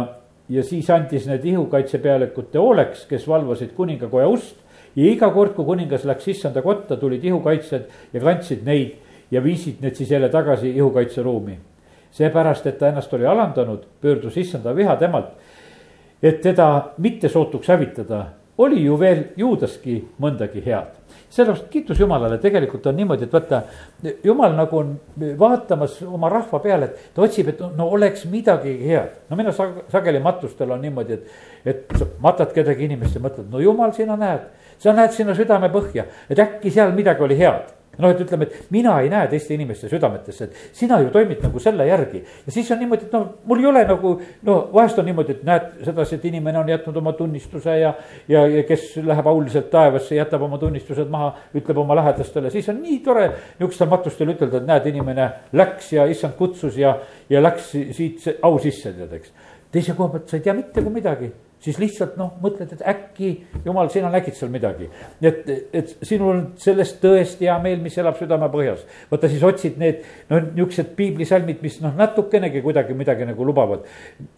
ja 0.48 0.62
siis 0.62 0.90
andis 0.90 1.26
need 1.26 1.44
ihukaitsepealikute 1.44 2.58
hooleks, 2.58 3.06
kes 3.10 3.28
valvasid 3.28 3.72
kuningakoja 3.74 4.28
ust. 4.28 4.56
ja 4.96 5.04
iga 5.10 5.28
kord, 5.30 5.52
kui 5.52 5.64
kuningas 5.64 6.06
läks 6.08 6.28
issanda 6.32 6.62
kotta, 6.62 6.96
tulid 6.96 7.24
ihukaitsjad 7.24 8.14
ja 8.14 8.20
kandsid 8.20 8.62
neid 8.64 8.94
ja 9.30 9.42
viisid 9.44 9.82
need 9.82 9.94
siis 9.94 10.10
jälle 10.10 10.28
tagasi 10.28 10.70
ihukaitseruumi. 10.70 11.58
seepärast, 12.10 12.66
et 12.66 12.78
ta 12.78 12.88
ennast 12.88 13.12
oli 13.14 13.26
alandanud, 13.26 13.82
pöördus 14.00 14.36
issanda 14.36 14.76
viha 14.76 14.96
temalt, 14.96 15.34
et 16.22 16.40
teda 16.40 16.92
mitte 16.98 17.28
sootuks 17.28 17.68
hävitada, 17.68 18.24
oli 18.58 18.84
ju 18.84 18.96
veel 19.00 19.24
juudaski 19.36 20.00
mõndagi 20.20 20.64
head 20.64 20.94
sellepärast 21.30 21.68
kiitus 21.70 22.00
Jumalale, 22.00 22.38
tegelikult 22.38 22.86
on 22.86 22.96
niimoodi, 22.96 23.26
et 23.26 23.32
vaata, 23.32 23.62
Jumal 24.24 24.54
nagu 24.56 24.78
on 24.78 24.92
vaatamas 25.38 25.98
oma 26.06 26.30
rahva 26.32 26.60
peale, 26.64 26.88
et 26.90 27.14
ta 27.14 27.24
otsib, 27.26 27.50
et 27.52 27.62
no 27.76 27.88
oleks 27.92 28.24
midagi 28.30 28.76
head. 28.86 29.16
no 29.30 29.36
mina 29.36 29.52
sageli 29.52 30.20
matustel 30.22 30.70
on 30.70 30.80
niimoodi, 30.80 31.18
et, 31.18 31.74
et 31.74 32.06
matad 32.22 32.52
kedagi 32.54 32.86
inimest 32.88 33.18
ja 33.18 33.24
mõtled, 33.24 33.50
no 33.52 33.60
Jumal, 33.60 33.92
sina 33.96 34.16
näed, 34.16 34.46
sa 34.78 34.94
näed 34.96 35.12
sinna 35.16 35.34
südame 35.36 35.70
põhja, 35.72 36.06
et 36.30 36.38
äkki 36.38 36.70
seal 36.70 36.94
midagi 36.96 37.26
oli 37.26 37.38
head 37.38 37.75
noh, 37.98 38.10
et 38.12 38.20
ütleme, 38.20 38.46
et 38.46 38.70
mina 38.74 38.96
ei 39.02 39.10
näe 39.12 39.28
teiste 39.30 39.54
inimeste 39.54 39.88
südametesse, 39.90 40.48
et 40.48 40.76
sina 40.76 40.98
ju 41.02 41.10
toimid 41.14 41.42
nagu 41.44 41.60
selle 41.62 41.86
järgi. 41.88 42.22
ja 42.46 42.52
siis 42.52 42.70
on 42.70 42.80
niimoodi, 42.82 43.08
et 43.08 43.16
noh, 43.16 43.26
mul 43.44 43.62
ei 43.62 43.68
ole 43.70 43.84
nagu, 43.88 44.12
no 44.48 44.56
vahest 44.72 44.98
on 44.98 45.08
niimoodi, 45.08 45.38
et 45.38 45.46
näed 45.46 45.68
sedasi, 45.86 46.18
et 46.18 46.28
inimene 46.30 46.58
on 46.58 46.68
jätnud 46.68 47.00
oma 47.02 47.12
tunnistuse 47.16 47.78
ja. 47.80 47.94
ja, 48.28 48.46
ja 48.46 48.62
kes 48.68 48.92
läheb 49.04 49.26
auliselt 49.26 49.70
taevasse, 49.70 50.16
jätab 50.18 50.46
oma 50.46 50.58
tunnistused 50.62 51.10
maha, 51.12 51.32
ütleb 51.56 51.82
oma 51.82 51.96
lähedastele, 52.00 52.50
siis 52.54 52.68
on 52.72 52.80
nii 52.82 53.00
tore 53.04 53.30
nihukestel 53.58 53.90
matustel 53.90 54.34
ütelda, 54.34 54.62
et 54.62 54.70
näed, 54.70 54.92
inimene 54.92 55.30
läks 55.56 55.92
ja 55.96 56.06
issand 56.10 56.36
kutsus 56.38 56.78
ja, 56.80 56.96
ja 57.30 57.42
läks 57.42 57.72
siit 57.72 58.24
au 58.42 58.60
sisse, 58.62 58.92
tead, 58.96 59.18
eks. 59.20 59.34
teise 59.72 59.96
koha 59.96 60.14
pealt 60.14 60.30
sa 60.30 60.38
ei 60.38 60.44
tea 60.44 60.54
mitte 60.56 60.82
kui 60.82 60.92
midagi 60.92 61.32
siis 61.66 61.78
lihtsalt 61.82 62.16
noh, 62.20 62.34
mõtled, 62.42 62.70
et 62.76 62.82
äkki 62.86 63.30
jumal, 63.64 63.88
sina 63.92 64.10
nägid 64.12 64.36
seal 64.38 64.50
midagi. 64.52 64.88
et, 65.20 65.48
et 65.74 65.94
sinul 66.06 66.32
on 66.32 66.42
sellest 66.62 67.00
tõest 67.02 67.42
hea 67.42 67.56
meel, 67.62 67.80
mis 67.82 67.96
elab 67.98 68.18
südamepõhjas. 68.20 68.84
vaata 69.10 69.30
siis 69.32 69.42
otsid 69.46 69.80
need 69.82 70.04
noh, 70.30 70.44
niuksed 70.60 70.92
piiblisalmid, 70.98 71.62
mis 71.62 71.80
noh, 71.84 71.94
natukenegi 71.98 72.62
kuidagi 72.64 72.94
midagi 72.94 73.26
nagu 73.26 73.46
lubavad. 73.46 73.86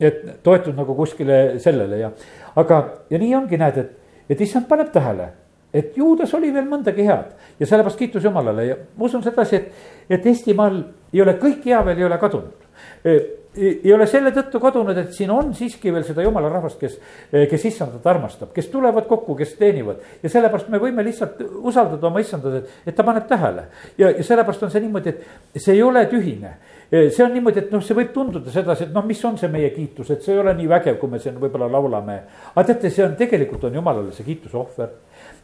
et 0.01 0.23
toetud 0.43 0.77
nagu 0.77 0.97
kuskile 0.97 1.59
sellele 1.63 2.01
ja, 2.05 2.13
aga, 2.57 2.83
ja 3.11 3.21
nii 3.21 3.35
ongi, 3.37 3.61
näed, 3.61 3.83
et, 3.85 4.25
et 4.31 4.47
issand 4.47 4.69
paneb 4.71 4.93
tähele 4.95 5.33
et 5.75 5.97
juudas 5.97 6.33
oli 6.35 6.49
veel 6.53 6.65
mõndagi 6.69 7.05
head 7.05 7.59
ja 7.61 7.67
sellepärast 7.67 7.99
kiitus 7.99 8.25
Jumalale 8.25 8.65
ja 8.65 8.77
ma 8.97 9.05
usun 9.05 9.23
sedasi, 9.23 9.57
et, 9.61 9.91
et 10.09 10.27
Eestimaal 10.27 10.81
ei 11.13 11.21
ole 11.21 11.37
kõik 11.41 11.67
hea 11.69 11.83
veel 11.85 12.01
ei 12.01 12.07
ole 12.09 12.19
kadunud 12.21 12.65
ei 13.59 13.93
ole 13.93 14.07
selle 14.09 14.31
tõttu 14.35 14.61
kadunud, 14.63 14.97
et 14.99 15.13
siin 15.17 15.31
on 15.35 15.51
siiski 15.57 15.93
veel 15.95 16.05
seda 16.07 16.23
jumala 16.25 16.51
rahvast, 16.53 16.79
kes, 16.81 16.97
kes 17.51 17.67
issandat 17.71 18.07
armastab, 18.07 18.53
kes 18.55 18.71
tulevad 18.73 19.09
kokku, 19.11 19.37
kes 19.39 19.55
teenivad. 19.59 20.03
ja 20.23 20.31
sellepärast 20.33 20.69
me 20.73 20.81
võime 20.83 21.05
lihtsalt 21.07 21.41
usaldada 21.59 22.07
oma 22.07 22.23
issandat, 22.23 22.61
et, 22.61 22.77
et 22.87 22.97
ta 22.97 23.07
paneb 23.07 23.27
tähele. 23.29 23.67
ja, 23.99 24.11
ja 24.11 24.25
sellepärast 24.25 24.63
on 24.67 24.73
see 24.75 24.85
niimoodi, 24.85 25.15
et 25.55 25.61
see 25.63 25.75
ei 25.77 25.83
ole 25.83 26.05
tühine. 26.11 26.55
see 26.91 27.25
on 27.25 27.35
niimoodi, 27.35 27.65
et 27.67 27.75
noh, 27.75 27.85
see 27.85 27.99
võib 27.99 28.15
tunduda 28.15 28.53
sedasi, 28.55 28.89
et 28.89 28.95
noh, 28.95 29.05
mis 29.07 29.25
on 29.25 29.39
see 29.41 29.51
meie 29.53 29.71
kiitus, 29.75 30.11
et 30.15 30.25
see 30.25 30.37
ei 30.37 30.43
ole 30.43 30.55
nii 30.59 30.71
vägev, 30.71 30.99
kui 31.01 31.11
me 31.13 31.21
siin 31.23 31.37
võib-olla 31.41 31.71
laulame. 31.73 32.23
aga 32.55 32.67
teate, 32.73 32.91
see 32.95 33.05
on 33.05 33.17
tegelikult 33.19 33.69
on 33.69 33.81
jumalale 33.81 34.15
see 34.17 34.27
kiituse 34.29 34.57
ohver. 34.57 34.97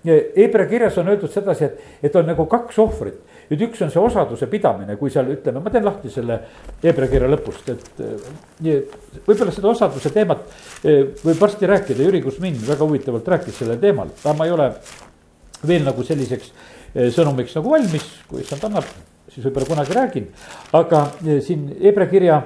Hebra 0.04 0.66
kirjas 0.68 0.98
on 1.00 1.08
öeldud 1.08 1.32
sedasi, 1.32 1.64
et, 1.64 1.94
et 2.04 2.16
on 2.16 2.26
nagu 2.28 2.44
kaks 2.50 2.78
ohvrit 2.78 3.33
nüüd 3.50 3.64
üks 3.68 3.82
on 3.84 3.92
see 3.92 4.00
osaduse 4.00 4.48
pidamine, 4.50 4.96
kui 5.00 5.12
seal 5.12 5.28
ütleme, 5.34 5.62
ma 5.64 5.72
teen 5.72 5.84
lahti 5.84 6.10
selle 6.12 6.38
Hebra 6.82 7.08
kirja 7.10 7.28
lõpust, 7.30 7.68
et 7.72 8.02
eh, 8.04 8.98
võib-olla 9.26 9.54
seda 9.54 9.70
osaduse 9.72 10.12
teemat 10.14 10.44
eh, 10.84 11.12
võib 11.22 11.40
varsti 11.40 11.68
rääkida, 11.68 12.06
Jüri 12.06 12.22
Kusmin 12.24 12.56
väga 12.64 12.84
huvitavalt 12.84 13.28
rääkis 13.34 13.60
sellel 13.60 13.80
teemal, 13.82 14.12
aga 14.22 14.36
ma 14.38 14.48
ei 14.48 14.54
ole 14.54 14.70
veel 15.68 15.84
nagu 15.86 16.04
selliseks 16.06 16.50
eh, 16.50 17.10
sõnumiks 17.14 17.56
nagu 17.58 17.72
valmis, 17.74 18.08
kui 18.30 18.44
issand 18.44 18.64
annab, 18.70 18.88
siis 19.28 19.44
võib-olla 19.46 19.70
kunagi 19.74 19.98
räägin. 19.98 20.28
aga 20.72 21.06
siin 21.44 21.68
Hebra 21.82 22.06
kirja 22.08 22.42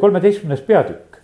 kolmeteistkümnes 0.00 0.60
peatükk 0.66 1.20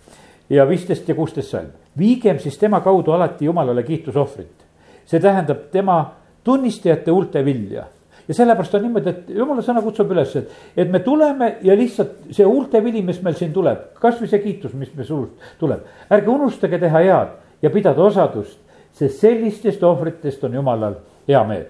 ja 0.49 0.65
viisteist 0.69 1.09
ja 1.09 1.15
kuusteist 1.15 1.53
salm, 1.53 1.73
viigem 1.97 2.39
siis 2.39 2.57
tema 2.57 2.81
kaudu 2.81 3.13
alati 3.13 3.45
jumalale 3.45 3.83
kiitusohvrit. 3.83 4.65
see 5.05 5.19
tähendab 5.19 5.69
tema 5.71 6.15
tunnistajate 6.43 7.11
huulte 7.11 7.45
vilja 7.45 7.85
ja 8.27 8.33
sellepärast 8.33 8.75
on 8.75 8.85
niimoodi, 8.85 9.09
et 9.09 9.29
jumala 9.37 9.63
sõna 9.65 9.81
kutsub 9.85 10.11
üles, 10.15 10.35
et, 10.39 10.53
et 10.77 10.91
me 10.91 10.99
tuleme 11.05 11.55
ja 11.65 11.75
lihtsalt 11.77 12.31
see 12.33 12.45
huulte 12.45 12.81
vili, 12.83 13.03
mis 13.05 13.21
meil 13.23 13.37
siin 13.37 13.53
tuleb, 13.53 13.91
kasvõi 14.01 14.29
see 14.31 14.41
kiitus, 14.43 14.73
mis 14.73 14.93
me 14.95 15.05
suust 15.05 15.53
tuleb. 15.59 15.85
ärge 16.09 16.31
unustage 16.31 16.79
teha 16.81 17.03
head 17.05 17.35
ja 17.61 17.71
pidada 17.73 18.01
osadust, 18.03 18.59
sest 18.95 19.21
sellistest 19.21 19.83
ohvritest 19.83 20.43
on 20.43 20.57
jumalal 20.57 20.99
hea 21.27 21.43
meel. 21.43 21.67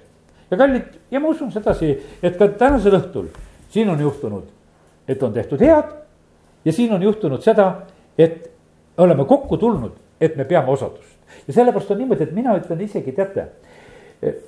ja 0.51 0.57
kallid, 0.57 0.95
ja 1.11 1.19
ma 1.19 1.33
usun 1.33 1.51
sedasi, 1.51 1.91
et 2.23 2.37
ka 2.37 2.47
tänasel 2.47 2.99
õhtul 2.99 3.29
siin 3.69 3.89
on 3.89 3.99
juhtunud, 3.99 4.43
et 5.07 5.23
on 5.23 5.33
tehtud 5.33 5.61
head 5.61 5.93
ja 6.65 6.73
siin 6.73 6.93
on 6.93 7.03
juhtunud 7.03 7.43
seda, 7.43 7.81
et 8.17 8.51
oleme 8.97 9.25
kokku 9.25 9.57
tulnud, 9.57 9.91
et 10.21 10.35
me 10.37 10.45
peame 10.45 10.71
osadust. 10.71 11.17
ja 11.47 11.53
sellepärast 11.53 11.91
on 11.91 11.97
niimoodi, 11.97 12.23
et 12.23 12.31
mina 12.31 12.55
ütlen 12.57 12.81
isegi, 12.81 13.11
teate, 13.11 13.49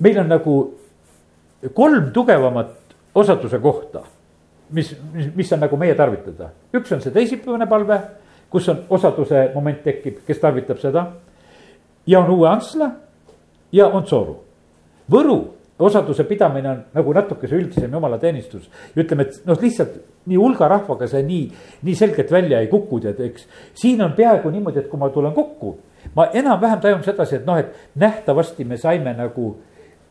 meil 0.00 0.18
on 0.18 0.28
nagu 0.28 0.54
kolm 1.74 2.12
tugevamat 2.12 2.70
osaduse 3.14 3.58
kohta, 3.58 4.02
mis, 4.70 4.96
mis, 5.12 5.34
mis 5.34 5.52
on 5.52 5.60
nagu 5.60 5.76
meie 5.76 5.94
tarvitada. 5.94 6.52
üks 6.74 6.92
on 6.94 7.02
see 7.02 7.12
teisipäevane 7.14 7.66
palve, 7.66 8.00
kus 8.50 8.68
on 8.68 8.84
osaduse 8.90 9.50
moment 9.54 9.82
tekib, 9.84 10.22
kes 10.26 10.38
tarvitab 10.38 10.78
seda. 10.78 11.06
ja 12.06 12.20
on 12.20 12.30
uue 12.30 12.48
Antsla 12.48 12.90
ja 13.72 13.88
on 13.88 14.06
Sooru. 14.06 14.36
Võru 15.10 15.38
osaduse 15.78 16.24
pidamine 16.24 16.70
on 16.70 16.78
nagu 16.94 17.12
natuke 17.14 17.48
see 17.48 17.58
üldisem 17.58 17.92
jumalateenistus. 17.92 18.70
ütleme, 18.96 19.22
et 19.22 19.46
noh, 19.46 19.58
lihtsalt 19.60 19.98
nii 20.26 20.36
hulga 20.36 20.68
rahvaga 20.68 21.06
see 21.08 21.22
nii, 21.22 21.44
nii 21.82 21.94
selgelt 21.94 22.30
välja 22.32 22.60
ei 22.60 22.66
kuku, 22.68 23.00
tead, 23.00 23.20
eks. 23.20 23.46
siin 23.74 24.02
on 24.02 24.12
peaaegu 24.12 24.50
niimoodi, 24.50 24.82
et 24.82 24.90
kui 24.90 25.00
ma 25.00 25.10
tulen 25.14 25.34
kokku, 25.34 25.78
ma 26.14 26.28
enam-vähem 26.32 26.80
tajun 26.80 27.04
sedasi, 27.04 27.40
et 27.40 27.46
noh, 27.46 27.58
et 27.58 27.74
nähtavasti 27.94 28.64
me 28.64 28.76
saime 28.76 29.14
nagu 29.16 29.56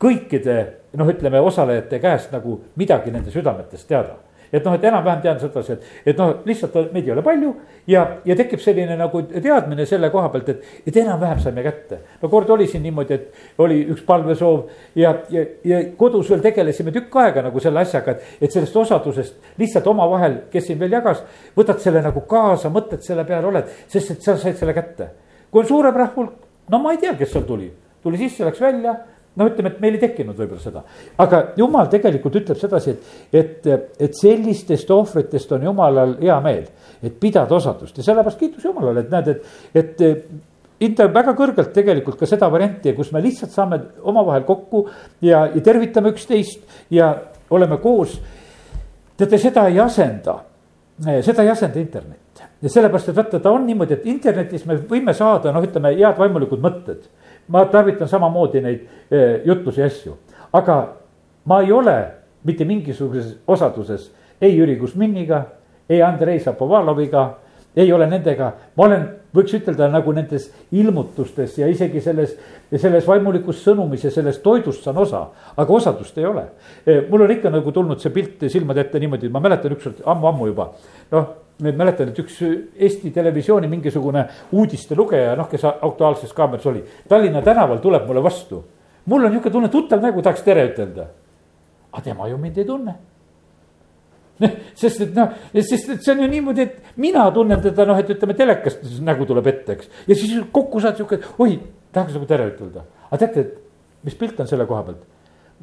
kõikide 0.02 0.58
noh, 0.98 1.10
ütleme 1.10 1.42
osalejate 1.42 2.00
käest 2.00 2.32
nagu 2.34 2.62
midagi 2.76 3.12
nende 3.12 3.34
südametest 3.34 3.88
teada 3.90 4.18
et 4.52 4.64
noh, 4.64 4.76
et 4.78 4.84
enam-vähem 4.88 5.22
tean 5.24 5.40
sedasi, 5.42 5.76
et, 5.76 5.88
et 6.12 6.20
noh, 6.20 6.38
lihtsalt 6.48 6.76
meid 6.94 7.08
ei 7.08 7.14
ole 7.14 7.24
palju 7.26 7.50
ja, 7.90 8.04
ja 8.26 8.36
tekib 8.40 8.62
selline 8.64 8.96
nagu 9.00 9.22
teadmine 9.28 9.86
selle 9.90 10.10
koha 10.14 10.30
pealt, 10.34 10.52
et, 10.54 10.70
et 10.88 11.00
enam-vähem 11.04 11.42
saime 11.44 11.64
kätte. 11.66 12.00
no 12.22 12.30
kord 12.32 12.50
oli 12.56 12.68
siin 12.72 12.86
niimoodi, 12.86 13.18
et 13.18 13.60
oli 13.64 13.82
üks 13.92 14.06
palvesoov 14.08 14.70
ja, 15.00 15.14
ja, 15.34 15.44
ja 15.68 15.82
kodus 16.00 16.32
veel 16.32 16.44
tegelesime 16.46 16.94
tükk 16.96 17.20
aega 17.24 17.44
nagu 17.50 17.64
selle 17.64 17.84
asjaga, 17.84 18.16
et, 18.16 18.38
et 18.48 18.56
sellest 18.56 18.80
osadusest 18.84 19.60
lihtsalt 19.60 19.92
omavahel, 19.92 20.42
kes 20.54 20.70
siin 20.70 20.80
veel 20.80 20.96
jagas, 20.96 21.24
võtad 21.58 21.84
selle 21.84 22.04
nagu 22.06 22.24
kaasa, 22.30 22.72
mõtted 22.74 23.04
selle 23.06 23.28
peale 23.28 23.52
oled, 23.52 23.76
sest 23.92 24.16
et 24.16 24.24
sa 24.24 24.38
said 24.40 24.56
selle 24.60 24.76
kätte. 24.78 25.12
kui 25.52 25.64
on 25.64 25.68
suurem 25.68 25.96
rahvulk, 25.96 26.40
no 26.72 26.80
ma 26.84 26.96
ei 26.96 27.04
tea, 27.04 27.16
kes 27.20 27.36
seal 27.36 27.46
tuli, 27.48 27.70
tuli 28.04 28.20
sisse, 28.24 28.48
läks 28.48 28.64
välja 28.64 28.96
no 29.38 29.48
ütleme, 29.50 29.72
et 29.72 29.80
meil 29.84 29.98
ei 29.98 30.02
tekkinud 30.02 30.38
võib-olla 30.38 30.64
seda, 30.64 30.84
aga 31.24 31.42
jumal 31.60 31.90
tegelikult 31.92 32.40
ütleb 32.42 32.60
sedasi, 32.60 32.96
et, 32.96 33.64
et, 33.68 33.72
et 34.08 34.18
sellistest 34.18 34.92
ohvritest 34.94 35.54
on 35.56 35.66
jumalal 35.70 36.18
hea 36.22 36.38
meel, 36.44 36.66
et 37.06 37.16
pidada 37.22 37.56
osadust. 37.56 37.98
Ja 38.00 38.10
sellepärast 38.10 38.42
kiitus 38.42 38.66
Jumalale, 38.66 39.06
et 39.06 39.14
näed, 39.14 39.34
et, 39.78 39.88
et 40.02 40.82
hindab 40.82 41.14
väga 41.16 41.34
kõrgelt 41.38 41.74
tegelikult 41.74 42.20
ka 42.20 42.30
seda 42.30 42.50
varianti, 42.54 42.94
kus 42.98 43.12
me 43.14 43.22
lihtsalt 43.24 43.54
saame 43.54 43.80
omavahel 44.06 44.46
kokku 44.48 44.86
ja, 45.26 45.46
ja 45.54 45.64
tervitame 45.66 46.14
üksteist 46.14 46.66
ja 46.94 47.14
oleme 47.54 47.80
koos. 47.82 48.18
teate, 49.18 49.38
seda 49.42 49.68
ei 49.70 49.80
asenda, 49.82 50.40
seda 51.26 51.44
ei 51.44 51.50
asenda 51.50 51.80
internet. 51.82 52.44
Ja 52.62 52.70
sellepärast, 52.70 53.10
et 53.10 53.18
vaata, 53.18 53.40
ta 53.42 53.52
on 53.54 53.66
niimoodi, 53.66 53.94
et 53.98 54.06
internetis 54.10 54.66
me 54.66 54.78
võime 54.90 55.14
saada, 55.18 55.52
noh, 55.54 55.64
ütleme 55.66 55.94
head 55.98 56.18
vaimulikud 56.18 56.62
mõtted 56.62 57.06
ma 57.48 57.66
tarvitan 57.72 58.08
samamoodi 58.08 58.62
neid 58.62 58.86
eh, 59.12 59.42
jutlusi 59.46 59.82
ja 59.82 59.88
asju, 59.88 60.16
aga 60.54 60.78
ma 61.46 61.62
ei 61.62 61.72
ole 61.72 61.98
mitte 62.44 62.66
mingisuguses 62.66 63.36
osaduses 63.48 64.12
ei 64.42 64.58
Jüri 64.58 64.78
Kusminiga, 64.78 65.44
ei 65.90 66.02
Andrei 66.04 66.40
Zapovaloviga 66.40 67.28
ei 67.78 67.92
ole 67.94 68.08
nendega, 68.10 68.52
ma 68.76 68.86
olen, 68.88 69.04
võiks 69.38 69.54
ütelda 69.54 69.86
nagu 69.94 70.12
nendes 70.16 70.48
ilmutustes 70.74 71.60
ja 71.60 71.68
isegi 71.70 72.02
selles, 72.02 72.34
selles 72.74 73.06
vaimulikus 73.06 73.60
sõnumis 73.62 74.08
ja 74.08 74.12
sellest 74.14 74.42
toidust 74.42 74.86
saan 74.86 74.98
osa, 74.98 75.28
aga 75.54 75.74
osadust 75.74 76.18
ei 76.18 76.26
ole. 76.26 76.48
mul 77.10 77.28
on 77.28 77.34
ikka 77.36 77.52
nagu 77.54 77.72
tulnud 77.72 78.02
see 78.02 78.14
pilt 78.16 78.48
silmade 78.50 78.82
ette 78.82 79.00
niimoodi, 79.00 79.30
ma 79.30 79.44
mäletan 79.44 79.78
ükskord 79.78 80.02
ammu-ammu 80.06 80.50
juba, 80.50 80.72
noh 81.14 81.30
ma 81.60 81.74
mäletan, 81.74 82.12
et 82.12 82.20
üks 82.22 82.40
Eesti 82.76 83.12
Televisiooni 83.12 83.68
mingisugune 83.68 84.28
uudistelugeja, 84.52 85.36
noh, 85.36 85.50
kes 85.50 85.66
Aktuaalses 85.66 86.34
Kaameras 86.34 86.66
oli, 86.70 86.84
Tallinna 87.10 87.42
tänaval 87.42 87.82
tuleb 87.84 88.06
mulle 88.08 88.24
vastu. 88.24 88.64
mul 89.06 89.24
on 89.24 89.32
niisugune 89.32 89.52
tunne, 89.52 89.70
tuttav 89.70 90.02
nägu, 90.02 90.22
tahaks 90.22 90.44
tere 90.44 90.68
ütelda. 90.70 91.08
aga 91.92 92.04
tema 92.04 92.28
ju 92.28 92.38
mind 92.38 92.58
ei 92.58 92.66
tunne 92.66 92.96
sest 94.78 95.02
et 95.02 95.16
noh, 95.16 95.34
sest 95.56 95.90
et 95.94 96.04
see 96.04 96.14
on 96.14 96.24
ju 96.24 96.30
niimoodi, 96.30 96.66
et 96.68 96.98
mina 97.02 97.26
tunnen 97.34 97.62
teda 97.62 97.88
noh, 97.90 97.98
et 97.98 98.10
ütleme 98.14 98.36
telekast 98.38 98.86
nägu 99.06 99.26
tuleb 99.30 99.50
ette, 99.50 99.78
eks. 99.78 99.92
ja 100.10 100.18
siis 100.18 100.36
kokku 100.54 100.82
saad 100.84 101.00
sihuke, 101.00 101.20
oi, 101.42 101.58
tahaks 101.96 102.18
nagu 102.18 102.30
tere 102.30 102.50
ütelda. 102.52 102.86
aga 103.10 103.22
teate, 103.24 103.46
et 103.46 104.06
mis 104.06 104.18
pilt 104.18 104.40
on 104.44 104.50
selle 104.50 104.68
koha 104.70 104.84
pealt? 104.88 105.06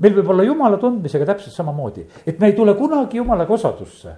meil 0.02 0.16
võib 0.16 0.30
olla 0.34 0.46
jumala 0.46 0.78
tundmisega 0.82 1.28
täpselt 1.28 1.54
samamoodi, 1.54 2.06
et 2.26 2.40
me 2.40 2.50
ei 2.50 2.56
tule 2.56 2.74
kunagi 2.74 3.20
jumalaga 3.20 3.54
osadusse. 3.54 4.16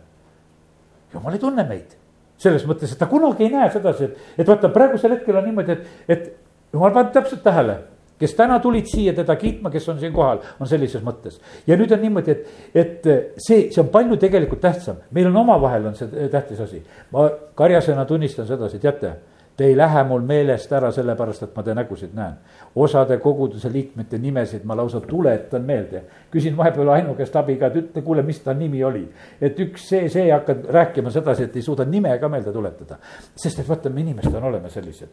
Jumal 1.15 1.37
ei 1.37 1.43
tunne 1.43 1.67
meid 1.69 1.97
selles 2.41 2.67
mõttes, 2.69 2.93
et 2.93 3.01
ta 3.01 3.09
kunagi 3.09 3.47
ei 3.47 3.53
näe 3.53 3.69
sedasi, 3.73 4.11
et, 4.11 4.33
et 4.43 4.49
vaata 4.49 4.69
praegusel 4.73 5.15
hetkel 5.17 5.39
on 5.39 5.47
niimoodi, 5.49 5.73
et, 5.73 5.87
et 6.13 6.75
jumal 6.75 6.93
paneb 6.93 7.15
täpselt 7.15 7.45
tähele 7.45 7.79
kes 8.19 8.35
täna 8.37 8.59
tulid 8.65 8.89
siia 8.89 9.13
teda 9.17 9.37
kiitma, 9.37 9.71
kes 9.73 9.89
on 9.93 10.01
siin 10.01 10.13
kohal, 10.17 10.41
on 10.61 10.69
sellises 10.69 11.03
mõttes. 11.05 11.39
ja 11.67 11.77
nüüd 11.77 11.93
on 11.93 12.01
niimoodi, 12.01 12.33
et, 12.33 12.47
et 12.75 13.09
see, 13.37 13.67
see 13.73 13.81
on 13.83 13.91
palju 13.93 14.17
tegelikult 14.21 14.63
tähtsam, 14.65 15.03
meil 15.13 15.29
on 15.31 15.37
omavahel 15.45 15.91
on 15.91 15.99
see 15.99 16.29
tähtis 16.33 16.61
asi. 16.65 16.83
ma 17.13 17.29
karjasena 17.59 18.05
tunnistan 18.09 18.49
sedasi, 18.49 18.81
teate 18.81 19.13
Te 19.57 19.65
ei 19.65 19.77
lähe 19.77 20.03
mul 20.05 20.21
meelest 20.21 20.73
ära 20.77 20.91
sellepärast, 20.93 21.47
et 21.47 21.55
ma 21.57 21.63
teie 21.65 21.75
nägusid 21.79 22.11
näen. 22.15 22.35
osade 22.77 23.17
koguduse 23.25 23.71
liikmete 23.73 24.19
nimesid 24.21 24.65
ma 24.69 24.75
lausa 24.77 25.01
tuletan 25.01 25.63
meelde. 25.63 26.03
küsin 26.31 26.57
vahepeal 26.57 26.89
Ainu 26.89 27.15
käest 27.15 27.37
abi 27.37 27.57
ka, 27.57 27.67
et 27.67 27.77
ütle, 27.77 28.03
kuule, 28.03 28.23
mis 28.23 28.41
ta 28.41 28.53
nimi 28.55 28.85
oli. 28.85 29.09
et 29.41 29.59
üks 29.59 29.89
see, 29.89 30.09
see 30.09 30.31
hakkad 30.31 30.67
rääkima 30.69 31.11
sedasi, 31.11 31.45
et 31.45 31.57
ei 31.57 31.63
suuda 31.63 31.85
nime 31.85 32.19
ka 32.19 32.29
meelde 32.29 32.53
tuletada. 32.53 32.99
sest 33.37 33.59
et 33.59 33.69
vaata, 33.69 33.89
me 33.91 34.01
inimesed 34.01 34.35
oleme 34.35 34.71
sellised. 34.71 35.09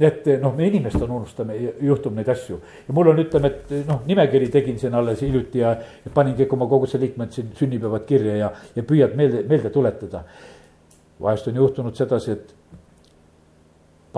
et 0.00 0.26
noh, 0.42 0.54
me 0.54 0.66
inimestena 0.66 1.14
unustame, 1.14 1.56
juhtub 1.80 2.14
neid 2.14 2.28
asju. 2.28 2.60
ja 2.88 2.94
mul 2.94 3.10
on, 3.10 3.18
ütleme, 3.18 3.46
et 3.50 3.88
noh, 3.88 4.04
nimekiri 4.06 4.48
tegin 4.48 4.78
siin 4.78 4.94
alles 4.94 5.22
hiljuti 5.26 5.58
ja, 5.58 5.74
ja 6.04 6.12
panin 6.14 6.36
kõik 6.38 6.54
oma 6.54 6.70
koguduse 6.70 7.00
liikmed 7.02 7.34
siin 7.34 7.50
sünnipäevad 7.58 8.06
kirja 8.06 8.36
ja, 8.36 8.52
ja 8.76 8.82
püüad 8.86 9.18
meelde, 9.18 9.42
meelde 9.48 9.74
tuletada. 9.74 10.22
vahest 11.20 11.48
on 11.50 11.56
juhtunud 11.56 11.98
sedasi, 11.98 12.38
et 12.38 12.54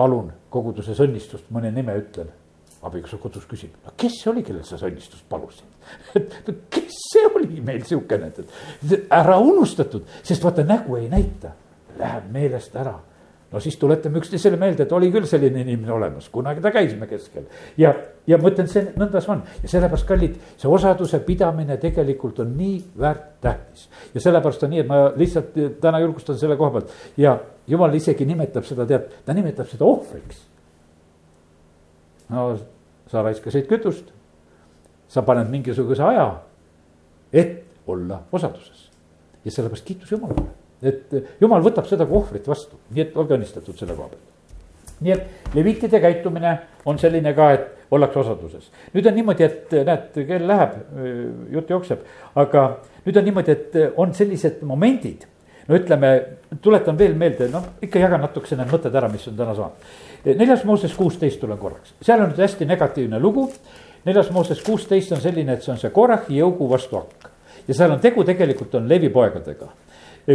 palun 0.01 0.31
koguduses 0.53 1.01
õnnistust, 1.03 1.49
mõne 1.53 1.71
nime 1.73 1.97
ütlen. 2.01 2.37
abikaasa 2.81 3.19
kodus 3.21 3.43
küsib, 3.45 3.75
no 3.85 3.91
kes 3.97 4.15
see 4.23 4.29
oli, 4.31 4.41
kellel 4.41 4.63
sa 4.65 4.73
seda 4.73 4.89
õnnistust 4.89 5.27
palusid? 5.29 5.67
et 6.17 6.33
no 6.47 6.55
kes 6.73 6.97
see 7.11 7.27
oli 7.29 7.61
meil 7.61 7.83
siukene, 7.85 8.31
et 8.31 9.11
ära 9.13 9.37
unustatud, 9.37 10.07
sest 10.25 10.43
vaata 10.43 10.65
nägu 10.65 10.97
ei 10.97 11.05
näita, 11.11 11.53
läheb 11.99 12.31
meelest 12.33 12.75
ära 12.81 12.95
no 13.51 13.59
siis 13.59 13.77
tuletame 13.77 14.19
üksteisele 14.21 14.57
meelde, 14.59 14.85
et 14.85 14.93
oli 14.95 15.11
küll 15.11 15.27
selline 15.27 15.61
inimene 15.65 15.91
olemas, 15.93 16.29
kunagi 16.31 16.63
ta 16.63 16.71
käis 16.73 16.93
me 16.99 17.07
keskel. 17.09 17.45
ja, 17.77 17.93
ja 18.27 18.39
ma 18.39 18.51
ütlen, 18.51 18.69
see 18.71 18.85
nõnda 18.95 19.21
see 19.21 19.33
on 19.33 19.43
ja 19.63 19.71
sellepärast, 19.73 20.07
kallid, 20.07 20.37
see 20.61 20.71
osaduse 20.71 21.19
pidamine 21.27 21.77
tegelikult 21.81 22.39
on 22.45 22.53
nii 22.57 22.77
väärt 22.99 23.27
tähtis. 23.43 23.89
ja 24.15 24.23
sellepärast 24.23 24.63
on 24.67 24.73
nii, 24.75 24.85
et 24.85 24.91
ma 24.91 25.01
lihtsalt 25.15 25.57
täna 25.83 25.99
julgustan 26.03 26.39
selle 26.39 26.57
koha 26.59 26.77
pealt 26.77 26.95
ja 27.19 27.35
jumal 27.71 27.95
isegi 27.95 28.27
nimetab 28.27 28.67
seda, 28.67 28.85
tead, 28.89 29.09
ta 29.25 29.35
nimetab 29.37 29.69
seda 29.71 29.87
ohvriks. 29.87 30.45
no 32.29 32.47
sa 33.11 33.25
raiskasid 33.25 33.67
kütust, 33.67 34.13
sa 35.11 35.23
paned 35.27 35.49
mingisuguse 35.51 36.03
aja, 36.03 36.29
et 37.33 37.63
olla 37.87 38.21
osaduses 38.31 38.89
ja 39.43 39.51
sellepärast 39.51 39.87
kiitus 39.87 40.11
Jumalale 40.11 40.51
et 40.81 41.13
jumal 41.41 41.63
võtab 41.63 41.87
seda 41.89 42.07
kui 42.09 42.17
ohvrit 42.19 42.47
vastu, 42.49 42.79
nii 42.91 43.05
et 43.05 43.17
olge 43.19 43.37
õnnistatud 43.37 43.77
selle 43.77 43.95
koha 43.97 44.09
pealt. 44.11 44.27
nii 45.01 45.13
et 45.13 45.55
leviitide 45.57 45.99
käitumine 46.01 46.51
on 46.85 46.99
selline 47.01 47.33
ka, 47.37 47.51
et 47.53 47.93
ollakse 47.93 48.19
osaduses. 48.19 48.71
nüüd 48.93 49.07
on 49.07 49.15
niimoodi, 49.15 49.43
et 49.43 49.75
näed, 49.85 50.21
kell 50.27 50.47
läheb, 50.47 50.77
jutt 51.51 51.69
jookseb, 51.69 52.05
aga 52.35 52.65
nüüd 53.05 53.17
on 53.17 53.29
niimoodi, 53.29 53.51
et 53.51 53.77
on 53.97 54.13
sellised 54.13 54.63
momendid. 54.65 55.27
No 55.71 55.79
ütleme, 55.79 56.11
tuletan 56.61 56.97
veel 56.99 57.15
meelde, 57.15 57.47
noh 57.51 57.79
ikka 57.81 58.01
jagan 58.01 58.25
natukese 58.27 58.59
need 58.59 58.71
mõtted 58.71 58.95
ära, 58.99 59.07
mis 59.11 59.27
on 59.31 59.37
täna 59.39 59.55
saanud. 59.55 59.91
neljas 60.35 60.65
Mooses 60.67 60.95
kuusteist 60.97 61.39
tulen 61.39 61.59
korraks, 61.61 61.95
seal 62.03 62.19
on 62.19 62.33
nüüd 62.33 62.43
hästi 62.43 62.67
negatiivne 62.67 63.19
lugu. 63.19 63.47
neljas 64.05 64.31
Mooses 64.35 64.63
kuusteist 64.63 65.11
on 65.15 65.21
selline, 65.23 65.53
et 65.53 65.63
see 65.63 65.71
on 65.71 65.79
see 65.79 65.93
Korahi 65.95 66.41
jõugu 66.41 66.69
vastu 66.69 66.99
hakk 66.99 67.31
ja 67.67 67.73
seal 67.73 67.91
on 67.91 68.03
tegu 68.03 68.23
tegelikult 68.27 68.75
on 68.75 68.89
Levi 68.89 69.09
poegadega 69.09 69.69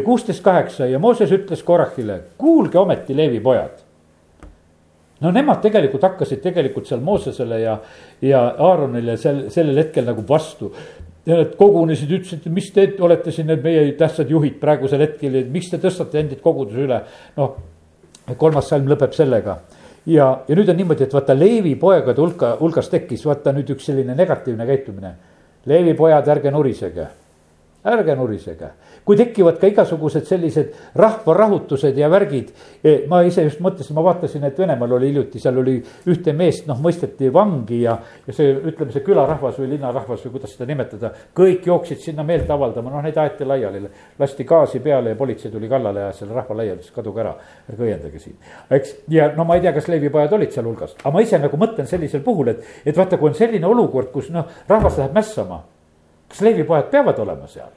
kuusteist 0.04 0.42
kaheksa 0.42 0.86
ja 0.86 0.98
Mooses 0.98 1.32
ütles 1.32 1.62
Korahile, 1.64 2.20
kuulge 2.38 2.78
ometi 2.78 3.16
Leevi 3.16 3.40
pojad. 3.40 3.82
no 5.20 5.30
nemad 5.30 5.62
tegelikult 5.62 6.02
hakkasid 6.02 6.42
tegelikult 6.42 6.86
seal 6.86 7.00
Moosesele 7.00 7.60
ja, 7.60 7.78
ja 8.22 8.42
Aaronile 8.58 9.16
sel, 9.16 9.46
sellel 9.50 9.76
hetkel 9.76 10.04
nagu 10.04 10.24
vastu. 10.28 10.74
Kogunesid, 11.26 12.10
ütlesid, 12.20 12.44
mis 12.54 12.68
te 12.70 12.84
olete 13.02 13.32
siin 13.34 13.48
need 13.50 13.64
meie 13.64 13.86
tähtsad 13.98 14.30
juhid 14.30 14.60
praegusel 14.60 15.02
hetkel, 15.02 15.40
miks 15.50 15.72
te 15.72 15.80
tõstate 15.82 16.20
endid 16.20 16.38
koguduse 16.44 16.84
üle. 16.84 17.00
noh, 17.36 17.56
kolmas 18.38 18.68
salm 18.70 18.86
lõpeb 18.90 19.14
sellega 19.14 19.56
ja, 20.06 20.26
ja 20.48 20.56
nüüd 20.56 20.70
on 20.70 20.78
niimoodi, 20.78 21.06
et 21.06 21.14
vaata 21.14 21.34
Leevi 21.36 21.74
poegade 21.80 22.22
hulka, 22.22 22.54
hulgas 22.60 22.90
tekkis 22.92 23.24
vaata 23.26 23.52
nüüd 23.56 23.70
üks 23.74 23.88
selline 23.90 24.14
negatiivne 24.14 24.66
käitumine. 24.68 25.12
Leevi 25.66 25.94
pojad, 25.98 26.28
ärge 26.30 26.52
nurisege, 26.54 27.08
ärge 27.86 28.16
nurisege 28.18 28.72
kui 29.06 29.16
tekivad 29.18 29.60
ka 29.62 29.68
igasugused 29.70 30.26
sellised 30.26 30.72
rahvarahutused 30.98 31.98
ja 31.98 32.08
värgid. 32.10 32.50
E, 32.82 32.96
ma 33.10 33.20
ise 33.26 33.44
just 33.46 33.60
mõtlesin, 33.62 33.94
ma 33.94 34.02
vaatasin, 34.08 34.42
et 34.48 34.58
Venemaal 34.58 34.96
oli 34.98 35.12
hiljuti, 35.12 35.38
seal 35.42 35.60
oli 35.62 35.76
ühte 36.10 36.34
meest, 36.36 36.66
noh, 36.66 36.80
mõisteti 36.82 37.30
vangi 37.32 37.84
ja, 37.84 37.94
ja 38.26 38.34
see, 38.34 38.50
ütleme, 38.72 38.90
see 38.94 39.04
külarahvas 39.06 39.60
või 39.62 39.70
linnarahvas 39.76 40.24
või 40.26 40.34
kuidas 40.34 40.56
seda 40.56 40.66
nimetada. 40.66 41.12
kõik 41.36 41.68
jooksid 41.70 42.02
sinna 42.02 42.24
meelt 42.26 42.50
avaldama, 42.50 42.90
noh, 42.96 43.04
neid 43.06 43.20
aeti 43.22 43.46
laiali, 43.46 43.84
lasti 44.18 44.48
gaasi 44.48 44.82
peale 44.82 45.14
ja 45.14 45.20
politsei 45.22 45.54
tuli 45.54 45.70
kallale 45.70 46.08
ja 46.08 46.10
selle 46.16 46.34
rahva 46.34 46.58
laiali, 46.58 46.82
ütles 46.82 46.98
kaduge 46.98 47.22
ära, 47.22 47.36
ärge 47.70 47.86
õiendage 47.86 48.24
siin. 48.24 48.36
eks, 48.70 48.96
ja 49.14 49.30
no 49.38 49.46
ma 49.46 49.54
ei 49.54 49.62
tea, 49.62 49.76
kas 49.76 49.86
leivipojad 49.92 50.34
olid 50.34 50.58
sealhulgas, 50.58 50.98
aga 50.98 51.14
ma 51.14 51.22
ise 51.22 51.38
nagu 51.38 51.62
mõtlen 51.62 51.86
sellisel 51.86 52.26
puhul, 52.26 52.50
et, 52.56 52.66
et 52.82 52.98
vaata, 52.98 53.22
kui 53.22 53.30
on 53.30 53.38
selline 53.38 53.70
olukord, 53.70 54.10
kus 54.10 54.34
noh, 54.34 54.50
rahvas 54.66 54.98
läheb 54.98 55.14
mässama. 55.14 55.62
Kas 56.28 56.40
leivipojad 56.46 56.90
peavad 56.90 57.18
olema 57.24 57.48
seal? 57.50 57.74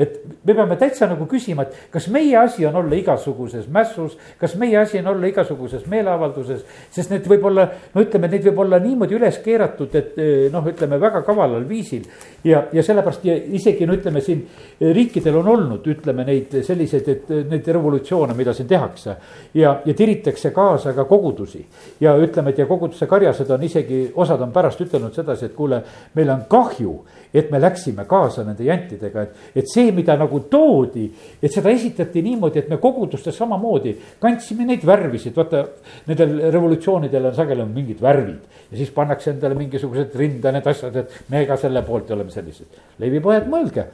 et 0.00 0.20
me 0.46 0.54
peame 0.54 0.76
täitsa 0.80 1.08
nagu 1.10 1.26
küsima, 1.28 1.66
et 1.66 1.90
kas 1.92 2.06
meie 2.12 2.36
asi 2.40 2.64
on 2.66 2.76
olla 2.80 2.96
igasuguses 2.96 3.66
mässus, 3.72 4.16
kas 4.40 4.54
meie 4.60 4.78
asi 4.80 5.00
on 5.00 5.10
olla 5.12 5.28
igasuguses 5.28 5.84
meeleavalduses. 5.90 6.62
sest 6.90 7.12
need 7.12 7.26
võib 7.28 7.44
olla, 7.50 7.66
no 7.94 8.04
ütleme, 8.04 8.30
neid 8.30 8.46
võib 8.48 8.62
olla 8.64 8.78
niimoodi 8.80 9.18
üles 9.18 9.40
keeratud, 9.44 9.94
et 9.98 10.16
eh, 10.16 10.46
noh, 10.52 10.64
ütleme 10.72 11.00
väga 11.00 11.22
kavalal 11.26 11.66
viisil. 11.68 12.06
ja, 12.44 12.64
ja 12.72 12.82
sellepärast 12.86 13.24
ja 13.28 13.36
isegi 13.36 13.86
no 13.86 13.96
ütleme 13.98 14.22
siin 14.24 14.46
riikidel 14.80 15.36
on 15.42 15.52
olnud, 15.56 15.86
ütleme 15.86 16.24
neid 16.24 16.60
selliseid, 16.64 17.08
et 17.08 17.32
neid 17.50 17.68
revolutsioone, 17.68 18.34
mida 18.38 18.54
siin 18.56 18.68
tehakse. 18.68 19.16
ja, 19.54 19.80
ja 19.84 19.94
tiritakse 19.94 20.54
kaasa 20.56 20.94
ka 20.96 21.04
kogudusi 21.04 21.66
ja 22.00 22.16
ütleme, 22.16 22.54
et 22.54 22.62
ja 22.62 22.66
koguduse 22.66 23.06
karjased 23.10 23.50
on 23.50 23.68
isegi, 23.68 24.06
osad 24.14 24.40
on 24.40 24.52
pärast 24.52 24.80
ütelnud 24.80 25.14
sedasi, 25.14 25.50
et 25.50 25.54
kuule, 25.58 25.82
meil 26.14 26.30
on 26.30 26.46
kahju 26.48 26.94
et 27.34 27.50
me 27.50 27.60
läksime 27.60 28.04
kaasa 28.08 28.44
nende 28.46 28.64
jantidega, 28.66 29.22
et, 29.22 29.42
et 29.62 29.70
see, 29.70 29.90
mida 29.94 30.16
nagu 30.18 30.42
toodi, 30.50 31.06
et 31.40 31.52
seda 31.52 31.70
esitati 31.72 32.22
niimoodi, 32.26 32.64
et 32.64 32.70
me 32.72 32.80
kogudustes 32.82 33.36
samamoodi 33.36 33.94
kandsime 34.22 34.66
neid 34.68 34.86
värvisid, 34.86 35.36
vaata. 35.36 35.64
Nendel 36.08 36.36
revolutsioonidel 36.52 37.28
on 37.28 37.34
sageli 37.36 37.62
on 37.62 37.70
mingid 37.74 38.00
värvid 38.02 38.70
ja 38.70 38.78
siis 38.78 38.90
pannakse 38.94 39.32
endale 39.34 39.56
mingisugused 39.58 40.14
rinda 40.18 40.52
need 40.54 40.66
asjad, 40.70 40.96
et 41.02 41.30
me 41.30 41.44
ka 41.48 41.58
selle 41.60 41.82
poolt 41.86 42.10
oleme 42.14 42.32
sellised. 42.34 42.80
leivipojad, 43.02 43.46
mõelge, 43.50 43.86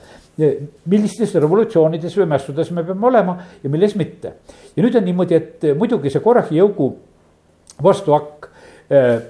millistes 0.93 1.35
revolutsioonides 1.35 2.17
või 2.21 2.31
mässudes 2.35 2.73
me 2.77 2.85
peame 2.87 3.07
olema 3.11 3.37
ja 3.63 3.73
milles 3.73 3.97
mitte. 3.97 4.33
ja 4.77 4.85
nüüd 4.85 4.97
on 4.97 5.07
niimoodi, 5.09 5.35
et 5.35 5.69
muidugi 5.79 6.13
see 6.13 6.25
Korahi 6.25 6.61
jõugu 6.61 6.91
vastuhakk 7.83 8.49
äh, 8.49 8.99
äh, 9.01 9.23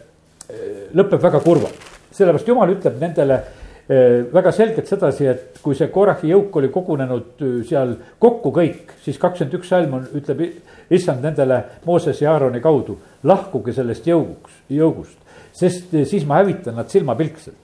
lõpeb 0.94 1.22
väga 1.22 1.42
kurvalt 1.42 1.94
sellepärast 2.16 2.48
jumal 2.48 2.72
ütleb 2.72 2.98
nendele 3.00 3.40
väga 3.88 4.50
selgelt 4.50 4.88
sedasi, 4.90 5.26
et 5.30 5.58
kui 5.62 5.76
see 5.78 5.86
Korahi 5.94 6.32
jõuk 6.32 6.56
oli 6.58 6.70
kogunenud 6.74 7.42
eh, 7.42 7.58
seal 7.68 7.92
kokku 8.18 8.50
kõik, 8.54 8.96
siis 9.04 9.18
kakskümmend 9.22 9.60
üks 9.60 9.68
salm 9.70 9.92
on, 9.94 10.08
ütleb 10.18 10.42
issand 10.90 11.22
nendele 11.22 11.60
Mooses 11.86 12.18
ja 12.22 12.32
Aaroni 12.32 12.60
kaudu. 12.60 12.98
lahkuge 13.22 13.72
sellest 13.72 14.06
jõuguks, 14.06 14.58
jõugust, 14.74 15.18
sest 15.54 15.94
eh, 15.94 16.06
siis 16.06 16.26
ma 16.26 16.40
hävitan 16.40 16.74
nad 16.74 16.90
silmapilkselt. 16.90 17.54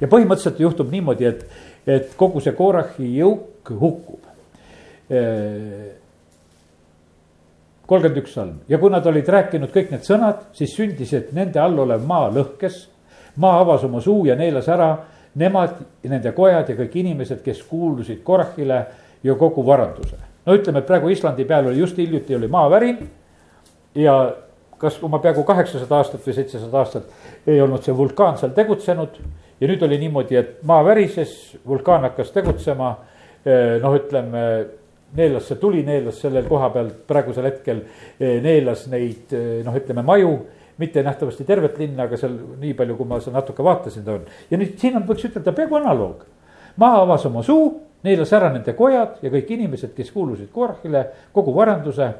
ja 0.00 0.06
põhimõtteliselt 0.06 0.60
juhtub 0.60 0.90
niimoodi, 0.90 1.26
et, 1.26 1.42
et 1.86 2.14
kogu 2.16 2.40
see 2.40 2.52
Korahi 2.52 3.10
jõuk 3.18 3.74
hukkub. 3.80 4.20
kolmkümmend 7.86 8.20
üks 8.22 8.32
salm 8.32 8.60
ja 8.68 8.78
kui 8.78 8.90
nad 8.90 9.06
olid 9.06 9.26
rääkinud 9.28 9.74
kõik 9.74 9.90
need 9.90 10.06
sõnad, 10.06 10.46
siis 10.54 10.72
sündis, 10.72 11.12
et 11.12 11.32
nende 11.32 11.60
all 11.60 11.78
olev 11.78 12.06
maa 12.06 12.30
lõhkes. 12.30 12.86
maa 13.36 13.58
avas 13.60 13.84
oma 13.84 14.00
suu 14.00 14.24
ja 14.26 14.36
neelas 14.38 14.68
ära 14.68 15.13
nemad, 15.34 15.80
nende 16.04 16.32
kojad 16.32 16.68
ja 16.70 16.76
kõik 16.78 16.96
inimesed, 17.02 17.42
kes 17.44 17.62
kuulusid 17.68 18.22
Korahile 18.22 18.84
ja 19.24 19.34
kogu 19.34 19.66
varanduse. 19.66 20.16
no 20.46 20.54
ütleme, 20.54 20.78
et 20.78 20.86
praegu 20.86 21.08
Islandi 21.08 21.44
peal 21.44 21.66
oli 21.66 21.78
just 21.78 21.98
hiljuti 21.98 22.36
oli 22.36 22.48
maavärin 22.48 22.98
ja 23.94 24.34
kas 24.78 24.98
oma 25.02 25.18
peaaegu 25.18 25.44
kaheksasada 25.44 25.96
aastat 25.96 26.26
või 26.26 26.34
seitsesada 26.36 26.78
aastat 26.78 27.46
ei 27.46 27.60
olnud 27.60 27.82
see 27.82 27.96
vulkaan 27.96 28.38
seal 28.38 28.52
tegutsenud. 28.52 29.18
ja 29.60 29.68
nüüd 29.68 29.82
oli 29.82 29.98
niimoodi, 29.98 30.36
et 30.36 30.62
maa 30.62 30.84
värises, 30.84 31.56
vulkaan 31.66 32.02
hakkas 32.02 32.32
tegutsema, 32.34 32.96
noh, 33.80 33.94
ütleme 33.94 34.42
neelas 35.14 35.48
see 35.48 35.60
tuli, 35.60 35.82
neelas 35.86 36.18
sellel 36.22 36.46
koha 36.48 36.70
peal 36.74 36.90
praegusel 37.08 37.46
hetkel 37.48 37.84
eh, 38.18 38.40
neelas 38.42 38.86
neid 38.90 39.32
eh, 39.34 39.62
noh, 39.66 39.76
ütleme 39.78 40.02
maju 40.06 40.34
mitte 40.78 41.02
nähtavasti 41.02 41.44
tervet 41.44 41.78
linna, 41.78 42.08
aga 42.08 42.18
seal 42.18 42.34
nii 42.60 42.74
palju, 42.74 42.96
kui 42.98 43.08
ma 43.08 43.20
seal 43.22 43.34
natuke 43.36 43.64
vaatasin, 43.64 44.04
ta 44.04 44.16
on. 44.18 44.28
ja 44.50 44.58
nüüd 44.58 44.78
siin 44.80 44.96
on, 44.98 45.06
võiks 45.08 45.26
ütelda 45.28 45.54
peaaegu 45.54 45.78
analoog. 45.78 46.24
maa 46.76 47.02
avas 47.02 47.26
oma 47.26 47.42
suu, 47.42 47.68
neelas 48.02 48.32
ära 48.32 48.50
nende 48.52 48.74
kojad 48.76 49.22
ja 49.22 49.30
kõik 49.30 49.52
inimesed, 49.56 49.94
kes 49.96 50.10
kuulusid 50.12 50.50
Korahile, 50.52 51.06
kogu 51.32 51.54
varanduse. 51.54 52.12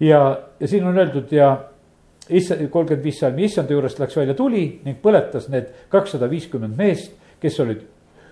ja, 0.00 0.20
ja 0.60 0.68
siin 0.68 0.86
on 0.86 0.98
öeldud 0.98 1.32
ja 1.32 1.54
issa, 2.28 2.56
kolmkümmend 2.56 3.04
viis 3.04 3.20
salmi 3.20 3.44
issanda 3.44 3.72
juurest 3.72 3.98
läks 3.98 4.16
välja 4.16 4.34
tuli 4.34 4.80
ning 4.84 5.02
põletas 5.02 5.48
need 5.48 5.68
kakssada 5.88 6.30
viiskümmend 6.30 6.76
meest, 6.76 7.12
kes 7.40 7.60
olid 7.60 7.82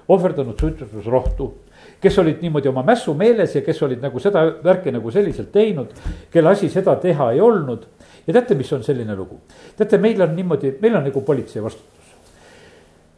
ohverdanud 0.09 0.59
suitsutusrohtu 0.59 1.53
kes 2.01 2.19
olid 2.19 2.41
niimoodi 2.43 2.69
oma 2.69 2.83
mässu 2.83 3.15
meeles 3.15 3.55
ja 3.55 3.63
kes 3.65 3.83
olid 3.83 4.03
nagu 4.03 4.21
seda 4.21 4.45
värki 4.65 4.93
nagu 4.95 5.11
selliselt 5.13 5.53
teinud, 5.53 5.93
kelle 6.33 6.55
asi 6.55 6.71
seda 6.73 6.97
teha 7.01 7.31
ei 7.35 7.41
olnud. 7.45 7.87
Ja 8.31 8.37
teate, 8.37 8.55
mis 8.59 8.71
on 8.73 8.85
selline 8.87 9.17
lugu? 9.19 9.41
teate, 9.77 9.99
meil 9.99 10.23
on 10.23 10.37
niimoodi, 10.37 10.77
meil 10.81 11.01
on 11.01 11.05
nagu 11.11 11.25
politsei 11.27 11.63
vastutus. 11.65 12.15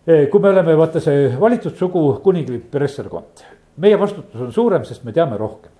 Kui 0.02 0.40
me 0.42 0.50
oleme, 0.50 0.74
vaata 0.74 0.98
see 1.00 1.28
valitud 1.38 1.76
sugu 1.78 2.00
kuninglik 2.24 2.64
presserkond, 2.72 3.44
meie 3.84 3.98
vastutus 4.00 4.40
on 4.40 4.50
suurem, 4.52 4.82
sest 4.88 5.04
me 5.06 5.14
teame 5.14 5.38
rohkem. 5.38 5.70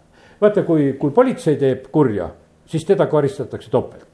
vaata, 0.40 0.62
kui, 0.68 0.92
kui 1.00 1.10
politsei 1.10 1.56
teeb 1.58 1.88
kurja, 1.90 2.28
siis 2.66 2.84
teda 2.86 3.08
karistatakse 3.10 3.70
topelt 3.70 4.12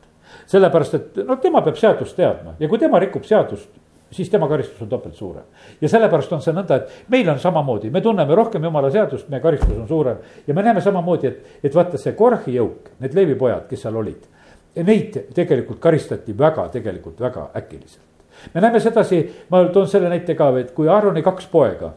sellepärast, 0.49 0.95
et 0.95 1.21
no 1.29 1.37
tema 1.43 1.63
peab 1.65 1.77
seadust 1.77 2.17
teadma 2.17 2.55
ja 2.61 2.69
kui 2.71 2.81
tema 2.81 3.01
rikub 3.03 3.27
seadust, 3.29 3.69
siis 4.11 4.31
tema 4.33 4.49
karistus 4.49 4.81
on 4.83 4.89
topelt 4.89 5.15
suurem. 5.15 5.45
ja 5.81 5.89
sellepärast 5.89 6.33
on 6.33 6.43
see 6.43 6.55
nõnda, 6.57 6.81
et 6.81 7.11
meil 7.13 7.29
on 7.29 7.39
samamoodi, 7.39 7.91
me 7.91 8.01
tunneme 8.01 8.35
rohkem 8.35 8.65
jumala 8.65 8.91
seadust, 8.91 9.29
meie 9.29 9.43
karistus 9.45 9.77
on 9.77 9.89
suurem. 9.89 10.17
ja 10.47 10.55
me 10.55 10.63
näeme 10.63 10.81
samamoodi, 10.81 11.27
et, 11.27 11.59
et 11.65 11.75
vaata 11.75 12.01
see 12.01 12.17
Korhi 12.17 12.57
jõuk, 12.57 12.95
need 13.01 13.15
leevipojad, 13.15 13.67
kes 13.69 13.85
seal 13.85 13.97
olid. 13.97 14.25
Neid 14.85 15.17
tegelikult 15.35 15.81
karistati 15.83 16.35
väga, 16.39 16.69
tegelikult 16.73 17.21
väga 17.21 17.49
äkiliselt. 17.57 18.05
me 18.55 18.61
näeme 18.61 18.81
sedasi, 18.81 19.19
ma 19.51 19.65
toon 19.75 19.89
selle 19.89 20.09
näite 20.09 20.35
ka, 20.39 20.53
et 20.59 20.71
kui 20.75 20.89
Aaroni 20.89 21.23
kaks 21.23 21.47
poega, 21.51 21.93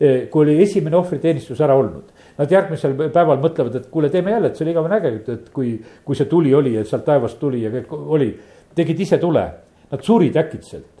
eh, 0.00 0.26
kui 0.30 0.42
oli 0.42 0.62
esimene 0.62 0.96
ohvriteenistus 0.96 1.60
ära 1.60 1.74
olnud. 1.78 2.10
Nad 2.38 2.50
järgmisel 2.50 2.96
päeval 3.14 3.38
mõtlevad, 3.38 3.76
et 3.76 3.86
kuule, 3.90 4.10
teeme 4.10 4.30
jälle, 4.30 4.50
et 4.50 4.56
see 4.56 4.64
oli 4.64 4.74
igavene 4.74 4.96
äge, 4.96 5.12
et 5.32 5.52
kui, 5.54 5.76
kui 6.04 6.18
see 6.18 6.26
tuli 6.26 6.54
oli, 6.54 6.74
et 6.76 6.90
sealt 6.90 7.04
taevast 7.06 7.38
tuli 7.38 7.62
ja 7.62 7.70
kõik 7.70 7.94
oli. 7.94 8.34
tegid 8.74 9.00
ise 9.00 9.18
tule, 9.22 9.44
nad 9.90 10.02
surid 10.02 10.36
äkitselt 10.36 10.94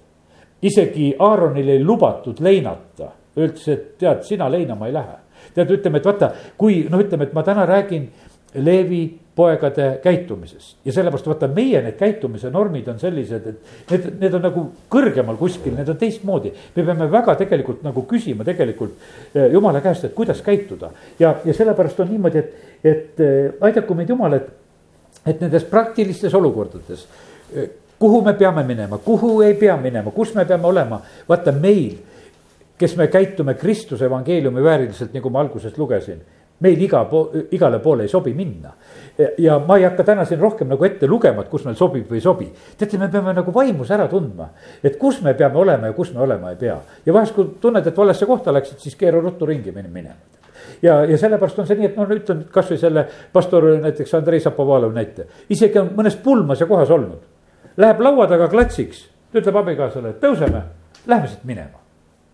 isegi 0.64 1.14
Aaronil 1.18 1.68
ei 1.68 1.84
lubatud 1.84 2.40
leinata, 2.44 3.10
öeldes, 3.38 3.66
et 3.68 3.86
tead, 4.00 4.22
sina 4.26 4.48
leinama 4.50 4.88
ei 4.88 4.94
lähe. 4.94 5.18
tead, 5.54 5.70
ütleme, 5.70 6.00
et 6.00 6.06
vaata, 6.08 6.30
kui 6.58 6.84
noh, 6.90 7.02
ütleme, 7.02 7.28
et 7.28 7.34
ma 7.36 7.42
täna 7.44 7.66
räägin 7.68 8.06
Leevi 8.54 9.02
poegade 9.36 9.98
käitumisest. 10.02 10.76
Ja 10.84 10.92
sellepärast 10.92 11.26
vaata, 11.26 11.48
meie 11.50 11.80
need 11.82 11.96
käitumise 11.98 12.50
normid 12.54 12.88
on 12.88 12.98
sellised, 13.02 13.46
et 13.50 13.90
need, 13.90 14.08
need 14.20 14.34
on 14.38 14.44
nagu 14.46 14.64
kõrgemal 14.92 15.38
kuskil, 15.38 15.74
need 15.74 15.88
on 15.90 15.98
teistmoodi. 15.98 16.52
me 16.76 16.84
peame 16.84 17.10
väga 17.10 17.34
tegelikult 17.34 17.82
nagu 17.82 18.04
küsima 18.10 18.44
tegelikult 18.44 18.92
eh, 19.34 19.48
jumala 19.52 19.80
käest, 19.80 20.04
et 20.04 20.14
kuidas 20.14 20.42
käituda. 20.42 20.90
Ja, 21.18 21.34
ja 21.44 21.54
sellepärast 21.54 22.00
on 22.00 22.10
niimoodi, 22.10 22.38
et, 22.38 22.76
et 22.84 23.20
eh, 23.20 23.52
aidaku 23.60 23.94
meid 23.94 24.08
jumal, 24.08 24.38
et, 24.38 24.46
et 25.26 25.40
nendes 25.40 25.64
praktilistes 25.64 26.34
olukordades 26.34 27.06
eh, 27.56 27.70
kuhu 27.98 28.22
me 28.22 28.34
peame 28.38 28.62
minema, 28.62 28.98
kuhu 28.98 29.40
ei 29.42 29.54
pea 29.54 29.76
minema, 29.76 30.10
kus 30.10 30.34
me 30.34 30.44
peame 30.44 30.66
olema, 30.66 31.00
vaata 31.28 31.52
meil, 31.52 31.98
kes 32.78 32.96
me 32.96 33.06
käitume 33.08 33.54
Kristuse 33.54 34.06
evangeeliumi 34.06 34.62
vääriliselt, 34.62 35.14
nagu 35.14 35.30
ma 35.30 35.42
alguses 35.42 35.78
lugesin 35.78 36.22
meil 36.64 36.82
iga 36.82 37.04
po-, 37.10 37.28
igale 37.54 37.78
poole 37.84 38.06
ei 38.06 38.12
sobi 38.12 38.34
minna. 38.34 38.72
ja 39.38 39.58
ma 39.62 39.76
ei 39.78 39.84
hakka 39.84 40.04
täna 40.04 40.24
siin 40.26 40.40
rohkem 40.40 40.68
nagu 40.72 40.84
ette 40.84 41.06
lugema, 41.06 41.44
et 41.44 41.50
kus 41.50 41.64
meil 41.64 41.76
sobib 41.78 42.08
või 42.10 42.18
ei 42.18 42.24
sobi. 42.24 42.48
teate, 42.78 42.98
me 42.98 43.08
peame 43.08 43.34
nagu 43.36 43.54
vaimus 43.54 43.90
ära 43.94 44.08
tundma, 44.08 44.48
et 44.82 44.98
kus 44.98 45.20
me 45.22 45.34
peame 45.34 45.60
olema 45.60 45.92
ja 45.92 45.92
kus 45.92 46.14
me 46.14 46.24
olema 46.24 46.50
ei 46.50 46.56
pea. 46.60 46.78
ja 47.06 47.12
vahest, 47.12 47.34
kui 47.34 47.52
tunned, 47.60 47.86
et 47.86 47.96
valesse 47.96 48.26
kohta 48.26 48.52
läksid, 48.52 48.80
siis 48.82 48.96
keera 48.96 49.20
ruttu 49.20 49.46
ringi 49.46 49.72
minema 49.72 50.16
ja, 50.82 51.04
ja 51.04 51.18
sellepärast 51.18 51.58
on 51.58 51.68
see 51.68 51.78
nii, 51.78 51.92
et 51.92 51.96
noh, 52.00 52.10
ütlen 52.10 52.42
kasvõi 52.50 52.80
selle 52.80 53.06
pastor 53.32 53.68
näiteks 53.84 54.14
Andrei 54.18 54.40
Zapovalov 54.40 54.92
näite, 54.96 55.28
isegi 55.48 55.78
on 55.78 55.94
mõnes 55.96 56.16
pulmas 56.16 56.60
ja 56.60 56.66
kohas 56.66 56.90
olnud 56.90 57.22
läheb 57.76 58.00
laua 58.00 58.26
taga 58.30 58.48
klatsiks, 58.48 59.06
ta 59.32 59.40
ütleb 59.40 59.58
abikaasale, 59.58 60.14
et 60.14 60.20
tõuseme, 60.22 60.62
lähme 61.10 61.30
siit 61.30 61.44
minema. 61.44 61.82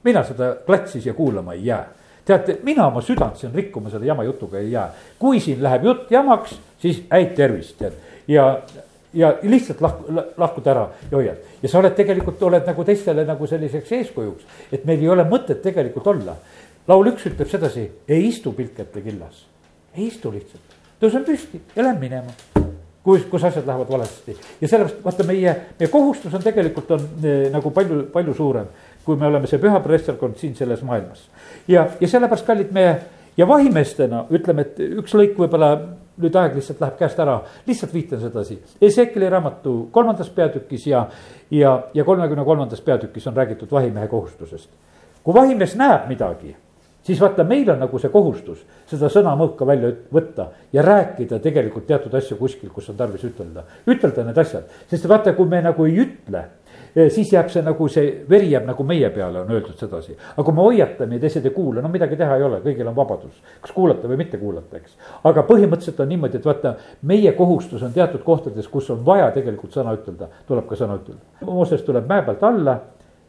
mina 0.05 0.23
seda 0.25 0.55
klatsi 0.67 1.01
siia 1.01 1.15
kuulama 1.15 1.53
ei 1.53 1.67
jää. 1.67 1.85
Teate, 2.31 2.59
mina 2.67 2.87
oma 2.89 3.03
südant 3.05 3.41
siin 3.41 3.55
rikkuma 3.55 3.91
selle 3.91 4.07
jama 4.09 4.25
jutuga 4.27 4.61
ei 4.61 4.71
jää. 4.73 4.87
kui 5.19 5.41
siin 5.41 5.63
läheb 5.63 5.85
jutt 5.85 6.11
jamaks, 6.11 6.57
siis 6.79 7.03
häid 7.11 7.35
tervist, 7.37 7.77
tead. 7.79 7.99
ja, 8.29 8.47
ja 9.15 9.35
lihtsalt 9.43 9.81
lahku, 9.81 10.17
lahkud 10.37 10.67
ära 10.67 10.89
ja 11.11 11.17
hoiad. 11.17 11.45
ja 11.63 11.69
sa 11.69 11.79
oled 11.83 11.95
tegelikult, 11.99 12.43
oled 12.43 12.67
nagu 12.67 12.85
teistele 12.85 13.25
nagu 13.29 13.47
selliseks 13.47 13.93
eeskujuks, 13.99 14.49
et 14.73 14.85
meil 14.85 15.03
ei 15.03 15.09
ole 15.09 15.27
mõtet 15.29 15.63
tegelikult 15.63 16.07
olla. 16.15 16.37
laul 16.89 17.13
üks 17.13 17.27
ütleb 17.31 17.51
sedasi, 17.51 17.89
ei 18.09 18.27
istu 18.29 18.53
pilkete 18.53 19.03
killas, 19.05 19.47
ei 19.97 20.09
istu 20.09 20.33
lihtsalt, 20.33 20.81
tõusen 21.03 21.27
püsti 21.27 21.63
ja 21.77 21.87
lähen 21.87 22.01
minema 22.01 22.61
kus, 23.05 23.25
kus 23.31 23.45
asjad 23.45 23.67
lähevad 23.67 23.91
valesti 23.91 24.37
ja 24.61 24.69
sellepärast 24.69 25.05
vaata 25.05 25.27
meie, 25.29 25.55
meie 25.79 25.91
kohustus 25.93 26.35
on 26.37 26.43
tegelikult 26.45 26.91
on 26.97 27.07
eh, 27.25 27.47
nagu 27.53 27.73
palju, 27.75 28.03
palju 28.13 28.35
suurem, 28.37 28.69
kui 29.05 29.17
me 29.17 29.27
oleme 29.27 29.49
see 29.51 29.61
püha 29.63 29.81
preesterkond 29.85 30.37
siin 30.37 30.55
selles 30.57 30.83
maailmas. 30.83 31.29
ja, 31.69 31.87
ja 32.01 32.09
sellepärast, 32.09 32.47
kallid 32.47 32.73
meie 32.73 32.95
ja 33.37 33.49
vahimeestena 33.49 34.25
ütleme, 34.31 34.67
et 34.67 34.81
üks 35.01 35.15
lõik 35.17 35.37
võib-olla 35.39 35.73
nüüd 36.21 36.37
aeg 36.37 36.57
lihtsalt 36.59 36.81
läheb 36.83 36.97
käest 36.99 37.21
ära, 37.23 37.39
lihtsalt 37.67 37.95
viitan 37.95 38.21
sedasi. 38.21 38.59
Ezekeli 38.83 39.29
raamatu 39.33 39.89
kolmandas 39.93 40.29
peatükis 40.37 40.87
ja, 40.91 41.07
ja, 41.51 41.77
ja 41.95 42.05
kolmekümne 42.05 42.45
kolmandas 42.45 42.81
peatükis 42.85 43.27
on 43.27 43.37
räägitud 43.37 43.73
vahimehe 43.73 44.09
kohustusest. 44.09 44.71
kui 45.25 45.35
vahimees 45.35 45.75
näeb 45.77 46.09
midagi 46.09 46.55
siis 47.03 47.21
vaata, 47.21 47.45
meil 47.45 47.71
on 47.71 47.81
nagu 47.81 47.99
see 47.99 48.11
kohustus 48.13 48.63
seda 48.91 49.09
sõnamõõka 49.13 49.67
välja 49.67 49.91
võtta 50.13 50.51
ja 50.73 50.85
rääkida 50.85 51.41
tegelikult 51.43 51.87
teatud 51.89 52.15
asju 52.15 52.37
kuskil, 52.39 52.71
kus 52.73 52.89
on 52.93 52.97
tarvis 52.97 53.25
ütelda. 53.25 53.65
ütelda 53.87 54.25
need 54.25 54.39
asjad, 54.39 54.69
sest 54.91 55.09
vaata, 55.09 55.33
kui 55.37 55.49
me 55.49 55.63
nagu 55.65 55.87
ei 55.89 55.99
ütle, 56.05 56.45
siis 56.95 57.33
jääb 57.33 57.49
see 57.53 57.63
nagu 57.65 57.89
see 57.89 58.13
veri 58.31 58.51
jääb 58.51 58.67
nagu 58.69 58.85
meie 58.87 59.11
peale, 59.15 59.41
on 59.41 59.51
öeldud 59.51 59.79
sedasi. 59.79 60.17
aga 60.37 60.45
kui 60.45 60.55
me 60.55 60.67
hoiatame 60.67 61.19
ja 61.19 61.25
teised 61.25 61.47
ei 61.47 61.55
kuula, 61.55 61.83
no 61.83 61.89
midagi 61.89 62.17
teha 62.21 62.37
ei 62.37 62.47
ole, 62.47 62.61
kõigil 62.65 62.89
on 62.89 62.97
vabadus, 62.97 63.43
kas 63.61 63.75
kuulata 63.77 64.09
või 64.09 64.21
mitte 64.23 64.39
kuulata, 64.39 64.77
eks. 64.77 64.97
aga 65.25 65.45
põhimõtteliselt 65.49 66.01
on 66.01 66.09
niimoodi, 66.15 66.41
et 66.41 66.47
vaata, 66.47 66.75
meie 67.03 67.33
kohustus 67.39 67.83
on 67.83 67.93
teatud 67.93 68.25
kohtades, 68.27 68.69
kus 68.69 68.91
on 68.91 69.05
vaja 69.07 69.31
tegelikult 69.35 69.77
sõna 69.77 69.95
ütelda, 69.99 70.31
tuleb 70.49 70.67
ka 70.69 70.79
sõna 70.79 71.01
ütelda. 71.01 71.21
Mooses 71.47 71.85
tuleb 71.87 72.09
mäe 72.11 72.25
pealt 72.27 72.43
alla 72.47 72.81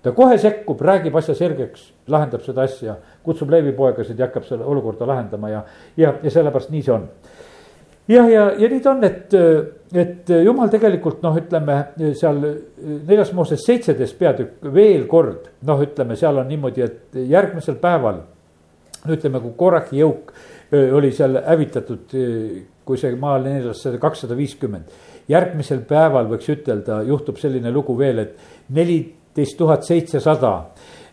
ta 0.01 0.11
kohe 0.11 0.37
sekkub, 0.41 0.81
räägib 0.81 1.15
asja 1.17 1.35
selgeks, 1.37 1.91
lahendab 2.09 2.41
seda 2.45 2.65
asja, 2.65 2.95
kutsub 3.25 3.51
leevipoegasid 3.53 4.19
ja 4.19 4.27
hakkab 4.27 4.47
selle 4.47 4.65
olukorda 4.65 5.07
lahendama 5.07 5.51
ja, 5.51 5.61
ja, 5.97 6.15
ja 6.23 6.33
sellepärast 6.33 6.71
nii 6.73 6.81
see 6.85 6.95
on. 6.95 7.07
Jah, 8.11 8.27
ja, 8.31 8.45
ja, 8.59 8.69
nii 8.71 8.81
ta 8.83 8.93
on, 8.93 9.05
et, 9.07 9.35
et 10.03 10.33
jumal 10.45 10.71
tegelikult 10.73 11.21
noh, 11.25 11.37
ütleme 11.39 11.77
seal 12.17 12.41
neljas 13.07 13.31
Mooses 13.37 13.63
seitseteist 13.67 14.17
peatükk 14.19 14.67
veel 14.73 15.07
kord, 15.11 15.47
noh, 15.67 15.81
ütleme, 15.85 16.17
seal 16.19 16.41
on 16.41 16.49
niimoodi, 16.51 16.85
et 16.85 17.21
järgmisel 17.31 17.79
päeval. 17.81 18.21
no 19.05 19.15
ütleme, 19.15 19.41
kui 19.41 19.55
Korachi 19.57 20.01
jõuk 20.01 20.35
oli 20.71 21.09
seal 21.11 21.39
hävitatud, 21.45 22.13
kui 22.85 22.99
see 22.99 23.15
maa 23.19 23.39
oli 23.39 23.55
neljasada 23.55 23.97
kakssada 23.99 24.37
viiskümmend. 24.37 24.99
järgmisel 25.27 25.81
päeval 25.87 26.27
võiks 26.31 26.49
ütelda, 26.51 27.01
juhtub 27.07 27.37
selline 27.39 27.71
lugu 27.71 27.97
veel, 27.97 28.19
et 28.19 28.37
neli 28.69 29.01
viisteist 29.35 29.57
tuhat 29.57 29.83
seitsesada 29.83 30.65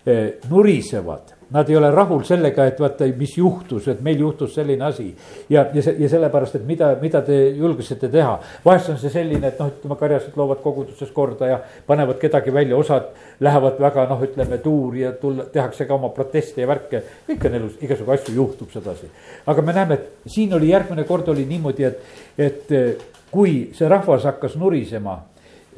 eh, 0.06 0.38
nurisevad 0.50 1.37
Nad 1.50 1.70
ei 1.70 1.76
ole 1.76 1.88
rahul 1.90 2.26
sellega, 2.28 2.66
et 2.68 2.80
vaata, 2.80 3.06
mis 3.16 3.30
juhtus, 3.38 3.86
et 3.88 4.00
meil 4.04 4.18
juhtus 4.20 4.52
selline 4.58 4.84
asi. 4.84 5.06
ja, 5.48 5.62
ja 5.72 5.82
see, 5.82 5.94
ja 6.02 6.08
sellepärast, 6.12 6.58
et 6.58 6.66
mida, 6.68 6.90
mida 7.00 7.22
te 7.24 7.38
julgesite 7.56 8.10
teha. 8.12 8.34
vahest 8.64 8.90
on 8.92 8.98
see 9.00 9.12
selline, 9.14 9.48
et 9.48 9.62
noh, 9.62 9.70
ütleme 9.72 9.96
karjased 9.96 10.36
loovad 10.36 10.60
koguduses 10.60 11.14
korda 11.16 11.48
ja 11.48 11.58
panevad 11.86 12.20
kedagi 12.20 12.52
välja, 12.52 12.76
osad 12.76 13.08
lähevad 13.40 13.80
väga 13.80 14.04
noh, 14.10 14.26
ütleme 14.28 14.58
tuuri 14.60 15.06
ja 15.06 15.14
tulla, 15.16 15.48
tehakse 15.52 15.88
ka 15.88 15.96
oma 15.96 16.12
proteste 16.12 16.60
ja 16.60 16.68
värke. 16.68 17.02
kõik 17.30 17.48
on 17.48 17.58
elus, 17.62 17.80
igasugu 17.80 18.12
asju 18.12 18.36
juhtub 18.36 18.70
sedasi. 18.76 19.08
aga 19.46 19.62
me 19.62 19.72
näeme, 19.72 19.94
et 19.94 20.30
siin 20.36 20.52
oli 20.54 20.68
järgmine 20.68 21.08
kord 21.08 21.32
oli 21.32 21.48
niimoodi, 21.48 21.88
et, 21.88 22.04
et 22.36 23.08
kui 23.30 23.70
see 23.72 23.88
rahvas 23.88 24.28
hakkas 24.28 24.60
nurisema 24.60 25.16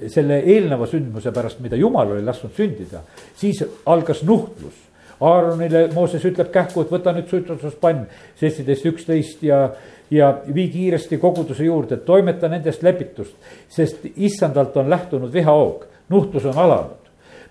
selle 0.08 0.42
eelneva 0.42 0.86
sündmuse 0.90 1.30
pärast, 1.30 1.60
mida 1.62 1.76
jumal 1.76 2.10
oli 2.10 2.26
lasknud 2.26 2.56
sündida, 2.56 3.04
siis 3.36 3.62
algas 3.86 4.24
nuhtlus 4.26 4.89
Aaronile 5.20 5.88
Mooses 5.94 6.24
ütleb 6.24 6.52
kähku, 6.52 6.84
et 6.84 6.92
võta 6.92 7.12
nüüd 7.16 7.28
suitsutuspann, 7.28 8.06
seitseteist, 8.40 8.86
üksteist 8.88 9.42
ja, 9.44 9.66
ja 10.10 10.30
vii 10.46 10.68
kiiresti 10.72 11.18
koguduse 11.20 11.66
juurde, 11.66 12.00
toimeta 12.06 12.48
nendest 12.48 12.82
lepitust, 12.82 13.36
sest 13.68 14.06
issandalt 14.16 14.76
on 14.80 14.90
lähtunud 14.90 15.32
vihahoog, 15.32 15.84
nuhtlus 16.08 16.48
on 16.50 16.58
alanud 16.58 17.00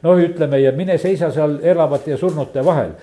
no 0.03 0.15
ütleme 0.19 0.59
ja 0.61 0.71
mine 0.71 0.97
seisa 0.97 1.27
seal 1.31 1.57
elavate 1.63 2.11
ja 2.11 2.17
surnute 2.17 2.63
vahel. 2.65 2.93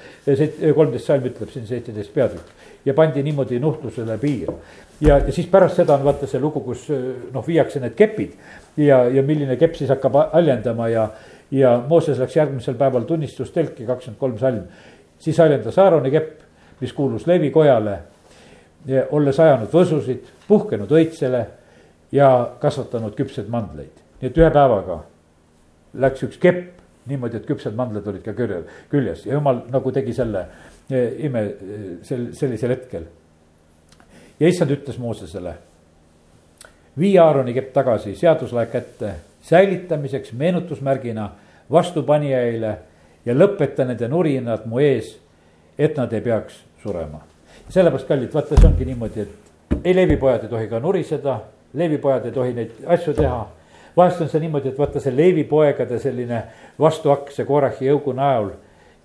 kolmteist 0.74 1.06
salm 1.06 1.26
ütleb 1.28 1.50
siin 1.52 1.66
seitseteist 1.68 2.14
peatükk 2.14 2.54
ja 2.86 2.94
pandi 2.94 3.22
niimoodi 3.22 3.58
nuhtlusele 3.60 4.18
piir. 4.18 4.52
ja, 5.00 5.18
ja 5.18 5.32
siis 5.32 5.46
pärast 5.46 5.76
seda 5.76 5.94
on 5.94 6.04
vaata 6.04 6.26
see 6.26 6.40
lugu, 6.40 6.60
kus 6.60 6.86
noh, 7.32 7.46
viiakse 7.46 7.80
need 7.80 7.96
kepid 7.98 8.36
ja, 8.76 9.04
ja 9.12 9.22
milline 9.22 9.56
kepp 9.56 9.76
siis 9.76 9.90
hakkab 9.90 10.16
haljendama 10.32 10.88
ja 10.88 11.08
ja 11.50 11.82
Mooses 11.88 12.18
läks 12.18 12.36
järgmisel 12.36 12.74
päeval 12.74 13.06
tunnistustelki, 13.06 13.86
kakskümmend 13.86 14.20
kolm 14.20 14.38
salm. 14.38 14.62
siis 15.18 15.38
haljendas 15.38 15.78
Aaroni 15.78 16.10
kepp, 16.10 16.40
mis 16.80 16.92
kuulus 16.92 17.26
Levi 17.26 17.50
kojale, 17.50 17.98
olles 19.10 19.40
ajanud 19.40 19.70
võsusid, 19.72 20.26
puhkenud 20.48 20.90
õitsele 20.90 21.46
ja 22.12 22.50
kasvatanud 22.60 23.14
küpseid 23.14 23.48
mandleid. 23.48 24.02
nii 24.20 24.30
et 24.30 24.38
ühe 24.38 24.50
päevaga 24.50 25.02
läks 25.94 26.22
üks 26.22 26.38
kepp 26.40 26.76
niimoodi, 27.06 27.40
et 27.40 27.46
küpsed 27.46 27.76
mandlad 27.78 28.06
olid 28.10 28.24
ka 28.24 28.34
külje, 28.36 28.62
küljes 28.90 29.26
ja 29.26 29.36
jumal 29.36 29.62
nagu 29.70 29.92
tegi 29.94 30.14
selle 30.16 30.42
e, 30.90 31.02
ime 31.26 31.42
e, 31.42 31.78
sel, 32.06 32.28
sellisel 32.34 32.74
hetkel. 32.74 33.06
ja 34.40 34.48
issand 34.48 34.74
ütles 34.74 34.98
Moosesele, 34.98 35.54
vii 36.98 37.14
Aaroni 37.18 37.54
kepp 37.54 37.72
tagasi 37.76 38.16
seaduslae 38.18 38.66
kätte 38.72 39.14
säilitamiseks 39.48 40.32
meenutusmärgina 40.32 41.30
vastupanijaile 41.70 42.78
ja 43.26 43.34
lõpeta 43.34 43.86
nende 43.86 44.08
nurinad 44.08 44.66
mu 44.66 44.80
ees, 44.82 45.12
et 45.78 45.96
nad 45.96 46.12
ei 46.12 46.20
peaks 46.20 46.58
surema. 46.82 47.20
sellepärast, 47.68 48.08
kallid, 48.08 48.34
vaata, 48.34 48.58
see 48.58 48.68
ongi 48.68 48.84
niimoodi, 48.84 49.20
et 49.20 49.84
ei 49.84 49.94
leevipojad 49.94 50.46
ei 50.46 50.50
tohi 50.50 50.68
ka 50.68 50.80
nuriseda, 50.80 51.40
leevipojad 51.74 52.26
ei 52.26 52.32
tohi 52.32 52.54
neid 52.54 52.72
asju 52.86 53.14
teha. 53.14 53.46
vahest 53.96 54.20
on 54.20 54.28
see 54.28 54.40
niimoodi, 54.40 54.68
et 54.68 54.78
vaata 54.78 55.00
see 55.00 55.16
leevipoegade 55.16 55.98
selline 55.98 56.42
vastuakk, 56.78 57.30
see 57.30 57.46
Korachi 57.46 57.86
jõugu 57.86 58.14
näol 58.14 58.50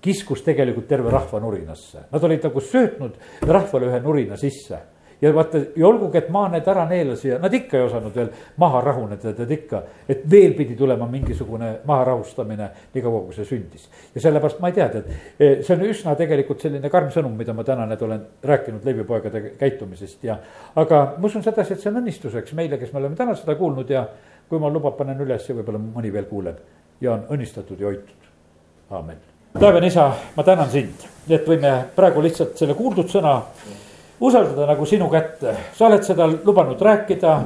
kiskus 0.02 0.42
tegelikult 0.42 0.88
terve 0.88 1.10
rahva 1.10 1.40
nurinasse, 1.40 2.08
nad 2.10 2.24
olid 2.24 2.42
nagu 2.42 2.60
söötnud 2.60 3.14
rahvale 3.46 3.86
ühe 3.86 4.00
nurina 4.02 4.36
sisse 4.36 4.78
ja 5.22 5.34
vaata, 5.34 5.58
ja 5.76 5.86
olgugi, 5.86 6.18
et 6.18 6.30
maa 6.34 6.48
need 6.50 6.66
ära 6.68 6.84
neelas 6.90 7.22
ja 7.24 7.38
nad 7.42 7.54
ikka 7.54 7.78
ei 7.78 7.84
osanud 7.86 8.14
veel 8.16 8.30
maha 8.60 8.80
rahuneda, 8.82 9.32
tead 9.36 9.54
ikka. 9.54 9.82
et 10.08 10.24
veel 10.30 10.54
pidi 10.58 10.74
tulema 10.76 11.06
mingisugune 11.06 11.70
maha 11.86 12.04
rahustamine, 12.10 12.68
nii 12.94 13.04
kaua 13.04 13.22
kui 13.26 13.36
see 13.36 13.46
sündis. 13.46 13.88
ja 14.14 14.20
sellepärast 14.20 14.60
ma 14.60 14.72
ei 14.72 14.76
tea, 14.78 14.88
tead, 14.88 15.10
e, 15.38 15.50
see 15.62 15.76
on 15.76 15.86
üsna 15.86 16.16
tegelikult 16.18 16.60
selline 16.60 16.90
karm 16.90 17.10
sõnum, 17.14 17.36
mida 17.38 17.54
ma 17.54 17.64
täna 17.64 17.86
nüüd 17.86 18.02
olen 18.02 18.26
rääkinud 18.52 18.84
leivipoegade 18.88 19.44
käitumisest 19.60 20.24
ja. 20.26 20.38
aga 20.76 21.02
ma 21.16 21.30
usun 21.30 21.46
sedasi, 21.46 21.76
et 21.76 21.84
see 21.84 21.92
on 21.92 22.02
õnnistuseks 22.02 22.56
meile, 22.58 22.78
kes 22.80 22.92
me 22.92 23.02
oleme 23.04 23.18
täna 23.18 23.36
seda 23.38 23.54
kuulnud 23.58 23.90
ja 23.90 24.06
kui 24.48 24.58
ma 24.58 24.70
luban, 24.70 24.96
panen 24.98 25.22
üles 25.22 25.46
ja 25.48 25.54
võib-olla 25.54 25.80
mõni 25.82 26.12
veel 26.12 26.26
kuuleb 26.30 26.58
ja 27.00 27.14
on 27.14 27.28
õnnistatud 27.30 27.78
ja 27.78 27.92
hoitud, 27.92 28.32
aamen 28.90 29.28
taevane 29.52 29.86
isa, 29.86 30.10
ma 30.36 30.42
tänan 30.42 30.70
sind, 30.72 31.06
et 31.28 31.46
võime 31.46 31.72
praegu 31.96 32.22
lihtsalt 32.24 32.56
selle 32.58 32.74
kuuldud 32.74 33.10
sõna 33.12 33.34
usaldada 34.22 34.66
nagu 34.66 34.86
sinu 34.86 35.08
kätte, 35.10 35.54
sa 35.74 35.88
oled 35.88 36.04
seda 36.06 36.28
lubanud 36.30 36.80
rääkida. 36.80 37.40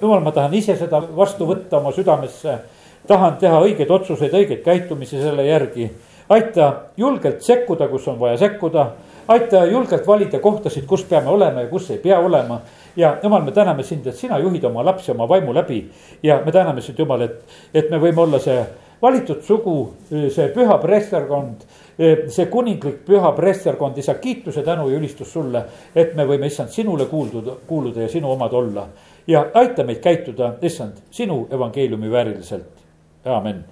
jumal, 0.00 0.20
ma 0.20 0.32
tahan 0.32 0.54
ise 0.54 0.76
seda 0.76 1.02
vastu 1.16 1.46
võtta 1.46 1.80
oma 1.80 1.92
südamesse. 1.92 2.58
tahan 3.06 3.36
teha 3.36 3.60
õigeid 3.60 3.90
otsuseid, 3.90 4.32
õigeid 4.32 4.62
käitumisi 4.64 5.20
selle 5.22 5.46
järgi. 5.46 5.90
aita 6.28 6.72
julgelt 6.96 7.42
sekkuda, 7.42 7.88
kus 7.88 8.08
on 8.08 8.20
vaja 8.20 8.36
sekkuda. 8.36 8.86
aita 9.28 9.64
julgelt 9.64 10.06
valida 10.06 10.38
kohtasid, 10.38 10.86
kus 10.86 11.04
peame 11.04 11.28
olema 11.28 11.60
ja 11.60 11.68
kus 11.68 11.90
ei 11.90 11.98
pea 11.98 12.18
olema. 12.18 12.60
ja 12.96 13.16
jumal, 13.22 13.42
me 13.42 13.52
täname 13.52 13.82
sind, 13.82 14.06
et 14.06 14.16
sina 14.16 14.38
juhid 14.38 14.64
oma 14.64 14.84
lapsi 14.84 15.10
oma 15.10 15.28
vaimu 15.28 15.54
läbi 15.54 15.90
ja 16.22 16.40
me 16.46 16.52
täname 16.52 16.80
sind, 16.80 16.98
Jumal, 16.98 17.20
et, 17.20 17.42
et 17.74 17.90
me 17.90 17.98
võime 17.98 18.20
olla 18.20 18.38
see 18.38 18.64
valitud 19.02 19.42
sugu, 19.42 19.94
see 20.08 20.48
püha 20.54 20.78
preesterkond 20.78 21.66
see 21.96 22.46
kuninglik 22.50 23.04
püha 23.06 23.32
preesterkond, 23.36 23.98
isa, 23.98 24.14
kiituse, 24.14 24.62
tänu 24.62 24.88
ja 24.90 24.98
ülistus 24.98 25.32
sulle, 25.32 25.64
et 25.94 26.16
me 26.16 26.26
võime, 26.26 26.50
issand, 26.50 26.72
sinule 26.74 27.06
kuulduda, 27.10 27.58
kuuluda 27.66 28.02
ja 28.02 28.08
sinu 28.08 28.32
omad 28.32 28.52
olla. 28.52 28.88
ja 29.26 29.46
aita 29.54 29.84
meid 29.84 30.02
käituda, 30.04 30.54
issand, 30.62 30.98
sinu 31.10 31.46
evangeeliumi 31.52 32.10
vääriliselt, 32.10 32.84
amen 33.24 33.64